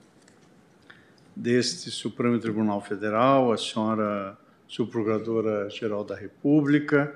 [1.35, 4.39] deste Supremo Tribunal Federal, a senhora
[4.75, 7.15] subprocuradora-geral da República,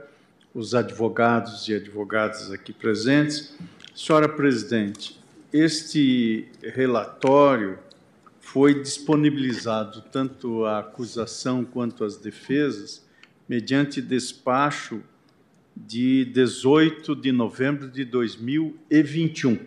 [0.54, 3.52] os advogados e advogadas aqui presentes.
[3.92, 5.18] Senhora presidente,
[5.52, 7.76] este relatório
[8.40, 13.04] foi disponibilizado tanto à acusação quanto às defesas
[13.48, 15.02] mediante despacho
[15.76, 19.58] de 18 de novembro de 2021.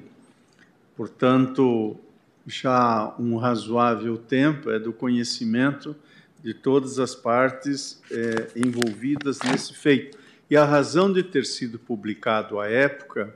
[0.95, 1.97] Portanto,
[2.47, 5.93] já um razoável tempo, é do conhecimento
[6.43, 10.17] de todas as partes é, envolvidas nesse feito.
[10.49, 13.35] E a razão de ter sido publicado à época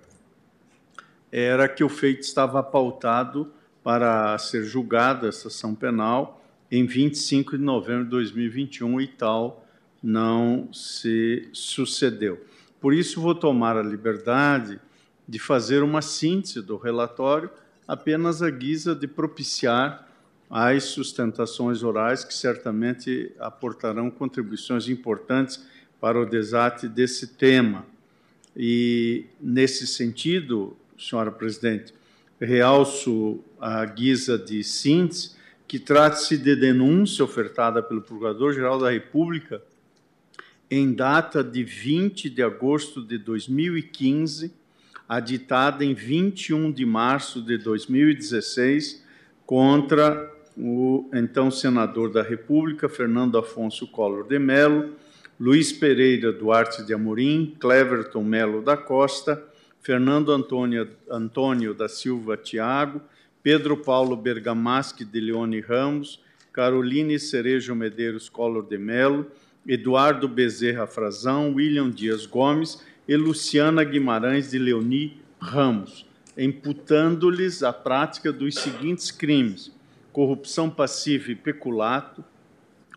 [1.31, 3.51] era que o feito estava pautado
[3.83, 9.65] para ser julgado, essa ação penal, em 25 de novembro de 2021 e tal
[10.01, 12.45] não se sucedeu.
[12.79, 14.79] Por isso, vou tomar a liberdade
[15.27, 17.49] de fazer uma síntese do relatório
[17.87, 20.04] apenas a guisa de propiciar
[20.49, 25.65] as sustentações orais que certamente aportarão contribuições importantes
[25.99, 27.85] para o desate desse tema.
[28.55, 31.93] E, nesse sentido, senhora presidente,
[32.39, 35.31] realço a guisa de síntese
[35.67, 39.61] que trata-se de denúncia ofertada pelo Procurador-Geral da República
[40.69, 44.53] em data de 20 de agosto de 2015
[45.07, 49.03] aditada em 21 de março de 2016
[49.45, 54.95] contra o então senador da República, Fernando Afonso Collor de Mello,
[55.39, 59.43] Luiz Pereira Duarte de Amorim, Cleverton Melo da Costa,
[59.81, 63.01] Fernando Antônio, Antônio da Silva Tiago,
[63.43, 69.27] Pedro Paulo Bergamaschi de Leone Ramos, Caroline Cerejo Medeiros Collor de Mello,
[69.67, 78.31] Eduardo Bezerra Frazão, William Dias Gomes e Luciana Guimarães de Leoni Ramos, imputando-lhes a prática
[78.31, 79.74] dos seguintes crimes:
[80.15, 82.23] corrupção passiva e peculato,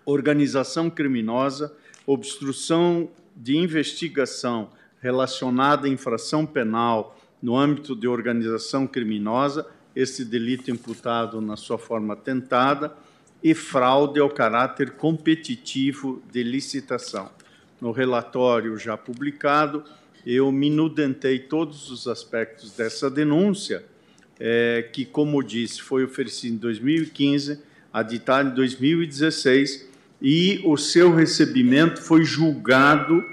[0.06, 1.74] organização criminosa,
[2.06, 9.66] obstrução de investigação relacionada à infração penal no âmbito de organização criminosa,
[9.96, 12.94] esse delito imputado na sua forma tentada,
[13.42, 17.32] e fraude ao caráter competitivo de licitação.
[17.80, 19.82] No relatório já publicado,
[20.24, 23.84] eu minudentei todos os aspectos dessa denúncia,
[24.38, 27.60] é, que, como disse, foi oferecida em 2015,
[27.92, 29.88] aditada em 2016,
[30.20, 33.24] e o seu recebimento foi julgado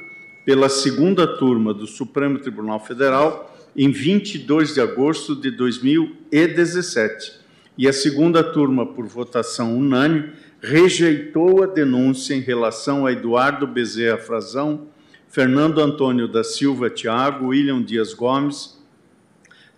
[0.45, 7.39] pela segunda turma do Supremo Tribunal Federal em 22 de agosto de 2017.
[7.77, 14.17] E a segunda turma, por votação unânime, rejeitou a denúncia em relação a Eduardo Bezerra
[14.17, 14.87] Frazão,
[15.27, 18.79] Fernando Antônio da Silva Tiago, William Dias Gomes,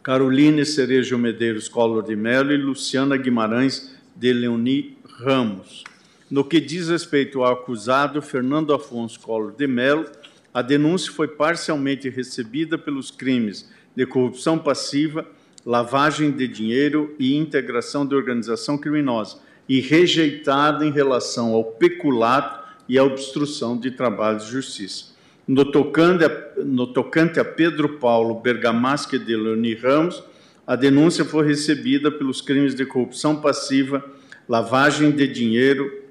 [0.07, 5.83] Caroline Cerejo Medeiros Collor de Mello e Luciana Guimarães de Leoni Ramos.
[6.31, 10.05] No que diz respeito ao acusado Fernando Afonso Collor de Mello,
[10.53, 15.25] a denúncia foi parcialmente recebida pelos crimes de corrupção passiva,
[15.65, 22.97] lavagem de dinheiro e integração de organização criminosa, e rejeitada em relação ao peculato e
[22.97, 25.16] à obstrução de trabalho de justiça.
[25.47, 30.21] No tocante a, no tocante a Pedro Paulo Bergamaschi de Leoni Ramos,
[30.65, 34.03] a denúncia foi recebida pelos crimes de corrupção passiva,
[34.49, 36.03] lavagem de dinheiro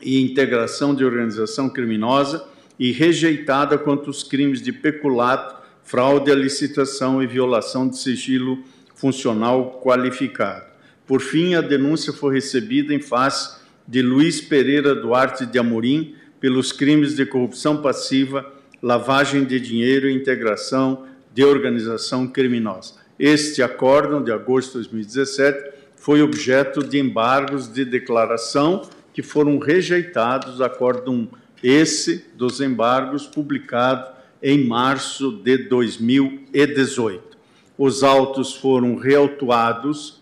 [0.00, 7.22] e integração de organização criminosa e rejeitada quanto os crimes de peculato, fraude à licitação
[7.22, 10.64] e violação de sigilo funcional qualificado.
[11.06, 16.72] Por fim, a denúncia foi recebida em face de Luiz Pereira Duarte de Amorim pelos
[16.72, 18.53] crimes de corrupção passiva,
[18.84, 22.96] lavagem de dinheiro e integração de organização criminosa.
[23.18, 28.82] Este acórdão de agosto de 2017 foi objeto de embargos de declaração
[29.14, 31.26] que foram rejeitados, acórdão
[31.62, 34.06] esse dos embargos publicado
[34.42, 37.38] em março de 2018.
[37.78, 40.20] Os autos foram reautuados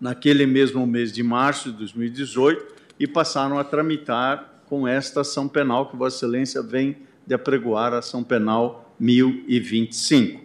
[0.00, 2.64] naquele mesmo mês de março de 2018
[2.98, 7.98] e passaram a tramitar com esta ação penal que Vossa Excelência vem de apregoar, a
[7.98, 10.40] ação penal 1025.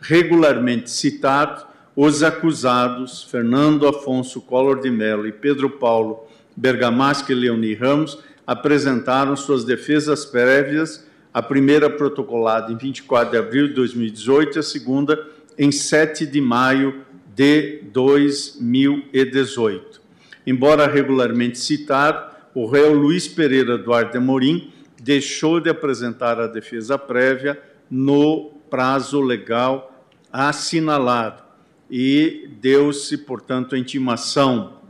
[0.00, 1.64] Regularmente citado,
[1.96, 9.34] os acusados Fernando Afonso Collor de Mello e Pedro Paulo Bergamasca e Leoni Ramos apresentaram
[9.34, 15.26] suas defesas prévias, a primeira protocolada em 24 de abril de 2018 e a segunda
[15.58, 17.00] em 7 de maio
[17.34, 20.02] de 2018.
[20.46, 24.70] Embora regularmente citado, o réu Luiz Pereira Duarte Amorim
[25.06, 31.44] deixou de apresentar a defesa prévia no prazo legal assinalado
[31.88, 34.80] e deu-se, portanto, a intimação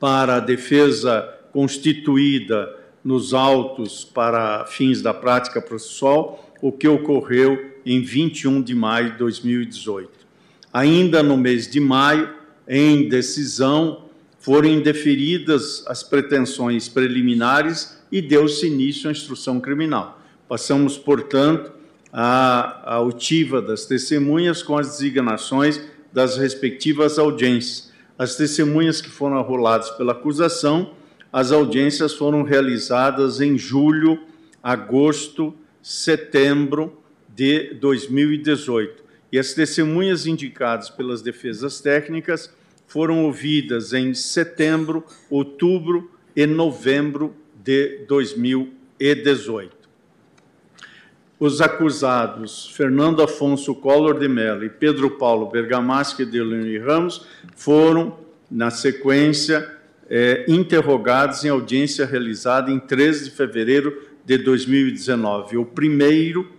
[0.00, 8.02] para a defesa constituída nos autos para fins da prática processual, o que ocorreu em
[8.02, 10.10] 21 de maio de 2018.
[10.72, 12.34] Ainda no mês de maio,
[12.66, 14.06] em decisão,
[14.40, 20.20] foram indeferidas as pretensões preliminares e deu-se início à instrução criminal.
[20.48, 21.72] Passamos, portanto,
[22.12, 25.80] à, oitiva das testemunhas com as designações
[26.12, 27.92] das respectivas audiências.
[28.18, 30.92] As testemunhas que foram arroladas pela acusação,
[31.32, 34.18] as audiências foram realizadas em julho,
[34.62, 39.04] agosto, setembro de 2018.
[39.32, 42.52] E as testemunhas indicadas pelas defesas técnicas
[42.86, 49.80] foram ouvidas em setembro, outubro e novembro de 2018.
[51.38, 58.18] Os acusados Fernando Afonso Collor de Mello e Pedro Paulo Bergamaschi de Leone Ramos foram,
[58.50, 59.66] na sequência,
[60.08, 65.56] eh, interrogados em audiência realizada em 13 de fevereiro de 2019.
[65.56, 66.50] O primeiro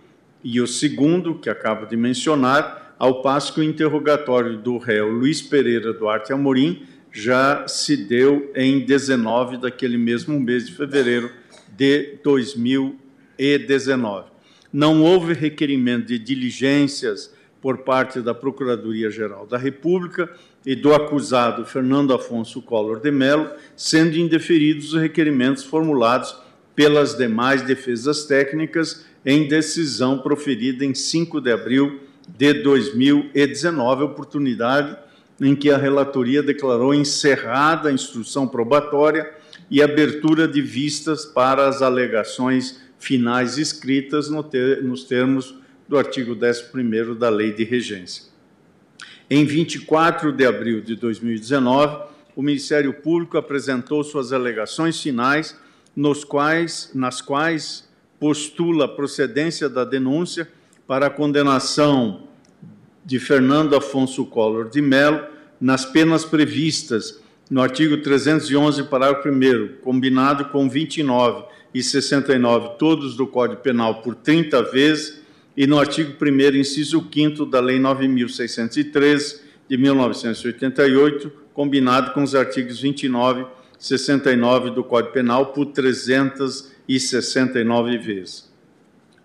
[0.42, 5.40] e o segundo, que acabo de mencionar, ao passo que o interrogatório do réu Luiz
[5.42, 11.30] Pereira Duarte Amorim já se deu em 19 daquele mesmo mês de fevereiro
[11.76, 14.30] de 2019.
[14.72, 20.30] Não houve requerimento de diligências por parte da Procuradoria-Geral da República
[20.64, 26.34] e do acusado Fernando Afonso Collor de Mello, sendo indeferidos os requerimentos formulados
[26.74, 34.96] pelas demais defesas técnicas em decisão proferida em 5 de abril de 2019, oportunidade
[35.42, 39.32] em que a relatoria declarou encerrada a instrução probatória
[39.70, 45.54] e abertura de vistas para as alegações finais escritas no ter, nos termos
[45.88, 48.24] do artigo 11 da Lei de Regência.
[49.28, 52.04] Em 24 de abril de 2019,
[52.36, 55.58] o Ministério Público apresentou suas alegações finais,
[55.94, 57.88] nos quais, nas quais
[58.20, 60.48] postula a procedência da denúncia
[60.86, 62.28] para a condenação
[63.04, 65.31] de Fernando Afonso Collor de Mello
[65.62, 73.28] nas penas previstas no artigo 311, parágrafo 1 combinado com 29 e 69, todos do
[73.28, 75.22] Código Penal, por 30 vezes,
[75.56, 82.80] e no artigo 1 inciso 5 da Lei 9.613, de 1988, combinado com os artigos
[82.80, 83.46] 29
[83.78, 88.50] e 69 do Código Penal, por 369 vezes.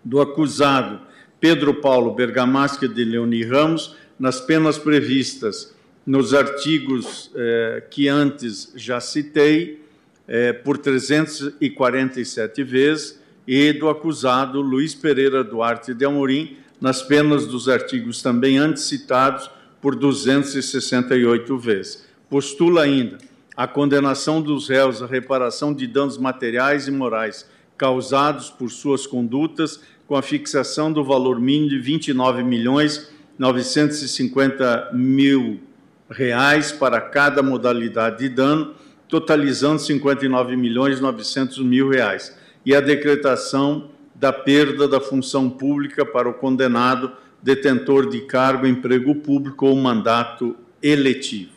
[0.06, 1.01] Do acusado
[1.40, 5.75] Pedro Paulo Bergamasca de Leoni Ramos, nas penas previstas
[6.07, 9.83] nos artigos eh, que antes já citei,
[10.25, 17.67] eh, por 347 vezes, e do acusado Luiz Pereira Duarte de Amorim, nas penas dos
[17.67, 22.07] artigos também antes citados, por 268 vezes.
[22.29, 23.17] Postula ainda
[23.55, 27.45] a condenação dos réus à reparação de danos materiais e morais
[27.77, 35.66] causados por suas condutas com a fixação do valor mínimo de 29 milhões 950 mil
[36.09, 38.73] reais para cada modalidade de dano,
[39.07, 46.27] totalizando 59 milhões 900 mil reais, e a decretação da perda da função pública para
[46.27, 47.11] o condenado
[47.41, 51.51] detentor de cargo, emprego público ou mandato eletivo.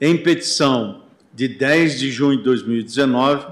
[0.00, 1.02] Em petição
[1.34, 3.46] de 10 de junho de 2019,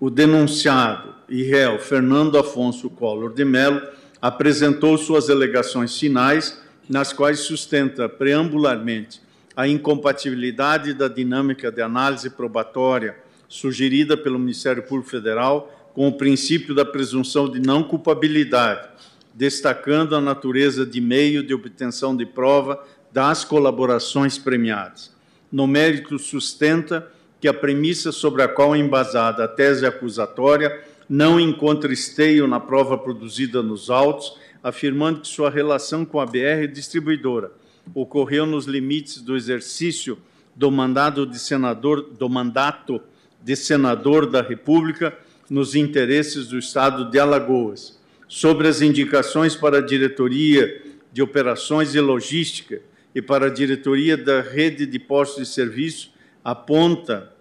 [0.00, 3.82] o denunciado e réu Fernando Afonso Collor de Mello
[4.22, 9.20] apresentou suas alegações finais, nas quais sustenta preambularmente
[9.54, 13.16] a incompatibilidade da dinâmica de análise probatória
[13.48, 18.88] sugerida pelo Ministério Público Federal com o princípio da presunção de não culpabilidade,
[19.34, 25.12] destacando a natureza de meio de obtenção de prova das colaborações premiadas.
[25.50, 27.10] No mérito, sustenta
[27.40, 32.60] que a premissa sobre a qual é embasada a tese acusatória não encontra esteio na
[32.60, 37.52] prova produzida nos autos, afirmando que sua relação com a BR distribuidora
[37.94, 40.18] ocorreu nos limites do exercício
[40.54, 43.00] do mandato de senador, do mandato
[43.42, 45.16] de senador da República
[45.48, 47.98] nos interesses do Estado de Alagoas.
[48.26, 52.82] Sobre as indicações para a diretoria de operações e logística
[53.14, 56.12] e para a diretoria da rede de postos de serviço,
[56.44, 57.32] aponta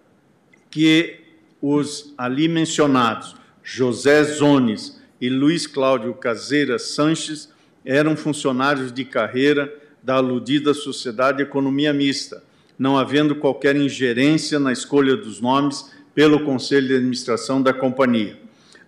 [0.70, 1.20] que
[1.62, 7.50] os ali mencionados, José Zones e Luiz Cláudio Caseira Sanches,
[7.84, 9.74] eram funcionários de carreira
[10.04, 12.44] da aludida Sociedade Economia Mista,
[12.78, 18.38] não havendo qualquer ingerência na escolha dos nomes pelo Conselho de Administração da companhia.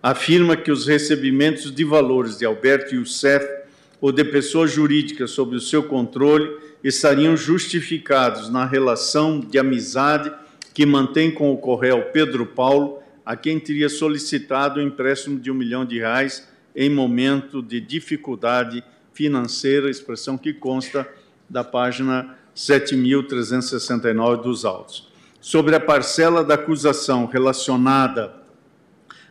[0.02, 3.44] Afirma que os recebimentos de valores de Alberto Youssef
[4.00, 10.32] ou de pessoa jurídica sob o seu controle estariam justificados na relação de amizade
[10.72, 13.00] que mantém com o Correio Pedro Paulo,
[13.30, 18.82] a quem teria solicitado o empréstimo de um milhão de reais em momento de dificuldade
[19.12, 21.08] financeira, expressão que consta
[21.48, 25.08] da página 7.369 dos autos.
[25.40, 28.34] Sobre a parcela da acusação relacionada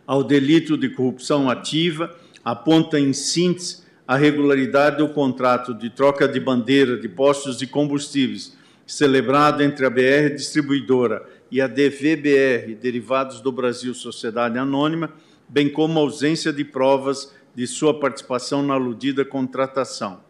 [0.08, 6.40] ao delito de corrupção ativa, aponta em síntese a regularidade do contrato de troca de
[6.40, 13.52] bandeira de postos de combustíveis celebrado entre a BR Distribuidora e a DVBR, Derivados do
[13.52, 15.12] Brasil Sociedade Anônima,
[15.48, 20.22] bem como a ausência de provas de sua participação na aludida contratação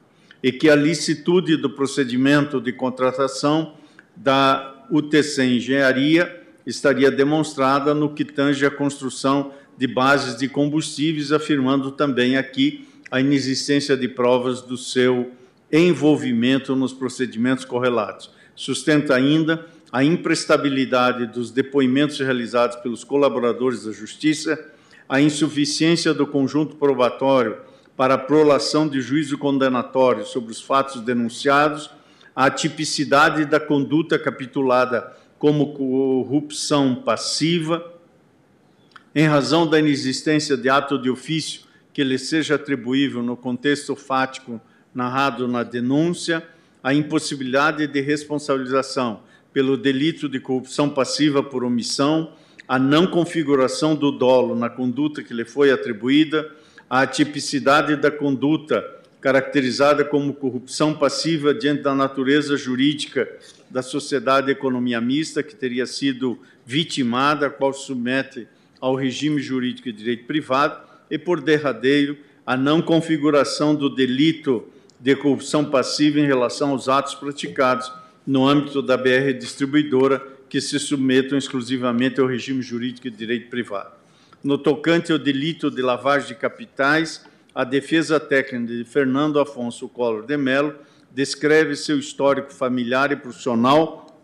[0.42, 3.74] e que a licitude do procedimento de contratação
[4.16, 11.92] da UTC Engenharia estaria demonstrada no que tange à construção de bases de combustíveis, afirmando
[11.92, 15.32] também aqui a inexistência de provas do seu
[15.72, 18.32] envolvimento nos procedimentos correlatos.
[18.56, 24.72] Sustenta ainda a imprestabilidade dos depoimentos realizados pelos colaboradores da Justiça,
[25.08, 27.58] a insuficiência do conjunto probatório
[27.98, 31.90] para a prolação de juízo condenatório sobre os fatos denunciados,
[32.36, 37.94] a tipicidade da conduta capitulada como corrupção passiva,
[39.16, 41.62] em razão da inexistência de ato de ofício
[41.92, 44.62] que lhe seja atribuível no contexto fático
[44.94, 46.48] narrado na denúncia,
[46.84, 49.22] a impossibilidade de responsabilização
[49.54, 52.34] pelo delito de corrupção passiva por omissão,
[52.68, 56.50] a não configuração do dolo na conduta que lhe foi atribuída,
[56.90, 58.84] a tipicidade da conduta
[59.20, 63.28] caracterizada como corrupção passiva diante da natureza jurídica
[63.70, 68.48] da sociedade economia mista que teria sido vitimada, a qual submete
[68.80, 74.66] ao regime jurídico de direito privado, e por derradeiro a não configuração do delito
[75.00, 77.92] de corrupção passiva em relação aos atos praticados
[78.26, 83.92] no âmbito da BR distribuidora que se submetam exclusivamente ao regime jurídico de direito privado.
[84.44, 90.26] No tocante ao delito de lavagem de capitais, a defesa técnica de Fernando Afonso Collor
[90.26, 90.76] de Mello
[91.12, 94.22] descreve seu histórico familiar e profissional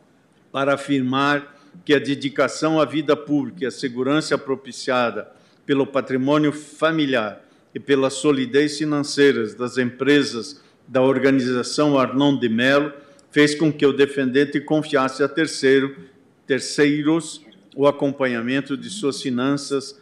[0.52, 5.30] para afirmar que a dedicação à vida pública e a segurança propiciada
[5.66, 7.44] pelo patrimônio familiar
[7.74, 12.94] e pela solidez financeira das empresas da organização Arnon de Mello
[13.36, 15.94] fez com que o defendente confiasse a terceiro,
[16.48, 17.42] terceiros
[17.76, 20.00] o acompanhamento de suas finanças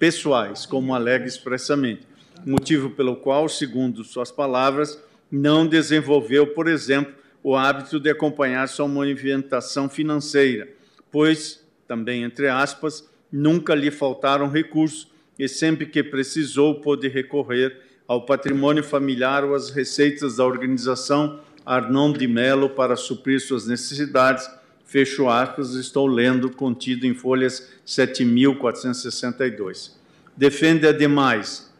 [0.00, 2.02] pessoais, como alega expressamente,
[2.44, 8.88] motivo pelo qual, segundo suas palavras, não desenvolveu, por exemplo, o hábito de acompanhar sua
[8.88, 10.68] movimentação financeira,
[11.08, 15.06] pois, também entre aspas, nunca lhe faltaram recursos
[15.38, 22.12] e sempre que precisou pôde recorrer ao patrimônio familiar ou às receitas da organização Arnon
[22.12, 24.48] de Mello para suprir suas necessidades
[24.92, 29.92] fecho aspas, estou lendo, contido em folhas 7.462.
[30.36, 31.72] Defende, ademais,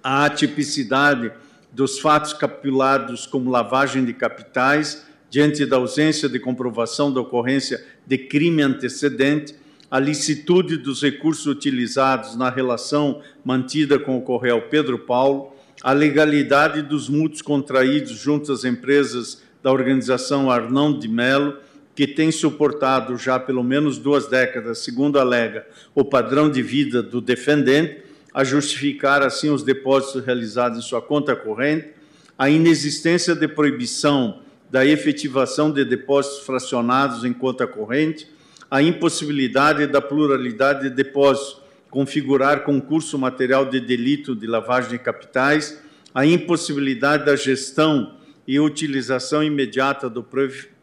[0.00, 1.32] a atipicidade
[1.72, 8.18] dos fatos capitulados como lavagem de capitais, diante da ausência de comprovação da ocorrência de
[8.18, 9.56] crime antecedente,
[9.90, 15.53] a licitude dos recursos utilizados na relação mantida com o Correio Pedro Paulo,
[15.84, 21.58] a legalidade dos mútuos contraídos junto às empresas da organização Arnão de Melo,
[21.94, 27.20] que tem suportado já pelo menos duas décadas, segundo alega, o padrão de vida do
[27.20, 27.98] defendente,
[28.32, 31.90] a justificar assim os depósitos realizados em sua conta corrente,
[32.38, 34.40] a inexistência de proibição
[34.70, 38.26] da efetivação de depósitos fracionados em conta corrente,
[38.70, 41.62] a impossibilidade da pluralidade de depósitos
[41.94, 45.80] configurar concurso material de delito de lavagem de capitais,
[46.12, 48.16] a impossibilidade da gestão
[48.48, 50.26] e utilização imediata do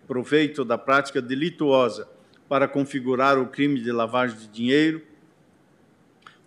[0.07, 2.07] proveito da prática delituosa
[2.47, 5.01] para configurar o crime de lavagem de dinheiro,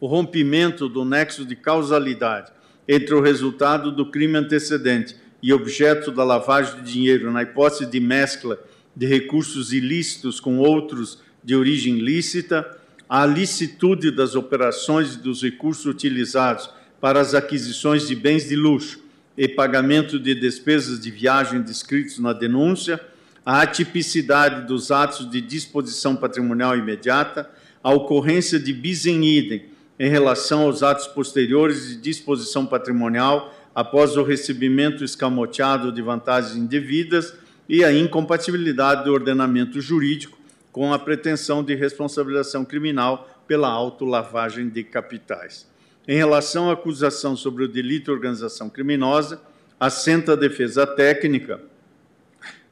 [0.01, 2.51] o rompimento do nexo de causalidade
[2.89, 8.01] entre o resultado do crime antecedente e objeto da lavagem de dinheiro na hipótese de
[8.01, 8.59] mescla
[8.97, 15.87] de recursos ilícitos com outros de origem lícita, a licitude das operações e dos recursos
[15.87, 19.01] utilizados para as aquisições de bens de luxo
[19.37, 23.01] e pagamento de despesas de viagem descritos na denúncia,
[23.45, 27.51] a atipicidade dos atos de disposição patrimonial imediata,
[27.83, 29.67] a ocorrência de bis em idem
[29.99, 37.35] em relação aos atos posteriores de disposição patrimonial após o recebimento escamoteado de vantagens indevidas
[37.69, 40.39] e a incompatibilidade do ordenamento jurídico
[40.75, 45.71] com a pretensão de responsabilização criminal pela autolavagem de capitais.
[46.07, 49.41] Em relação à acusação sobre o delito de organização criminosa,
[49.79, 51.61] assenta a defesa técnica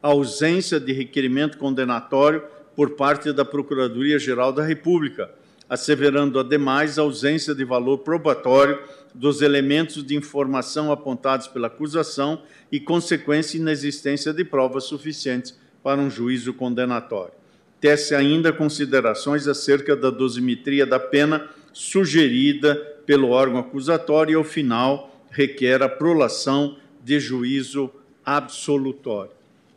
[0.02, 2.42] a ausência de requerimento condenatório
[2.74, 5.30] por parte da Procuradoria-Geral da República,
[5.70, 8.80] asseverando ademais a ausência de valor probatório
[9.14, 16.10] dos elementos de informação apontados pela acusação e consequência inexistência de provas suficientes para um
[16.10, 17.41] juízo condenatório.
[17.82, 25.26] Tece ainda considerações acerca da dosimetria da pena sugerida pelo órgão acusatório e, ao final,
[25.32, 27.90] requer a prolação de juízo
[28.24, 29.32] absolutório.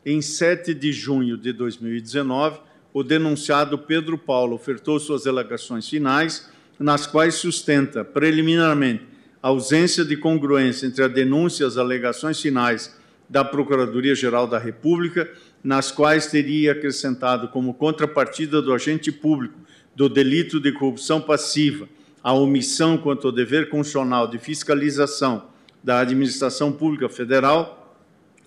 [0.06, 2.60] Em 7 de junho de 2019,
[2.94, 9.02] o denunciado Pedro Paulo ofertou suas alegações finais, nas quais sustenta, preliminarmente,
[9.42, 12.96] a ausência de congruência entre a denúncia e as alegações finais
[13.28, 15.28] da Procuradoria-Geral da República,
[15.66, 19.60] nas quais teria acrescentado como contrapartida do agente público
[19.96, 21.90] do delito de corrupção passiva
[22.22, 25.48] a omissão quanto ao dever constitucional de fiscalização
[25.84, 28.00] da administração pública federal,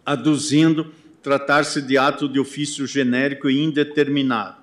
[0.07, 4.57] aduzindo tratar-se de ato de ofício genérico e indeterminado.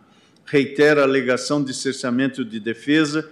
[0.45, 3.29] Reitera a alegação de cerceamento de defesa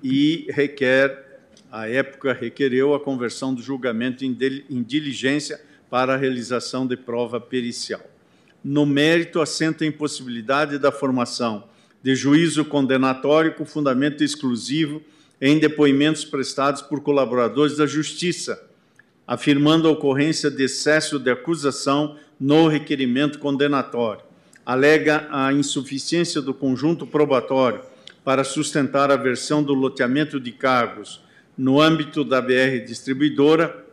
[0.00, 5.60] e requer, à época, requereu a conversão do julgamento em diligência
[5.90, 8.11] para a realização de prova pericial.
[8.64, 11.64] No mérito, assenta a impossibilidade da formação
[12.02, 15.02] de juízo condenatório com fundamento exclusivo
[15.40, 18.60] em depoimentos prestados por colaboradores da Justiça,
[19.26, 24.22] afirmando a ocorrência de excesso de acusação no requerimento condenatório.
[24.64, 27.80] Alega a insuficiência do conjunto probatório
[28.24, 31.20] para sustentar a versão do loteamento de cargos
[31.58, 33.84] no âmbito da BR distribuidora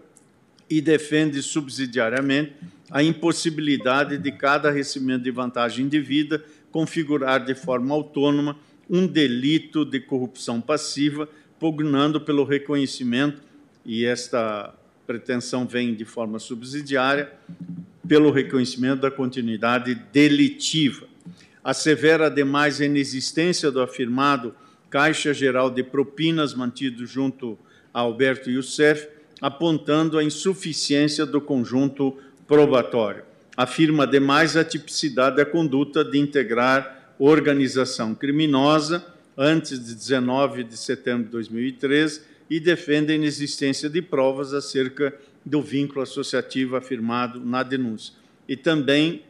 [0.69, 2.53] e defende subsidiariamente
[2.89, 8.57] a impossibilidade de cada recebimento de vantagem indevida configurar de forma autônoma
[8.89, 13.41] um delito de corrupção passiva, pugnando pelo reconhecimento,
[13.85, 14.73] e esta
[15.05, 17.31] pretensão vem de forma subsidiária,
[18.07, 21.07] pelo reconhecimento da continuidade delitiva.
[21.63, 24.55] Assevera, ademais, a inexistência do afirmado
[24.89, 27.59] Caixa Geral de Propinas mantido junto
[27.93, 29.07] a Alberto Youssef,
[29.39, 32.17] apontando a insuficiência do conjunto
[32.49, 33.21] probatório.
[33.55, 39.05] Afirma, ademais, a tipicidade da conduta de integrar organização criminosa
[39.37, 45.13] antes de 19 de setembro de 2013 e defende a inexistência de provas acerca
[45.45, 48.15] do vínculo associativo afirmado na denúncia.
[48.47, 49.21] E também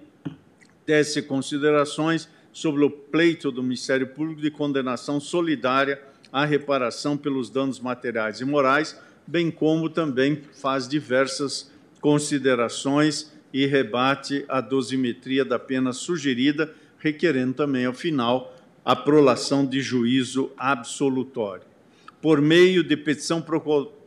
[0.86, 7.82] tece considerações sobre o pleito do Ministério Público de condenação solidária à reparação pelos danos
[7.82, 11.69] materiais e morais, bem como também faz diversas
[12.00, 19.82] considerações e rebate a dosimetria da pena sugerida, requerendo também, ao final, a prolação de
[19.82, 21.64] juízo absolutório.
[22.22, 23.44] Por meio de petição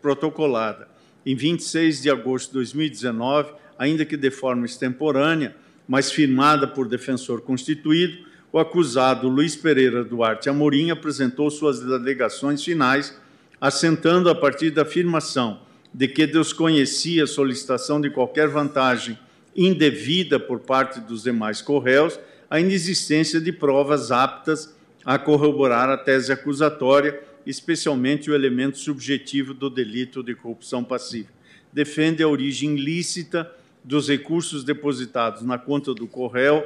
[0.01, 0.89] protocolada
[1.25, 5.57] em 26 de agosto de 2019, ainda que de forma extemporânea,
[5.89, 13.19] mas firmada por defensor constituído, o acusado Luiz Pereira Duarte Amorim apresentou suas alegações finais,
[13.61, 15.61] assentando a partir da afirmação
[15.93, 19.19] de que desconhecia a solicitação de qualquer vantagem
[19.55, 26.33] indevida por parte dos demais corréus, a inexistência de provas aptas a corroborar a tese
[26.33, 31.29] acusatória especialmente o elemento subjetivo do delito de corrupção passiva.
[31.73, 33.51] Defende a origem lícita
[33.83, 36.65] dos recursos depositados na conta do Correio,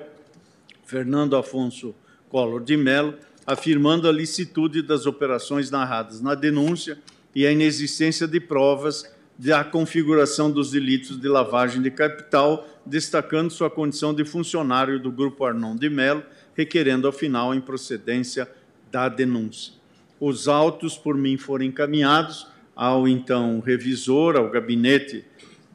[0.84, 1.94] Fernando Afonso
[2.28, 3.14] Collor de Mello,
[3.46, 6.98] afirmando a licitude das operações narradas na denúncia
[7.34, 13.68] e a inexistência de provas da configuração dos delitos de lavagem de capital, destacando sua
[13.68, 16.22] condição de funcionário do Grupo Arnon de Mello,
[16.54, 18.50] requerendo, ao final, a improcedência
[18.90, 19.74] da denúncia.
[20.18, 25.24] Os autos, por mim, foram encaminhados ao então revisor, ao gabinete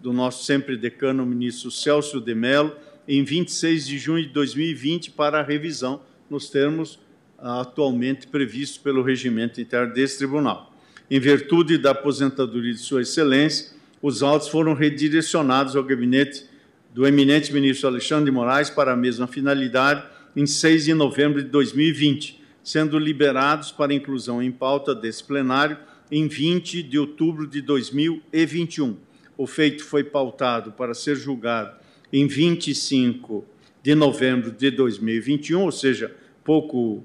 [0.02, 2.76] do nosso sempre decano, ministro Celso de Mello,
[3.08, 7.00] em 26 de junho de 2020, para a revisão nos termos
[7.38, 10.71] atualmente previstos pelo regimento interno desse tribunal.
[11.12, 16.46] Em virtude da aposentadoria de Sua Excelência, os autos foram redirecionados ao gabinete
[16.94, 21.50] do eminente ministro Alexandre de Moraes para a mesma finalidade em 6 de novembro de
[21.50, 25.78] 2020, sendo liberados para inclusão em pauta desse plenário
[26.10, 28.96] em 20 de outubro de 2021.
[29.38, 31.76] O feito foi pautado para ser julgado
[32.14, 33.44] em 25
[33.84, 37.04] de novembro de 2021, ou seja, pouco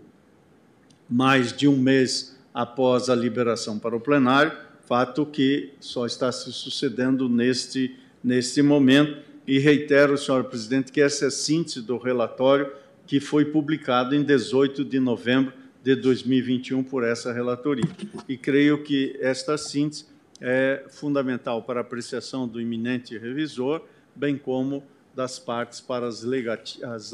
[1.10, 4.50] mais de um mês após a liberação para o plenário,
[4.86, 7.94] fato que só está se sucedendo neste,
[8.24, 9.20] neste momento.
[9.46, 12.72] E reitero, senhor presidente, que essa é a síntese do relatório
[13.06, 15.52] que foi publicado em 18 de novembro
[15.84, 17.84] de 2021 por essa relatoria.
[18.26, 20.06] E creio que esta síntese
[20.40, 23.82] é fundamental para a apreciação do iminente revisor,
[24.14, 24.82] bem como
[25.14, 27.12] das partes para as, as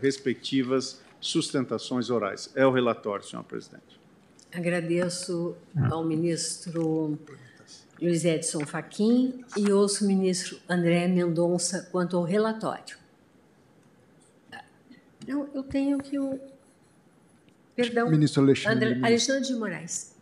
[0.00, 2.50] respectivas sustentações orais.
[2.54, 4.03] É o relatório, senhor presidente.
[4.54, 5.56] Agradeço
[5.90, 7.18] ao ministro
[8.00, 12.96] Luiz Edson Fachin e ouço o ministro André Mendonça quanto ao relatório.
[15.26, 16.38] Não, eu tenho que o.
[17.74, 18.08] Perdão.
[18.08, 18.88] Ministro Alexandre.
[18.88, 20.14] André, Alexandre de Moraes.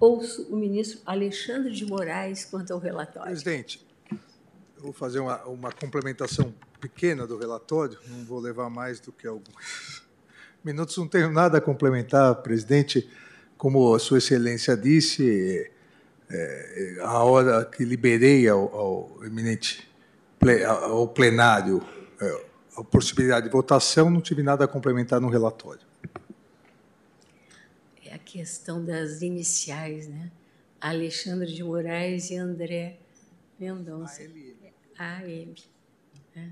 [0.00, 3.30] Ouço o ministro Alexandre de Moraes quanto ao relatório.
[3.30, 9.12] Presidente, eu vou fazer uma, uma complementação pequena do relatório, não vou levar mais do
[9.12, 10.02] que alguns
[10.64, 13.10] minutos, não tenho nada a complementar, presidente.
[13.58, 15.70] Como a Sua Excelência disse,
[16.30, 19.86] é, a hora que liberei ao, ao eminente
[20.66, 21.84] ao plenário
[22.20, 22.44] é,
[22.76, 25.86] a possibilidade de votação, não tive nada a complementar no relatório.
[28.04, 30.30] É a questão das iniciais, né?
[30.80, 32.98] Alexandre de Moraes e André
[33.58, 34.22] Mendonça.
[34.96, 35.54] AM.
[36.36, 36.48] É.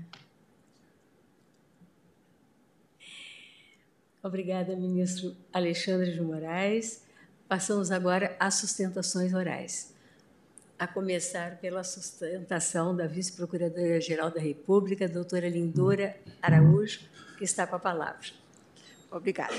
[4.27, 7.01] Obrigada, ministro Alexandre de Moraes.
[7.47, 9.93] Passamos agora às sustentações orais.
[10.77, 16.99] A começar pela sustentação da vice-procuradora-geral da República, doutora Lindora Araújo,
[17.37, 18.27] que está com a palavra.
[19.09, 19.55] Obrigada.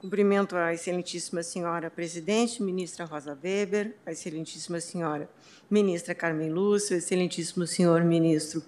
[0.00, 5.30] Cumprimento a excelentíssima senhora presidente, ministra Rosa Weber, a excelentíssima senhora
[5.70, 8.60] ministra Carmen Lúcia, excelentíssimo senhor ministro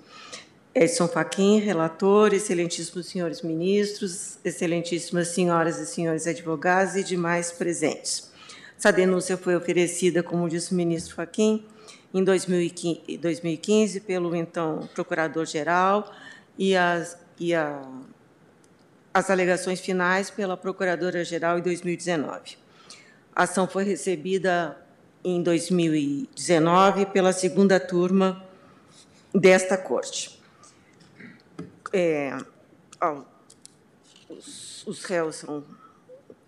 [0.74, 8.30] Edson Fachin, relator, excelentíssimos senhores ministros, excelentíssimas senhoras e senhores advogados e demais presentes.
[8.78, 11.66] Essa denúncia foi oferecida, como disse o ministro Fachin,
[12.14, 16.12] em 2015 pelo então procurador-geral
[16.58, 17.82] e as, e a
[19.12, 22.56] as alegações finais pela Procuradora-Geral em 2019.
[23.34, 24.76] A ação foi recebida
[25.24, 28.44] em 2019 pela segunda turma
[29.34, 30.39] desta Corte.
[31.92, 32.36] É,
[33.00, 33.22] ó,
[34.28, 35.64] os, os réus são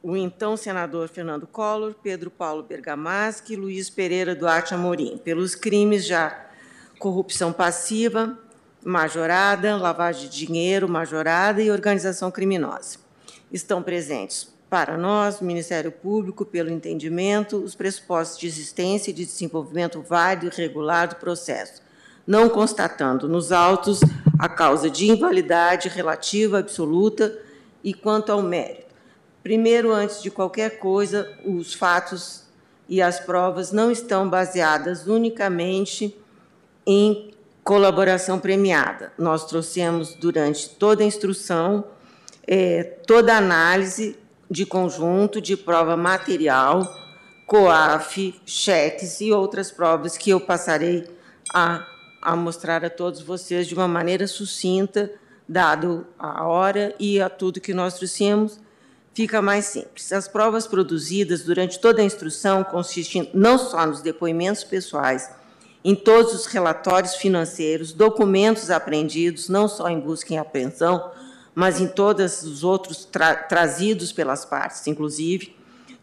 [0.03, 6.05] o então senador Fernando Collor, Pedro Paulo Bergamaschi e Luiz Pereira Duarte Amorim, pelos crimes
[6.05, 6.47] já
[6.99, 8.39] corrupção passiva,
[8.85, 12.99] majorada, lavagem de dinheiro majorada e organização criminosa.
[13.53, 20.01] Estão presentes para nós, Ministério Público, pelo entendimento, os pressupostos de existência e de desenvolvimento
[20.01, 21.83] válido e regular do processo,
[22.27, 24.01] não constatando nos autos
[24.39, 27.37] a causa de invalidade relativa, absoluta
[27.83, 28.93] e quanto ao mérito.
[29.43, 32.45] Primeiro, antes de qualquer coisa, os fatos
[32.89, 36.17] e as provas não estão baseadas unicamente
[36.87, 37.33] em
[37.65, 39.13] colaboração premiada.
[39.19, 41.85] Nós trouxemos durante toda a instrução
[42.47, 44.19] é, toda a análise
[44.51, 46.87] de conjunto de prova material,
[47.47, 51.09] COAF, cheques e outras provas que eu passarei
[51.55, 51.87] a,
[52.23, 55.11] a mostrar a todos vocês de uma maneira sucinta,
[55.49, 58.61] dado a hora e a tudo que nós trouxemos,
[59.13, 60.13] fica mais simples.
[60.13, 65.29] As provas produzidas durante toda a instrução consistem não só nos depoimentos pessoais,
[65.85, 71.11] em todos os relatórios financeiros, documentos apreendidos, não só em busca e apreensão,
[71.55, 75.57] mas em todos os outros tra trazidos pelas partes, inclusive,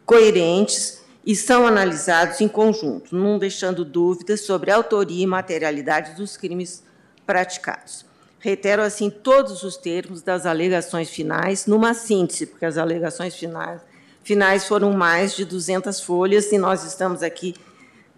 [0.06, 6.35] coerentes e são analisados em conjunto, não deixando dúvidas sobre a autoria e materialidade dos
[6.35, 6.83] crimes
[7.24, 8.03] praticados.
[8.40, 13.80] Reitero, assim, todos os termos das alegações finais, numa síntese, porque as alegações finais
[14.24, 17.53] finais foram mais de 200 folhas e nós estamos aqui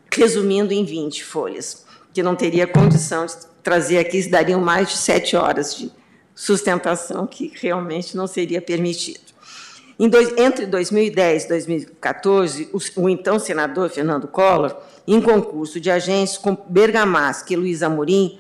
[0.09, 5.35] resumindo em 20 folhas, que não teria condição de trazer aqui, dariam mais de sete
[5.35, 5.91] horas de
[6.33, 9.30] sustentação, que realmente não seria permitido.
[10.09, 14.75] Dois, entre 2010 e 2014, o, o, então senador Fernando Collor,
[15.07, 18.39] em concurso de agentes com Bergamasca e Luiz Amorim,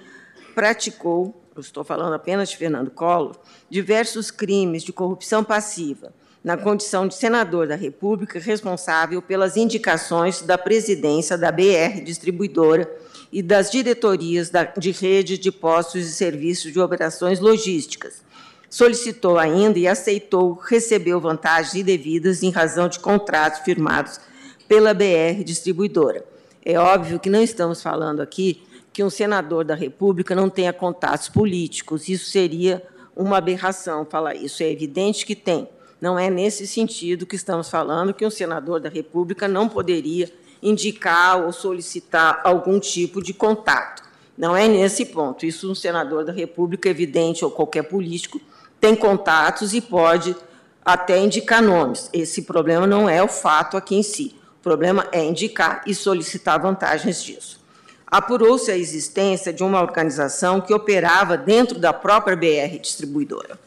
[0.55, 3.35] praticou, estou falando apenas de Fernando Collor,
[3.69, 6.11] diversos crimes de corrupção passiva,
[6.43, 12.91] na condição de senador da República responsável pelas indicações da presidência da BR Distribuidora
[13.31, 18.23] e das diretorias da, de rede de postos e serviços de operações logísticas.
[18.71, 24.17] Solicitou ainda e aceitou, recebeu vantagens indevidas em razão de contratos firmados
[24.65, 26.23] pela BR Distribuidora.
[26.63, 31.27] É óbvio que não estamos falando aqui que um senador da República não tenha contatos
[31.27, 32.07] políticos.
[32.07, 32.81] Isso seria
[33.13, 34.63] uma aberração falar isso.
[34.63, 35.67] É evidente que tem.
[35.99, 40.31] Não é nesse sentido que estamos falando que um senador da República não poderia
[40.63, 44.01] indicar ou solicitar algum tipo de contato.
[44.37, 45.45] Não é nesse ponto.
[45.45, 48.39] Isso um senador da República, evidente, ou qualquer político,
[48.81, 50.35] tem contatos e pode
[50.83, 52.09] até indicar nomes.
[52.11, 54.35] Esse problema não é o fato aqui em si.
[54.59, 57.61] O problema é indicar e solicitar vantagens disso.
[58.07, 63.57] Apurou-se a existência de uma organização que operava dentro da própria BR distribuidora.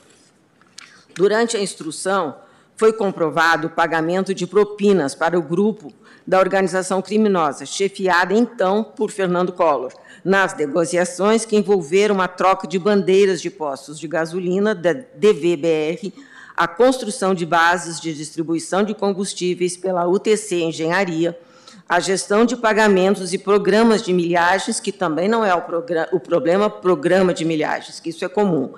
[1.15, 2.37] Durante a instrução,
[2.77, 5.93] foi comprovado o pagamento de propinas para o grupo
[6.27, 9.93] da organização criminosa, chefiada então por Fernando Collor,
[10.25, 16.15] nas negociações que envolveram a troca de bandeiras de postos de gasolina da DVBR,
[16.57, 21.39] a construção de bases de distribuição de combustíveis pela UTC Engenharia,
[21.87, 25.63] a gestão de pagamentos e programas de milhagens, que também não é o,
[26.13, 28.73] o problema, programa de milhagens, que isso é comum,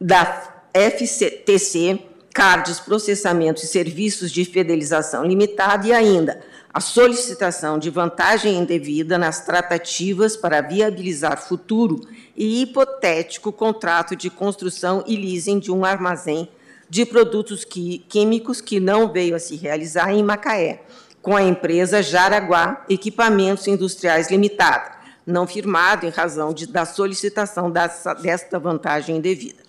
[0.00, 2.00] da FTC,
[2.32, 6.40] cards, processamento e serviços de fidelização limitada e ainda
[6.74, 12.00] a solicitação de vantagem indevida nas tratativas para viabilizar futuro
[12.36, 16.48] e hipotético contrato de construção e leasing de um armazém
[16.90, 20.82] de produtos químicos que não veio a se realizar em Macaé,
[21.22, 24.90] com a empresa Jaraguá Equipamentos Industriais Limitada,
[25.24, 29.62] não firmado em razão de, da solicitação dessa, desta vantagem indevida.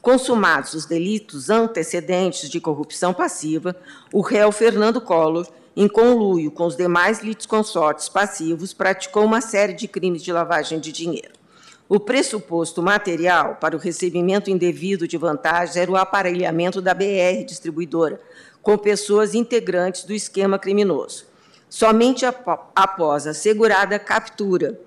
[0.00, 3.74] Consumados os delitos antecedentes de corrupção passiva,
[4.12, 9.88] o réu Fernando Collor, em conluio com os demais litisconsortes passivos, praticou uma série de
[9.88, 11.32] crimes de lavagem de dinheiro.
[11.88, 18.20] O pressuposto material para o recebimento indevido de vantagens era o aparelhamento da BR distribuidora
[18.62, 21.26] com pessoas integrantes do esquema criminoso.
[21.68, 24.80] Somente após a assegurada captura,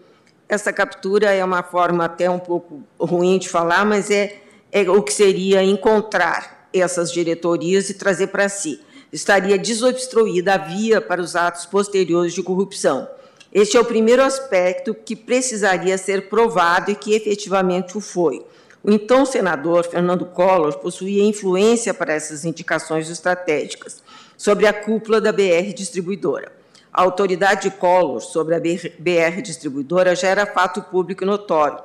[0.49, 4.41] essa captura é uma forma até um pouco ruim de falar, mas é
[4.72, 8.80] é o que seria encontrar essas diretorias e trazer para si.
[9.18, 13.10] Estaria desobstruída a via para os atos posteriores de corrupção.
[13.52, 18.46] Este é o primeiro aspecto que precisaria ser provado e que efetivamente o foi.
[18.84, 24.04] O então senador Fernando Collor possuía influência para essas indicações estratégicas
[24.38, 26.52] sobre a cúpula da BR Distribuidora.
[26.94, 31.80] A autoridade de Collor sobre a BR Distribuidora já era fato público e notório,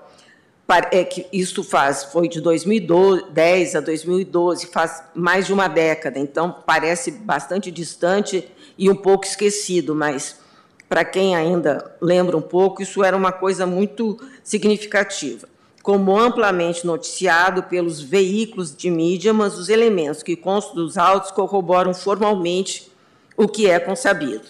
[0.91, 6.63] é que isso faz foi de 2010 a 2012, faz mais de uma década, então
[6.67, 10.41] parece bastante distante e um pouco esquecido, mas
[10.89, 15.49] para quem ainda lembra um pouco, isso era uma coisa muito significativa.
[15.83, 21.93] Como amplamente noticiado pelos veículos de mídia, mas os elementos que constam dos autos corroboram
[21.93, 22.93] formalmente
[23.37, 24.45] o que é consabido.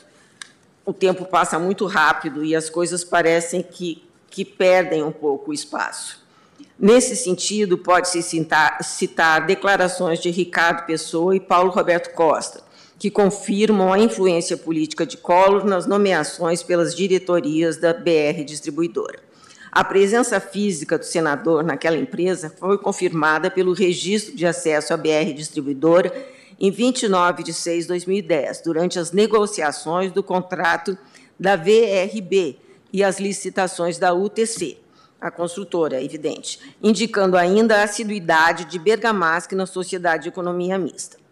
[0.85, 4.03] O tempo passa muito rápido e as coisas parecem que
[4.33, 6.21] que perdem um pouco o espaço.
[6.79, 12.63] Nesse sentido, pode-se citar, citar declarações de Ricardo Pessoa e Paulo Roberto Costa,
[12.99, 19.21] que confirmam a influência política de Collor nas nomeações pelas diretorias da BR Distribuidora.
[19.71, 25.33] A presença física do senador naquela empresa foi confirmada pelo registro de acesso à BR
[25.35, 26.13] Distribuidora
[26.59, 30.97] em 29 de 6 de 2010, durante as negociações do contrato
[31.39, 32.59] da VRB,
[32.93, 34.79] e as licitações da UTC,
[35.21, 41.23] a construtora, evidente, indicando ainda a assiduidade de Bergamasque na Sociedade de Economia Mista.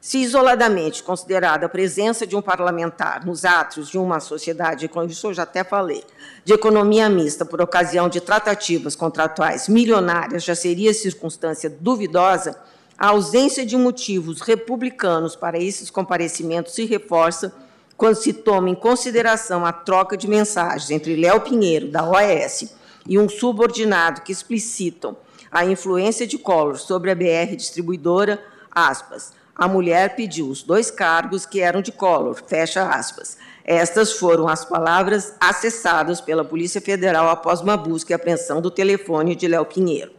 [0.00, 5.34] Se isoladamente considerada a presença de um parlamentar nos atos de uma sociedade, como eu
[5.34, 6.04] já até falei,
[6.44, 12.56] de economia mista por ocasião de tratativas contratuais milionárias já seria circunstância duvidosa,
[12.96, 17.52] a ausência de motivos republicanos para esses comparecimentos se reforça
[17.96, 22.74] quando se toma em consideração a troca de mensagens entre Léo Pinheiro, da OAS,
[23.08, 25.16] e um subordinado que explicitam
[25.50, 31.46] a influência de Collor sobre a BR distribuidora, aspas, a mulher pediu os dois cargos
[31.46, 33.38] que eram de Collor, fecha aspas.
[33.64, 39.34] Estas foram as palavras acessadas pela Polícia Federal após uma busca e apreensão do telefone
[39.34, 40.12] de Léo Pinheiro.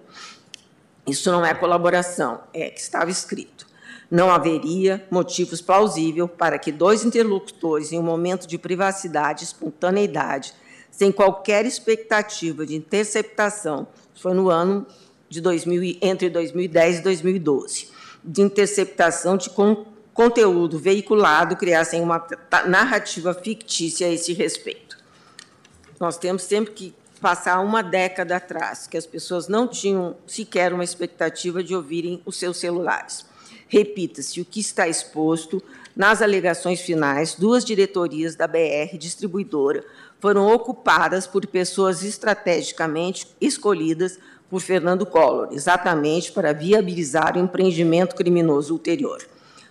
[1.05, 3.66] Isso não é colaboração, é que estava escrito.
[4.09, 10.53] Não haveria motivos plausíveis para que dois interlocutores, em um momento de privacidade espontaneidade,
[10.89, 14.87] sem qualquer expectativa de interceptação, foi no ano
[15.29, 17.89] de 2000, entre 2010 e 2012,
[18.23, 22.25] de interceptação de con conteúdo veiculado, criassem uma
[22.65, 24.97] narrativa fictícia a esse respeito.
[25.99, 30.83] Nós temos sempre que passar uma década atrás, que as pessoas não tinham sequer uma
[30.83, 33.27] expectativa de ouvirem os seus celulares.
[33.67, 35.61] Repita-se o que está exposto
[35.95, 39.83] nas alegações finais, duas diretorias da BR distribuidora
[40.19, 48.73] foram ocupadas por pessoas estrategicamente escolhidas por Fernando Collor, exatamente para viabilizar o empreendimento criminoso
[48.73, 49.21] ulterior.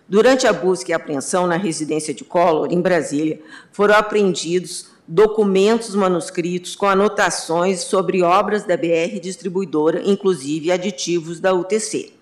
[0.08, 3.40] Durante a busca e apreensão na residência de Collor, em Brasília,
[3.72, 12.15] foram apreendidos documentos manuscritos com anotações sobre obras da BR distribuidora, inclusive aditivos da UTC.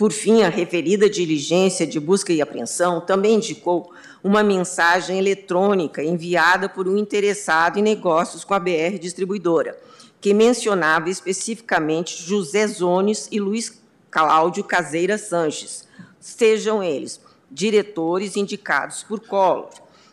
[0.00, 3.92] Por fim, a referida diligência de busca e apreensão também indicou
[4.24, 9.78] uma mensagem eletrônica enviada por um interessado em negócios com a BR Distribuidora,
[10.18, 13.78] que mencionava especificamente José Zones e Luiz
[14.10, 15.86] Cláudio Caseira Sanches,
[16.18, 17.20] sejam eles
[17.50, 19.68] diretores indicados por Collor.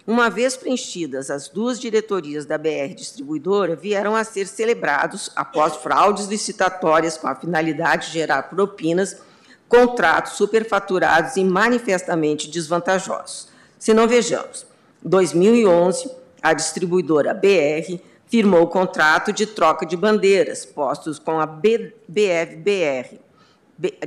[0.05, 6.27] Uma vez preenchidas as duas diretorias da BR Distribuidora, vieram a ser celebrados, após fraudes
[6.27, 9.25] licitatórias com a finalidade de gerar propinas,
[9.67, 13.49] contratos superfaturados e manifestamente desvantajosos.
[13.77, 14.65] Se não vejamos,
[15.05, 16.09] em 2011,
[16.41, 23.19] a distribuidora BR firmou o contrato de troca de bandeiras postos com a BFBR,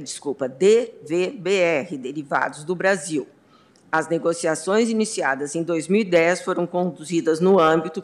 [0.01, 3.27] desculpa, DVBR, Derivados do Brasil.
[3.91, 8.03] As negociações iniciadas em 2010 foram conduzidas no âmbito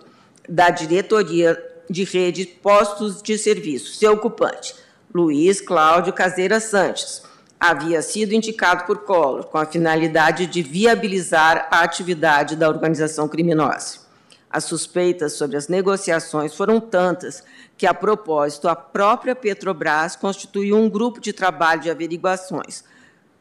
[0.49, 4.75] da diretoria de rede postos de serviço, seu ocupante,
[5.15, 7.23] Luiz Cláudio Caseira Santos,
[7.59, 14.07] havia sido indicado por Collor com a finalidade de viabilizar a atividade da organização criminosa.
[14.51, 17.43] As suspeitas sobre as negociações foram tantas
[17.77, 22.85] que, a propósito, a própria Petrobras constituiu um grupo de trabalho de averiguações,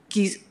[0.10, 0.44] que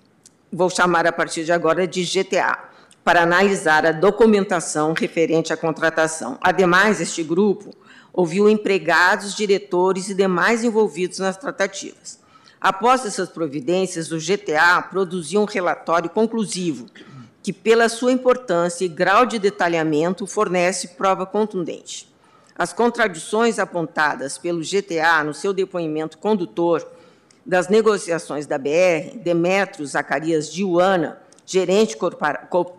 [0.53, 2.59] vou chamar a partir de agora de GTA,
[3.03, 6.39] para analisar a documentação referente à contratação.
[6.41, 7.75] Ademais, este grupo
[8.13, 12.24] ouviu empregados, diretores e demais envolvidos nas tratativas.
[12.65, 16.87] Após essas providências, o GTA produziu um relatório conclusivo
[17.43, 22.09] que, pela sua importância e grau de detalhamento, fornece prova contundente.
[22.57, 26.89] As contradições apontadas pelo GTA no seu depoimento condutor
[27.45, 31.99] das negociações da BR, Demetrio Zacarias Diuana, gerente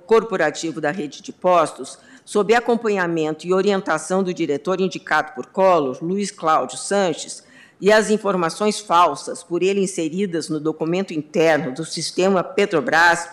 [0.07, 6.31] corporativo da rede de postos, sob acompanhamento e orientação do diretor indicado por Collor, Luiz
[6.31, 7.44] Cláudio Sanches,
[7.79, 13.29] e as informações falsas por ele inseridas no documento interno do sistema Petrobras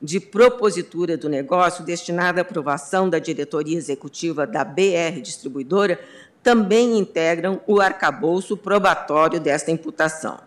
[0.00, 5.98] de propositura do negócio destinada à aprovação da diretoria executiva da BR Distribuidora
[6.42, 10.38] também integram o arcabouço probatório desta imputação.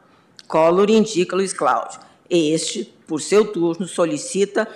[0.47, 1.99] Collor indica Luiz Cláudio.
[2.29, 4.67] Este, por seu turno, solicita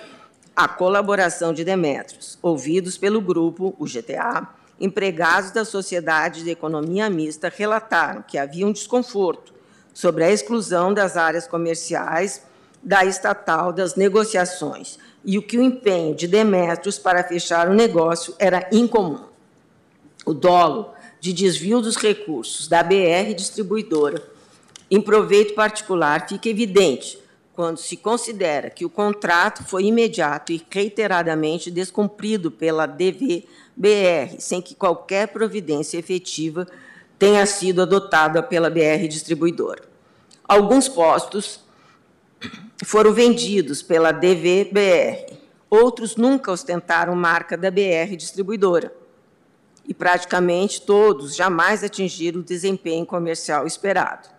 [0.54, 4.46] a colaboração de Demetrios, ouvidos pelo grupo, o GTA,
[4.80, 9.54] empregados da Sociedade de Economia Mista relataram que havia um desconforto
[9.92, 12.42] sobre a exclusão das áreas comerciais
[12.82, 18.34] da estatal das negociações e o que o empenho de Demetrios para fechar o negócio
[18.38, 19.24] era incomum.
[20.24, 24.22] O dolo de desvio dos recursos da BR distribuidora
[24.90, 27.18] em proveito particular fica evidente
[27.56, 34.60] quando se considera que o contrato foi imediato e reiteradamente descumprido pela DV BR, sem
[34.60, 36.66] que qualquer providência efetiva
[37.18, 39.82] tenha sido adotada pela BR distribuidora.
[40.46, 41.60] Alguns postos
[42.84, 45.38] foram vendidos pela DVBR,
[45.70, 48.92] outros nunca ostentaram marca da BR distribuidora,
[49.88, 54.35] e praticamente todos jamais atingiram o desempenho comercial esperado.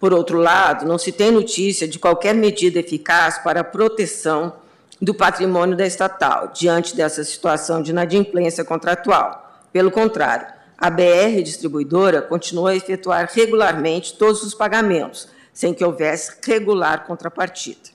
[0.00, 4.54] Por outro lado, não se tem notícia de qualquer medida eficaz para a proteção
[5.00, 9.62] do patrimônio da estatal, diante dessa situação de inadimplência contratual.
[9.70, 10.46] Pelo contrário,
[10.76, 17.90] a BR distribuidora continuou a efetuar regularmente todos os pagamentos, sem que houvesse regular contrapartida.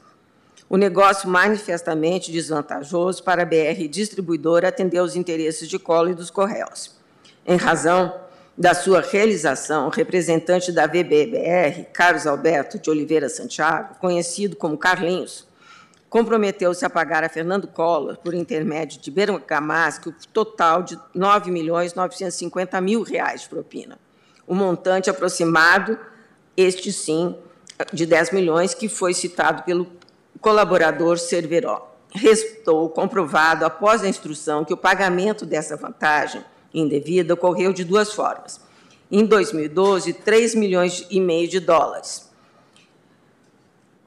[0.69, 6.29] O negócio manifestamente desvantajoso para a BR distribuidora atendeu os interesses de Colo e dos
[6.29, 6.91] Correios.
[7.47, 8.13] Em razão
[8.57, 15.45] da sua realização, o representante da VBBR, Carlos Alberto de Oliveira Santiago, conhecido como Carlinhos,
[16.09, 21.51] comprometeu-se a pagar a Fernando Collor, por intermédio de Bergamasque, o total de R$ 9
[21.51, 23.99] milhões 950 mil reais de propina.
[24.47, 25.99] O montante aproximado,
[26.55, 27.35] este sim,
[27.91, 29.91] de 10 milhões, que foi citado pelo
[30.39, 31.93] colaborador Cerveró.
[32.13, 36.41] Restou comprovado, após a instrução, que o pagamento dessa vantagem
[36.79, 38.59] indevida ocorreu de duas formas.
[39.11, 42.25] Em 2012, 3 milhões e meio de dólares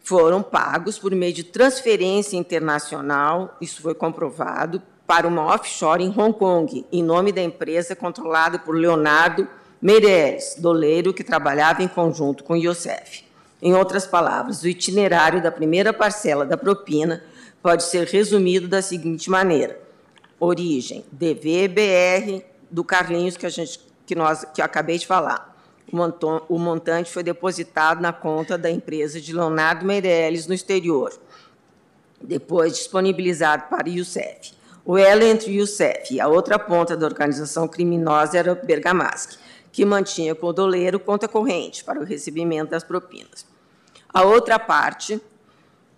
[0.09, 6.33] foram pagos por meio de transferência internacional, isso foi comprovado, para uma offshore em Hong
[6.33, 9.47] Kong, em nome da empresa controlada por Leonardo
[9.83, 13.23] Meireles, doleiro que trabalhava em conjunto com Youssef.
[13.61, 17.23] Em outras palavras, o itinerário da primeira parcela da propina
[17.63, 19.79] pode ser resumido da seguinte maneira:
[20.41, 25.57] origem, DVBR do Carlinhos que a gente que nós que eu acabei de falar.
[26.49, 31.19] O montante foi depositado na conta da empresa de Leonardo Meirelles no exterior,
[32.21, 34.53] depois disponibilizado para Youssef.
[34.85, 39.39] O elo entre Youssef e a outra ponta da organização criminosa era Bergamasque,
[39.73, 43.47] que mantinha com o doleiro conta corrente para o recebimento das propinas.
[44.13, 45.21] A outra parte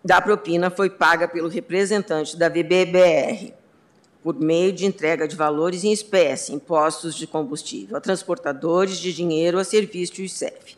[0.05, 3.55] da propina foi paga pelo representante da VBBR,
[4.23, 9.59] por meio de entrega de valores em espécie, impostos de combustível, a transportadores de dinheiro
[9.59, 10.77] a serviço do ICEF.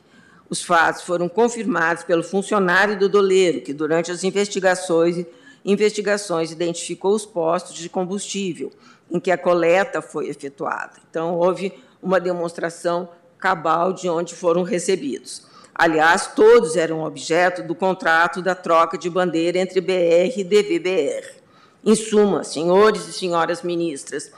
[0.49, 5.25] Os fatos foram confirmados pelo funcionário do doleiro, que, durante as investigações,
[5.65, 8.71] investigações identificou os postos de combustível
[9.11, 10.95] em que a coleta foi efetuada.
[11.09, 11.73] Então, houve
[12.03, 15.43] uma demonstração cabal de onde foram recebidos.
[15.75, 21.42] Aliás, todos eram objeto do contrato da troca de bandeira entre BR e DVBR.
[21.85, 24.31] Em suma, senhores e senhoras ministras,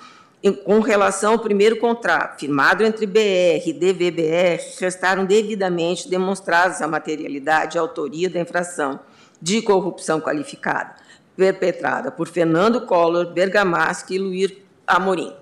[0.65, 7.77] com relação ao primeiro contrato, firmado entre BR e DVBR, restaram devidamente demonstradas a materialidade
[7.77, 9.01] e a autoria da infração
[9.41, 10.97] de corrupção qualificada,
[11.37, 14.53] perpetrada por Fernando Collor, Bergamaschi e Luiz
[14.87, 15.35] Amorim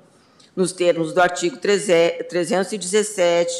[0.54, 3.52] nos termos do artigo 317,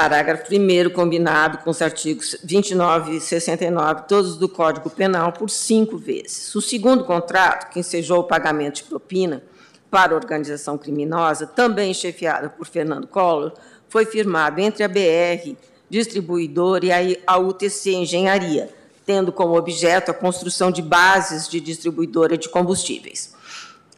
[0.00, 5.98] parágrafo 1 combinado com os artigos 29 e 69, todos do Código Penal, por cinco
[5.98, 6.54] vezes.
[6.54, 9.42] O segundo contrato, que ensejou o pagamento de propina
[9.90, 13.52] para organização criminosa, também chefiada por Fernando Collor,
[13.90, 15.54] foi firmado entre a BR,
[15.90, 18.70] distribuidora, e a UTC Engenharia,
[19.04, 23.34] tendo como objeto a construção de bases de distribuidora de combustíveis.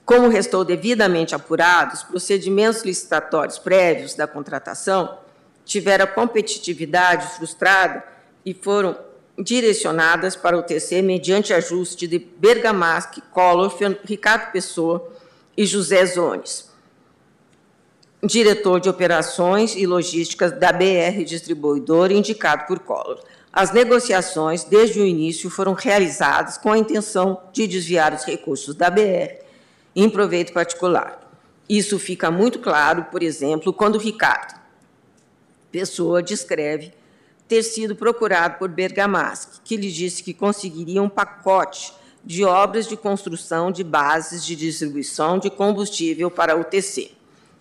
[0.05, 5.22] Como restou devidamente apurado, os procedimentos licitatórios prévios da contratação
[5.65, 8.05] tiveram competitividade frustrada
[8.45, 8.97] e foram
[9.39, 13.75] direcionadas para o TC mediante ajuste de Bergamasque, Collor,
[14.05, 15.11] Ricardo Pessoa
[15.57, 16.71] e José Zones,
[18.23, 23.21] diretor de operações e logísticas da BR Distribuidora, indicado por Collor.
[23.53, 28.89] As negociações, desde o início, foram realizadas com a intenção de desviar os recursos da
[28.89, 29.43] BR
[29.95, 31.21] em proveito particular.
[31.69, 34.62] Isso fica muito claro, por exemplo, quando Ricardo
[35.73, 36.93] Pessoa descreve
[37.49, 41.93] ter sido procurado por Bergamaschi, que lhe disse que conseguiria um pacote
[42.25, 47.11] de obras de construção de bases de distribuição de combustível para o TC,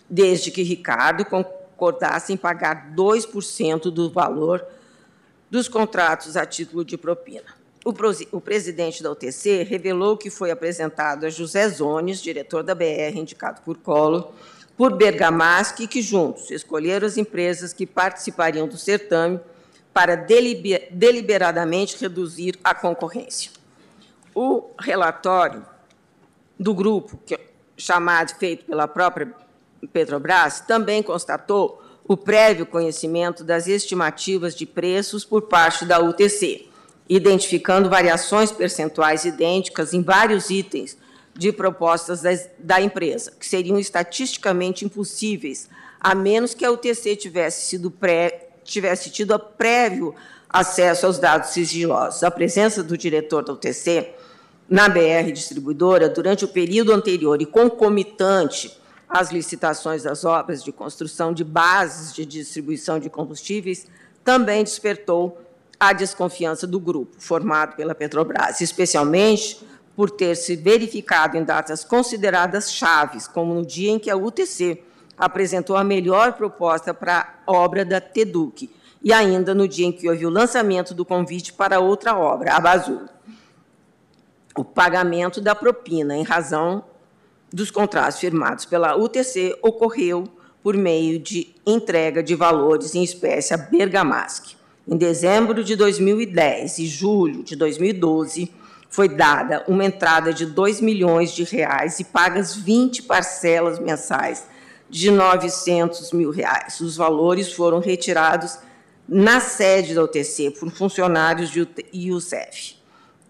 [0.10, 4.64] desde que Ricardo concordasse em pagar 2% do valor
[5.50, 7.62] dos contratos a título de propina.
[7.84, 7.92] O,
[8.38, 13.62] o presidente da UTC revelou que foi apresentado a José Zones, diretor da BR, indicado
[13.62, 14.32] por Collor,
[14.82, 19.40] por Bergamaschi, que juntos escolheram as empresas que participariam do certame
[19.94, 23.52] para deliber, deliberadamente reduzir a concorrência.
[24.34, 25.64] O relatório
[26.60, 27.40] do grupo, que,
[27.78, 29.32] chamado feito pela própria
[29.94, 36.68] Petrobras, também constatou o prévio conhecimento das estimativas de preços por parte da UTC
[37.08, 40.98] identificando variações percentuais idênticas em vários itens
[41.34, 42.22] de propostas
[42.60, 45.70] da empresa, que seriam estatisticamente impossíveis,
[46.00, 50.14] a menos que a UTC tivesse, sido pré, tivesse tido prévio
[50.50, 52.24] acesso aos dados sigilosos.
[52.24, 54.14] A presença do diretor da UTC
[54.70, 61.34] na BR Distribuidora, durante o período anterior e concomitante às licitações das obras de construção
[61.34, 63.86] de bases de distribuição de combustíveis,
[64.24, 65.38] também despertou
[65.80, 69.60] a desconfiança do grupo, formado pela Petrobras, especialmente
[70.02, 74.82] por ter se verificado em datas consideradas chaves, como no dia em que a UTC
[75.16, 78.68] apresentou a melhor proposta para a obra da TEDUC,
[79.04, 82.60] e ainda no dia em que houve o lançamento do convite para outra obra, a
[82.60, 83.04] Bazul.
[84.58, 86.84] O pagamento da propina, em razão
[87.54, 90.24] dos contratos firmados pela UTC, ocorreu
[90.64, 94.56] por meio de entrega de valores em espécie a Bergamasque.
[94.88, 98.61] Em dezembro de 2010 e julho de 2012,
[98.92, 104.46] foi dada uma entrada de 2 milhões de reais e pagas 20 parcelas mensais
[104.90, 106.82] de 900 mil reais.
[106.82, 108.60] Os valores foram retirados
[109.08, 112.76] na sede da UTC por funcionários de IUCEF,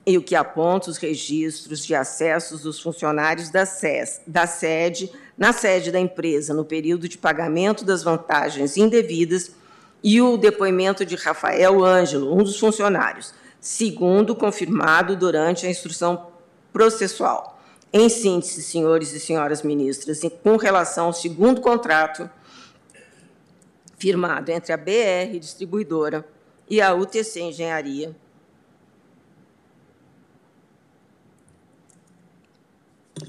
[0.04, 5.54] e o que aponta os registros de acessos dos funcionários da, SES, da sede, na
[5.54, 9.52] sede da empresa, no período de pagamento das vantagens indevidas,
[10.04, 16.32] e o depoimento de Rafael Ângelo, um dos funcionários, segundo confirmado durante a instrução
[16.74, 17.62] processual.
[17.94, 22.28] Em síntese, senhores e senhoras ministras, com relação ao segundo contrato
[24.00, 26.28] firmado entre a BR Distribuidora
[26.68, 28.16] e a UTC Engenharia,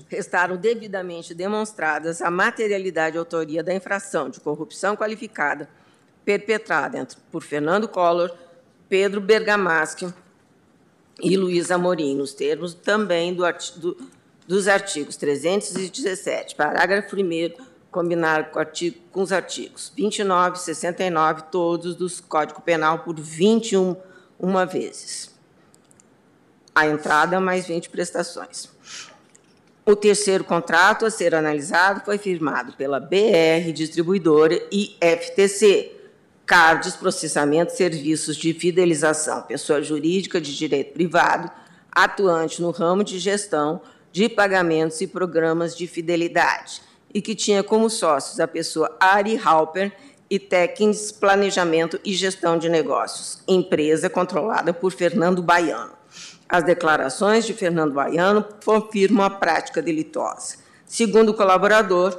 [0.09, 5.69] restaram devidamente demonstradas a materialidade e autoria da infração de corrupção qualificada
[6.25, 8.35] perpetrada por Fernando Collor,
[8.89, 10.15] Pedro Bergamaschi
[11.23, 13.45] e Luiz Amorim, nos termos também do,
[13.77, 13.97] do,
[14.47, 21.95] dos artigos 317, parágrafo 1 combinar com, artigo, com, os artigos 29 e 69, todos
[21.95, 23.95] do Código Penal, por 21
[24.39, 25.31] uma vezes.
[26.75, 28.69] A entrada mais 20 prestações.
[29.85, 36.02] O terceiro contrato a ser analisado foi firmado pela BR Distribuidora e FTC,
[36.47, 41.51] CARDES Processamento Serviços de Fidelização, pessoa jurídica de direito privado,
[41.91, 43.81] atuante no ramo de gestão
[44.11, 46.83] de pagamentos e programas de fidelidade,
[47.15, 49.93] e que tinha como sócios a pessoa Ari Halper
[50.29, 55.93] e Tekins Planejamento e Gestão de Negócios, empresa controlada por Fernando Baiano.
[56.49, 60.57] As declarações de Fernando Baiano confirmam a prática delitosa.
[60.85, 62.19] Segundo o colaborador,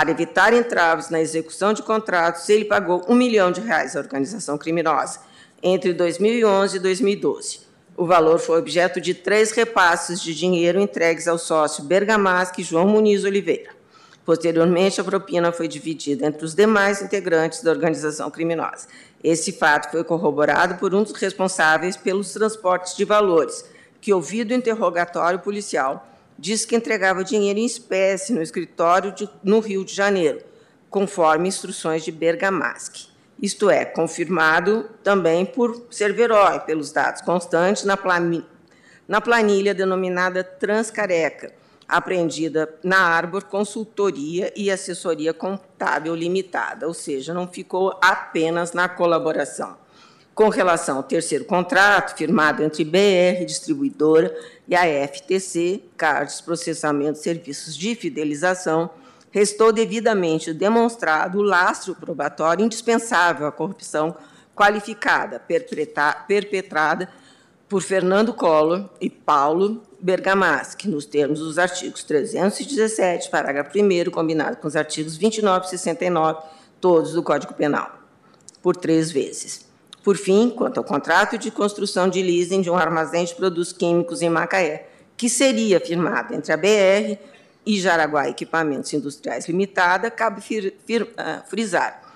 [0.00, 4.56] para evitar entraves na execução de contratos, ele pagou um milhão de reais à organização
[4.56, 5.20] criminosa
[5.62, 7.60] entre 2011 e 2012.
[7.98, 12.88] O valor foi objeto de três repasses de dinheiro entregues ao sócio Bergamaschi e João
[12.88, 13.72] Muniz Oliveira.
[14.24, 18.86] Posteriormente, a propina foi dividida entre os demais integrantes da organização criminosa.
[19.22, 23.66] Esse fato foi corroborado por um dos responsáveis pelos transportes de valores,
[24.00, 26.08] que, ouvido o interrogatório policial,
[26.40, 30.40] disse que entregava dinheiro em espécie no escritório de, no Rio de Janeiro,
[30.88, 33.10] conforme instruções de Bergamaschi.
[33.40, 38.42] Isto é, confirmado também por Cerveró pelos dados constantes na, plan,
[39.06, 41.52] na planilha denominada Transcareca,
[41.86, 49.76] apreendida na Arbor Consultoria e Assessoria Contábil Limitada, ou seja, não ficou apenas na colaboração
[50.40, 54.34] com relação ao terceiro contrato, firmado entre BR Distribuidora
[54.70, 58.88] e a FTC, Cards Processamento Serviços de Fidelização,
[59.32, 64.16] restou devidamente demonstrado o lastro probatório indispensável à corrupção
[64.54, 65.42] qualificada
[66.28, 67.08] perpetrada
[67.68, 74.68] por Fernando Collor e Paulo Bergamaschi, nos termos dos artigos 317, parágrafo 1 combinado com
[74.68, 76.42] os artigos 29 e 69,
[76.80, 77.98] todos do Código Penal,
[78.62, 79.69] por três vezes.
[80.02, 84.22] Por fim, quanto ao contrato de construção de leasing de um armazém de produtos químicos
[84.22, 87.18] em Macaé, que seria firmado entre a BR
[87.66, 92.10] e Jaraguá Equipamentos Industriais Limitada, cabe fir, fir, uh, frisar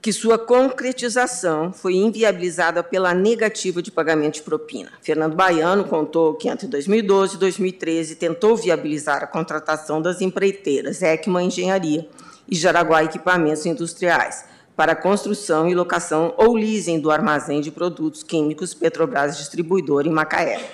[0.00, 4.90] que sua concretização foi inviabilizada pela negativa de pagamento de propina.
[5.02, 11.42] Fernando Baiano contou que entre 2012 e 2013 tentou viabilizar a contratação das empreiteiras ECMA
[11.42, 12.08] Engenharia
[12.48, 14.44] e Jaraguá Equipamentos Industriais,
[14.78, 20.70] para construção e locação ou leasing do armazém de produtos químicos Petrobras Distribuidor em Macaé.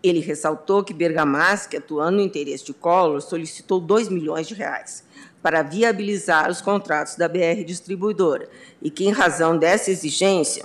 [0.00, 5.02] Ele ressaltou que Bergamaschi, atuando no interesse de Collor, solicitou 2 milhões de reais
[5.42, 8.48] para viabilizar os contratos da BR Distribuidora
[8.80, 10.64] e que, em razão dessa exigência,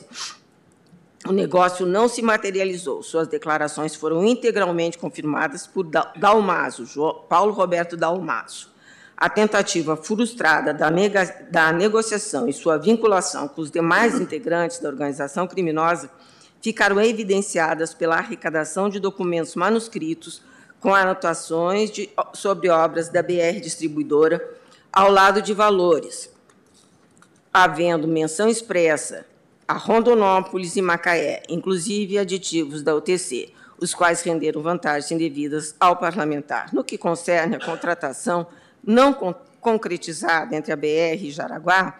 [1.27, 3.01] o negócio não se materializou.
[3.01, 6.85] Suas declarações foram integralmente confirmadas por Dalmaso,
[7.27, 8.76] Paulo Roberto Dalmaso
[9.17, 14.87] a tentativa frustrada da, nega, da negociação e sua vinculação com os demais integrantes da
[14.87, 16.09] organização criminosa
[16.61, 20.43] ficaram evidenciadas pela arrecadação de documentos manuscritos
[20.79, 24.47] com anotações de, sobre obras da BR Distribuidora,
[24.93, 26.31] ao lado de valores,
[27.51, 29.25] havendo menção expressa
[29.67, 36.73] a Rondonópolis e Macaé, inclusive aditivos da UTC, os quais renderam vantagens indevidas ao parlamentar.
[36.73, 38.47] No que concerne a contratação
[38.88, 41.99] não con concretizada entre a BR e Jaraguá,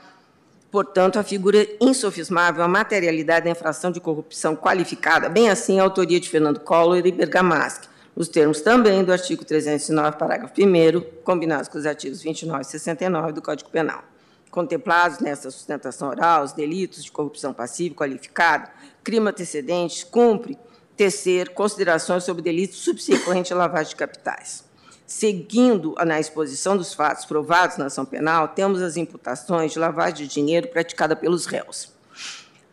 [0.72, 6.17] portanto, a figura insofismável a materialidade da infração de corrupção qualificada, bem assim a autoria
[6.17, 11.77] de Fernando Collor e Bergamaschi, nos termos também do artigo 309, parágrafo 1 combinados com
[11.77, 14.01] os artigos 29 e 69 do Código Penal.
[14.49, 18.72] Contemplados nessa sustentação oral, os delitos de corrupção passiva qualificada,
[19.03, 20.57] crime antecedente, cumpre
[20.95, 24.66] tecer considerações sobre delito subsequente à lavagem de capitais.
[25.08, 30.27] Seguindo na exposição dos fatos provados na ação penal, temos as imputações de lavagem de
[30.27, 31.94] dinheiro praticada pelos réus.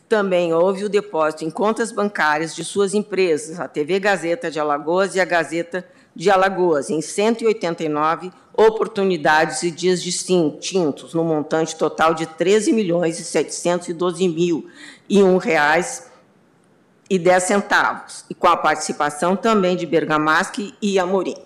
[0.08, 5.14] Também houve o depósito em contas bancárias de suas empresas, a TV Gazeta de Alagoas
[5.16, 8.45] e a Gazeta de Alagoas, em 189 oportunidades
[9.62, 14.68] e dias distintos, no montante total de R$ 13 milhões e 712 mil
[15.08, 16.10] e um reais
[17.08, 21.36] e 10 centavos, e com a participação também de Bergamaschi e Amorim.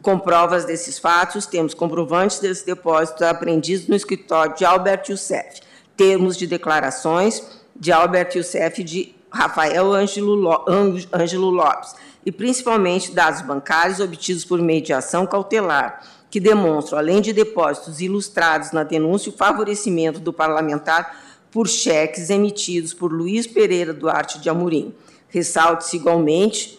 [0.00, 5.60] Com provas desses fatos, temos comprovantes desses depósitos apreendidos no escritório de Albert Youssef,
[5.94, 14.00] termos de declarações de Albert Youssef e de Rafael Ângelo Lopes, e principalmente dados bancários
[14.00, 19.36] obtidos por meio de ação cautelar, que demonstram, além de depósitos ilustrados na denúncia, o
[19.36, 24.94] favorecimento do parlamentar por cheques emitidos por Luiz Pereira Duarte de Amorim.
[25.28, 26.78] Ressalte-se igualmente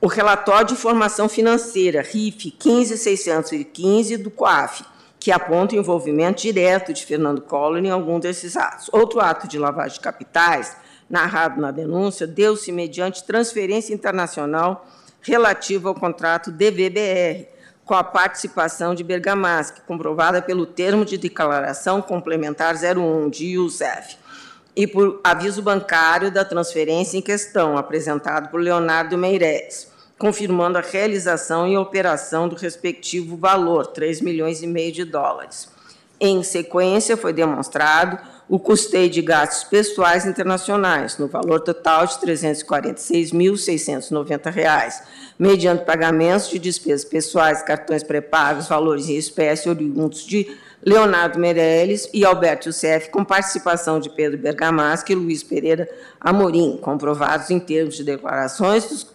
[0.00, 4.84] o relatório de informação financeira, RIF 15615 do COAF,
[5.18, 8.88] que aponta o envolvimento direto de Fernando Collor em algum desses atos.
[8.90, 10.74] Outro ato de lavagem de capitais,
[11.08, 14.86] narrado na denúncia, deu-se mediante transferência internacional
[15.20, 17.46] relativa ao contrato DVBR,
[17.90, 24.16] com a participação de Bergamaschi, comprovada pelo termo de declaração complementar 01 de Youssef,
[24.76, 31.66] e por aviso bancário da transferência em questão, apresentado por Leonardo Meireles confirmando a realização
[31.66, 35.66] e operação do respectivo valor, 3 milhões e meio de dólares.
[36.20, 38.18] Em sequência, foi demonstrado
[38.50, 45.02] o custeio de gastos pessoais internacionais, no valor total de R$ 346.690,
[45.38, 50.50] mediante pagamentos de despesas pessoais, cartões pré-pagos, valores em espécie oriundos de
[50.84, 55.88] Leonardo Meirelles e Alberto Youssef, com participação de Pedro Bergamaschi e Luiz Pereira
[56.20, 59.06] Amorim, comprovados em termos de declarações dos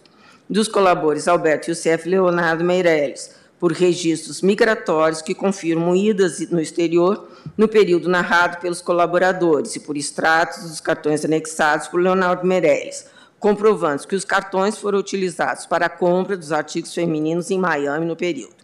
[0.48, 7.66] dos colaboradores Alberto Youssef Leonardo Meirelles, por registros migratórios que confirmam idas no exterior no
[7.66, 13.06] período narrado pelos colaboradores e por extratos dos cartões anexados por Leonardo Meirelles,
[13.38, 18.16] comprovando que os cartões foram utilizados para a compra dos artigos femininos em Miami no
[18.16, 18.56] período.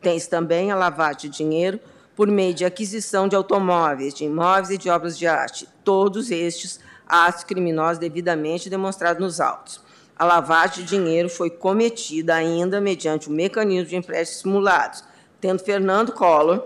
[0.00, 1.78] Tem-se também a lavagem de dinheiro
[2.16, 6.80] por meio de aquisição de automóveis, de imóveis e de obras de arte, todos estes
[7.06, 9.87] atos criminosos devidamente demonstrados nos autos
[10.18, 15.04] a lavagem de dinheiro foi cometida ainda mediante o mecanismo de empréstimos simulados,
[15.40, 16.62] tendo Fernando Collor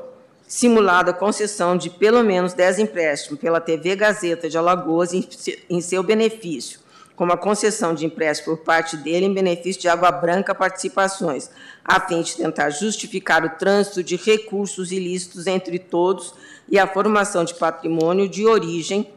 [0.49, 6.03] simulado a concessão de pelo menos 10 empréstimos pela TV Gazeta de Alagoas em seu
[6.03, 6.81] benefício,
[7.17, 11.51] como a concessão de empréstimo por parte dele em benefício de Água Branca Participações,
[11.83, 16.35] a fim de tentar justificar o trânsito de recursos ilícitos entre todos
[16.69, 19.11] e a formação de patrimônio de origem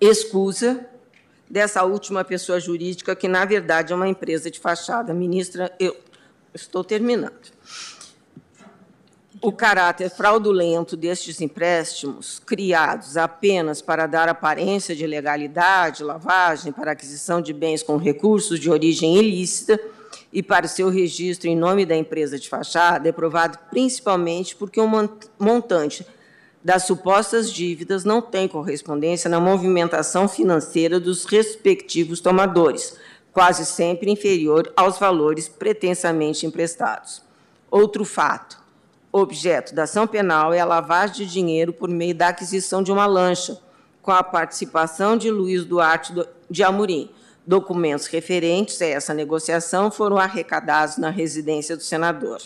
[0.00, 0.89] escusa
[1.50, 5.12] dessa última pessoa jurídica, que, na verdade, é uma empresa de fachada.
[5.12, 5.96] Ministra, eu
[6.54, 7.50] estou terminando.
[9.42, 17.40] O caráter fraudulento destes empréstimos, criados apenas para dar aparência de legalidade, lavagem, para aquisição
[17.40, 19.80] de bens com recursos de origem ilícita
[20.32, 24.86] e para seu registro em nome da empresa de fachada, é provado principalmente porque o
[25.38, 26.06] montante
[26.62, 32.96] das supostas dívidas não tem correspondência na movimentação financeira dos respectivos tomadores,
[33.32, 37.22] quase sempre inferior aos valores pretensamente emprestados.
[37.70, 38.58] Outro fato:
[39.10, 43.06] objeto da ação penal é a lavagem de dinheiro por meio da aquisição de uma
[43.06, 43.58] lancha,
[44.02, 46.12] com a participação de Luiz Duarte
[46.50, 47.10] de Amorim.
[47.46, 52.40] Documentos referentes a essa negociação foram arrecadados na residência do senador.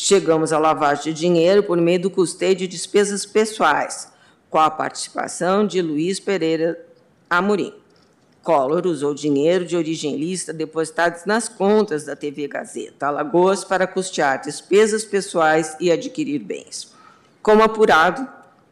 [0.00, 4.06] Chegamos à lavagem de dinheiro por meio do custeio de despesas pessoais,
[4.48, 6.78] com a participação de Luiz Pereira
[7.28, 7.74] Amorim.
[8.40, 14.40] Collor usou dinheiro de origem lícita depositados nas contas da TV Gazeta Alagoas para custear
[14.40, 16.94] despesas pessoais e adquirir bens.
[17.42, 18.24] Como apurado,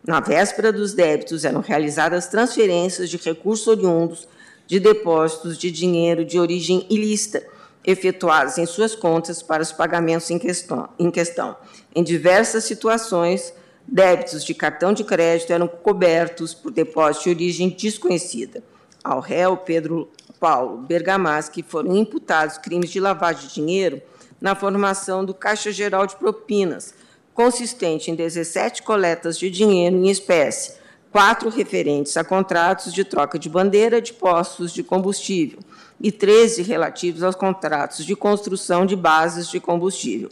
[0.06, 4.28] na véspera dos débitos eram realizadas transferências de recursos oriundos
[4.64, 7.42] de depósitos de dinheiro de origem ilícita
[7.86, 10.88] efetuados em suas contas para os pagamentos em questão.
[10.98, 11.56] Em, questão.
[11.94, 13.52] em diversas situações,
[13.88, 18.62] Débitos de cartão de crédito eram cobertos por depósito de origem desconhecida.
[19.02, 24.02] Ao réu Pedro Paulo Bergamaschi foram imputados crimes de lavagem de dinheiro
[24.40, 26.92] na formação do Caixa Geral de Propinas,
[27.32, 30.74] consistente em 17 coletas de dinheiro em espécie,
[31.10, 35.58] quatro referentes a contratos de troca de bandeira de postos de combustível
[36.00, 40.30] e 13 relativos aos contratos de construção de bases de combustível.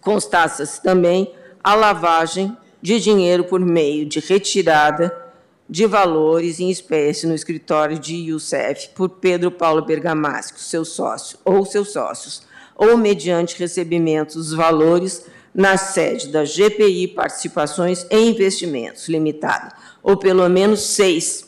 [0.00, 5.26] Constata-se também a lavagem de dinheiro por meio de retirada
[5.68, 11.66] de valores em espécie no escritório de Youssef por Pedro Paulo Bergamasco, seu sócio ou
[11.66, 12.42] seus sócios,
[12.74, 19.74] ou mediante recebimento dos valores na sede da GPI Participações em Investimentos Limitada,
[20.08, 21.46] ou pelo menos seis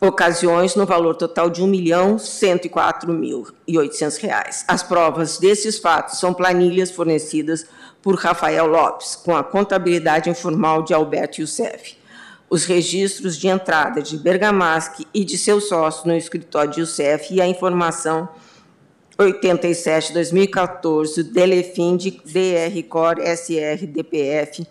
[0.00, 4.64] ocasiões no valor total de R$ 1.104.800.
[4.66, 7.66] As provas desses fatos são planilhas fornecidas
[8.00, 12.00] por Rafael Lopes, com a contabilidade informal de Alberto Youssef
[12.50, 17.40] os registros de entrada de Bergamaschi e de seus sócios no escritório de UCF e
[17.40, 18.28] a informação
[19.16, 24.66] 87-2014 Delefim de DR Cor SR DPF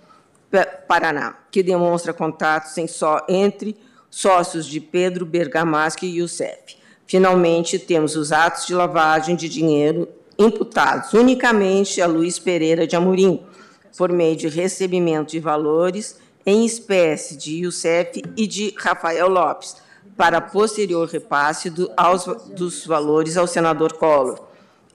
[0.87, 3.77] Paraná, que demonstra contatos em só entre
[4.09, 6.77] sócios de Pedro Bergamaschi e UCF.
[7.05, 13.43] Finalmente, temos os atos de lavagem de dinheiro imputados unicamente a Luiz Pereira de Amorim,
[13.97, 19.75] por meio de recebimento de valores em espécie de Youssef e de Rafael Lopes,
[20.15, 24.48] para posterior repasse do, aos, dos valores ao senador Collor,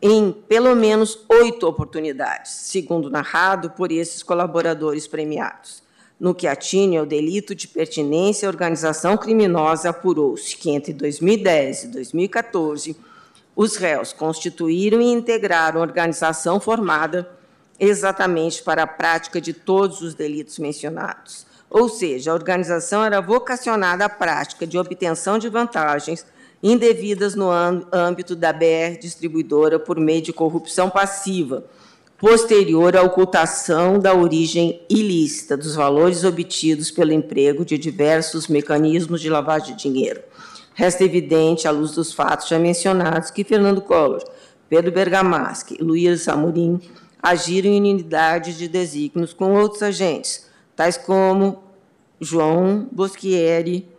[0.06, 5.82] em pelo menos oito oportunidades, segundo narrado por esses colaboradores premiados.
[6.20, 11.88] No que atinge ao delito de pertinência à organização criminosa, apurou-se que entre 2010 e
[11.88, 12.96] 2014,
[13.56, 17.26] os réus constituíram e integraram organização formada
[17.80, 21.46] exatamente para a prática de todos os delitos mencionados.
[21.70, 26.26] Ou seja, a organização era vocacionada à prática de obtenção de vantagens
[26.64, 27.50] indevidas no
[27.92, 31.62] âmbito da BR distribuidora por meio de corrupção passiva,
[32.18, 39.28] posterior à ocultação da origem ilícita dos valores obtidos pelo emprego de diversos mecanismos de
[39.28, 40.22] lavagem de dinheiro.
[40.72, 44.24] Resta evidente, à luz dos fatos já mencionados, que Fernando Collor,
[44.66, 46.80] Pedro Bergamaschi e Luiz Amorim
[47.22, 51.62] agiram em unidade de desígnios com outros agentes, tais como
[52.18, 53.93] João Boschieri,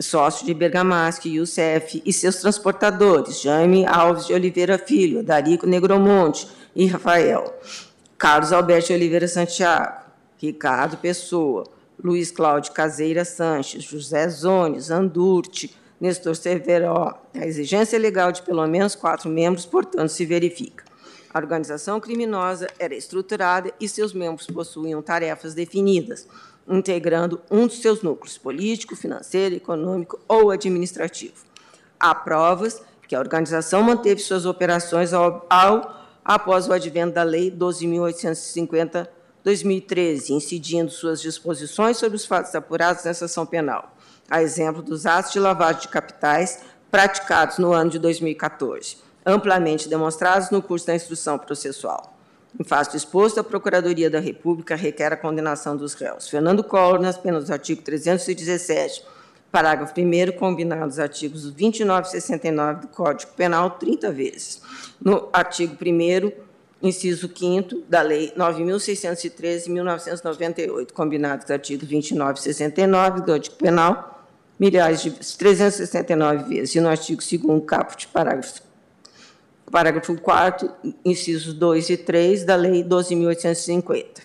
[0.00, 6.86] sócio de Bergamaschi, Youssef, e seus transportadores, Jaime Alves de Oliveira Filho, Darico Negromonte e
[6.86, 7.58] Rafael,
[8.18, 10.04] Carlos Alberto de Oliveira Santiago,
[10.38, 11.64] Ricardo Pessoa,
[12.02, 16.94] Luiz Cláudio Caseira Sanches, José Zones, Andurte, Nestor Severo.
[17.34, 20.84] A exigência legal de pelo menos quatro membros, portanto, se verifica.
[21.32, 26.26] A organização criminosa era estruturada e seus membros possuíam tarefas definidas,
[26.68, 31.44] integrando um dos seus núcleos, político, financeiro, econômico ou administrativo.
[31.98, 37.50] Há provas que a organização manteve suas operações ao, ao após o advento da Lei
[37.50, 43.94] 12.850-2013, incidindo suas disposições sobre os fatos apurados nessa ação penal,
[44.28, 46.58] a exemplo dos atos de lavagem de capitais
[46.90, 52.15] praticados no ano de 2014 amplamente demonstrados no curso da instrução processual.
[52.58, 56.28] Em face exposto, a Procuradoria da República requer a condenação dos réus.
[56.28, 59.04] Fernando Collor, nas penas do artigo 317,
[59.50, 64.60] Parágrafo 1 combinados artigos 29 e 69 do Código Penal 30 vezes.
[65.00, 66.32] No artigo 1
[66.82, 74.28] inciso 5 da Lei 9.613 de 1998, combinados artigos 29 e 69 do Código Penal,
[74.58, 76.74] milhares de 369 vezes.
[76.74, 78.60] E no artigo 2 caput, parágrafo,
[79.70, 80.70] parágrafo 4
[81.04, 84.22] incisos 2 e 3 da Lei 12.850.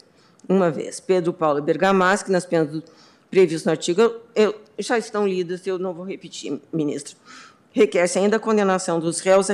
[0.47, 0.99] Uma vez.
[0.99, 2.83] Pedro Paulo Bergamaschi, nas penas
[3.29, 4.01] previstas no artigo,
[4.35, 7.15] eu, já estão lidas, eu não vou repetir, ministro
[7.71, 9.53] requer-se ainda a condenação dos réus à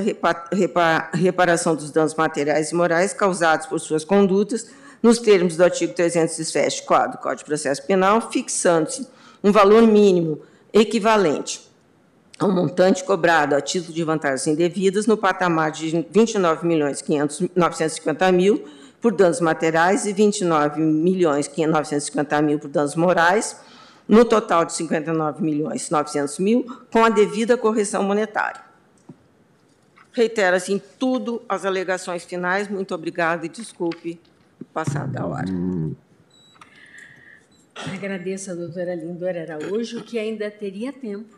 [1.14, 4.68] reparação dos danos materiais e morais causados por suas condutas,
[5.02, 9.08] nos termos do artigo 307 do Código de Processo Penal, fixando-se
[9.44, 10.42] um valor mínimo
[10.74, 11.67] equivalente
[12.40, 17.04] ao montante cobrado a título de vantagens indevidas no patamar de 29 milhões
[17.56, 18.64] 950 mil
[19.02, 23.60] por danos materiais e 29 milhões 950 mil por danos morais,
[24.08, 28.62] no total de 59 milhões 900 mil, com a devida correção monetária.
[30.12, 32.68] Reitera-se em tudo as alegações finais.
[32.68, 34.20] Muito obrigada e desculpe
[34.74, 35.48] passar da hora.
[37.94, 41.37] Agradeço a doutora Lindora Araújo, que ainda teria tempo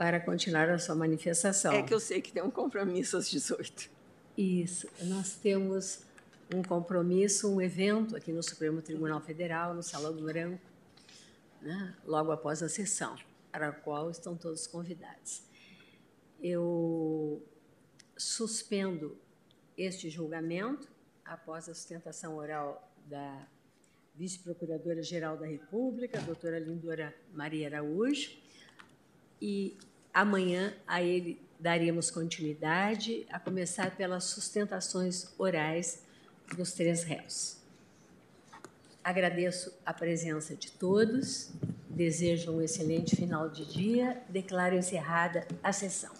[0.00, 1.74] para continuar a sua manifestação.
[1.74, 3.90] É que eu sei que tem um compromisso às 18.
[4.34, 4.88] Isso.
[5.02, 6.00] Nós temos
[6.54, 10.64] um compromisso, um evento aqui no Supremo Tribunal Federal, no Salão do Branco,
[11.60, 13.14] né, logo após a sessão,
[13.52, 15.42] para a qual estão todos convidados.
[16.42, 17.46] Eu
[18.16, 19.18] suspendo
[19.76, 20.88] este julgamento
[21.26, 23.46] após a sustentação oral da
[24.14, 28.40] vice-procuradora-geral da República, doutora Lindora Maria Araújo,
[29.42, 29.76] e
[30.12, 36.02] amanhã a ele daremos continuidade, a começar pelas sustentações orais
[36.56, 37.58] dos três réus.
[39.04, 41.50] Agradeço a presença de todos,
[41.88, 46.12] desejo um excelente final de dia, declaro encerrada a sessão.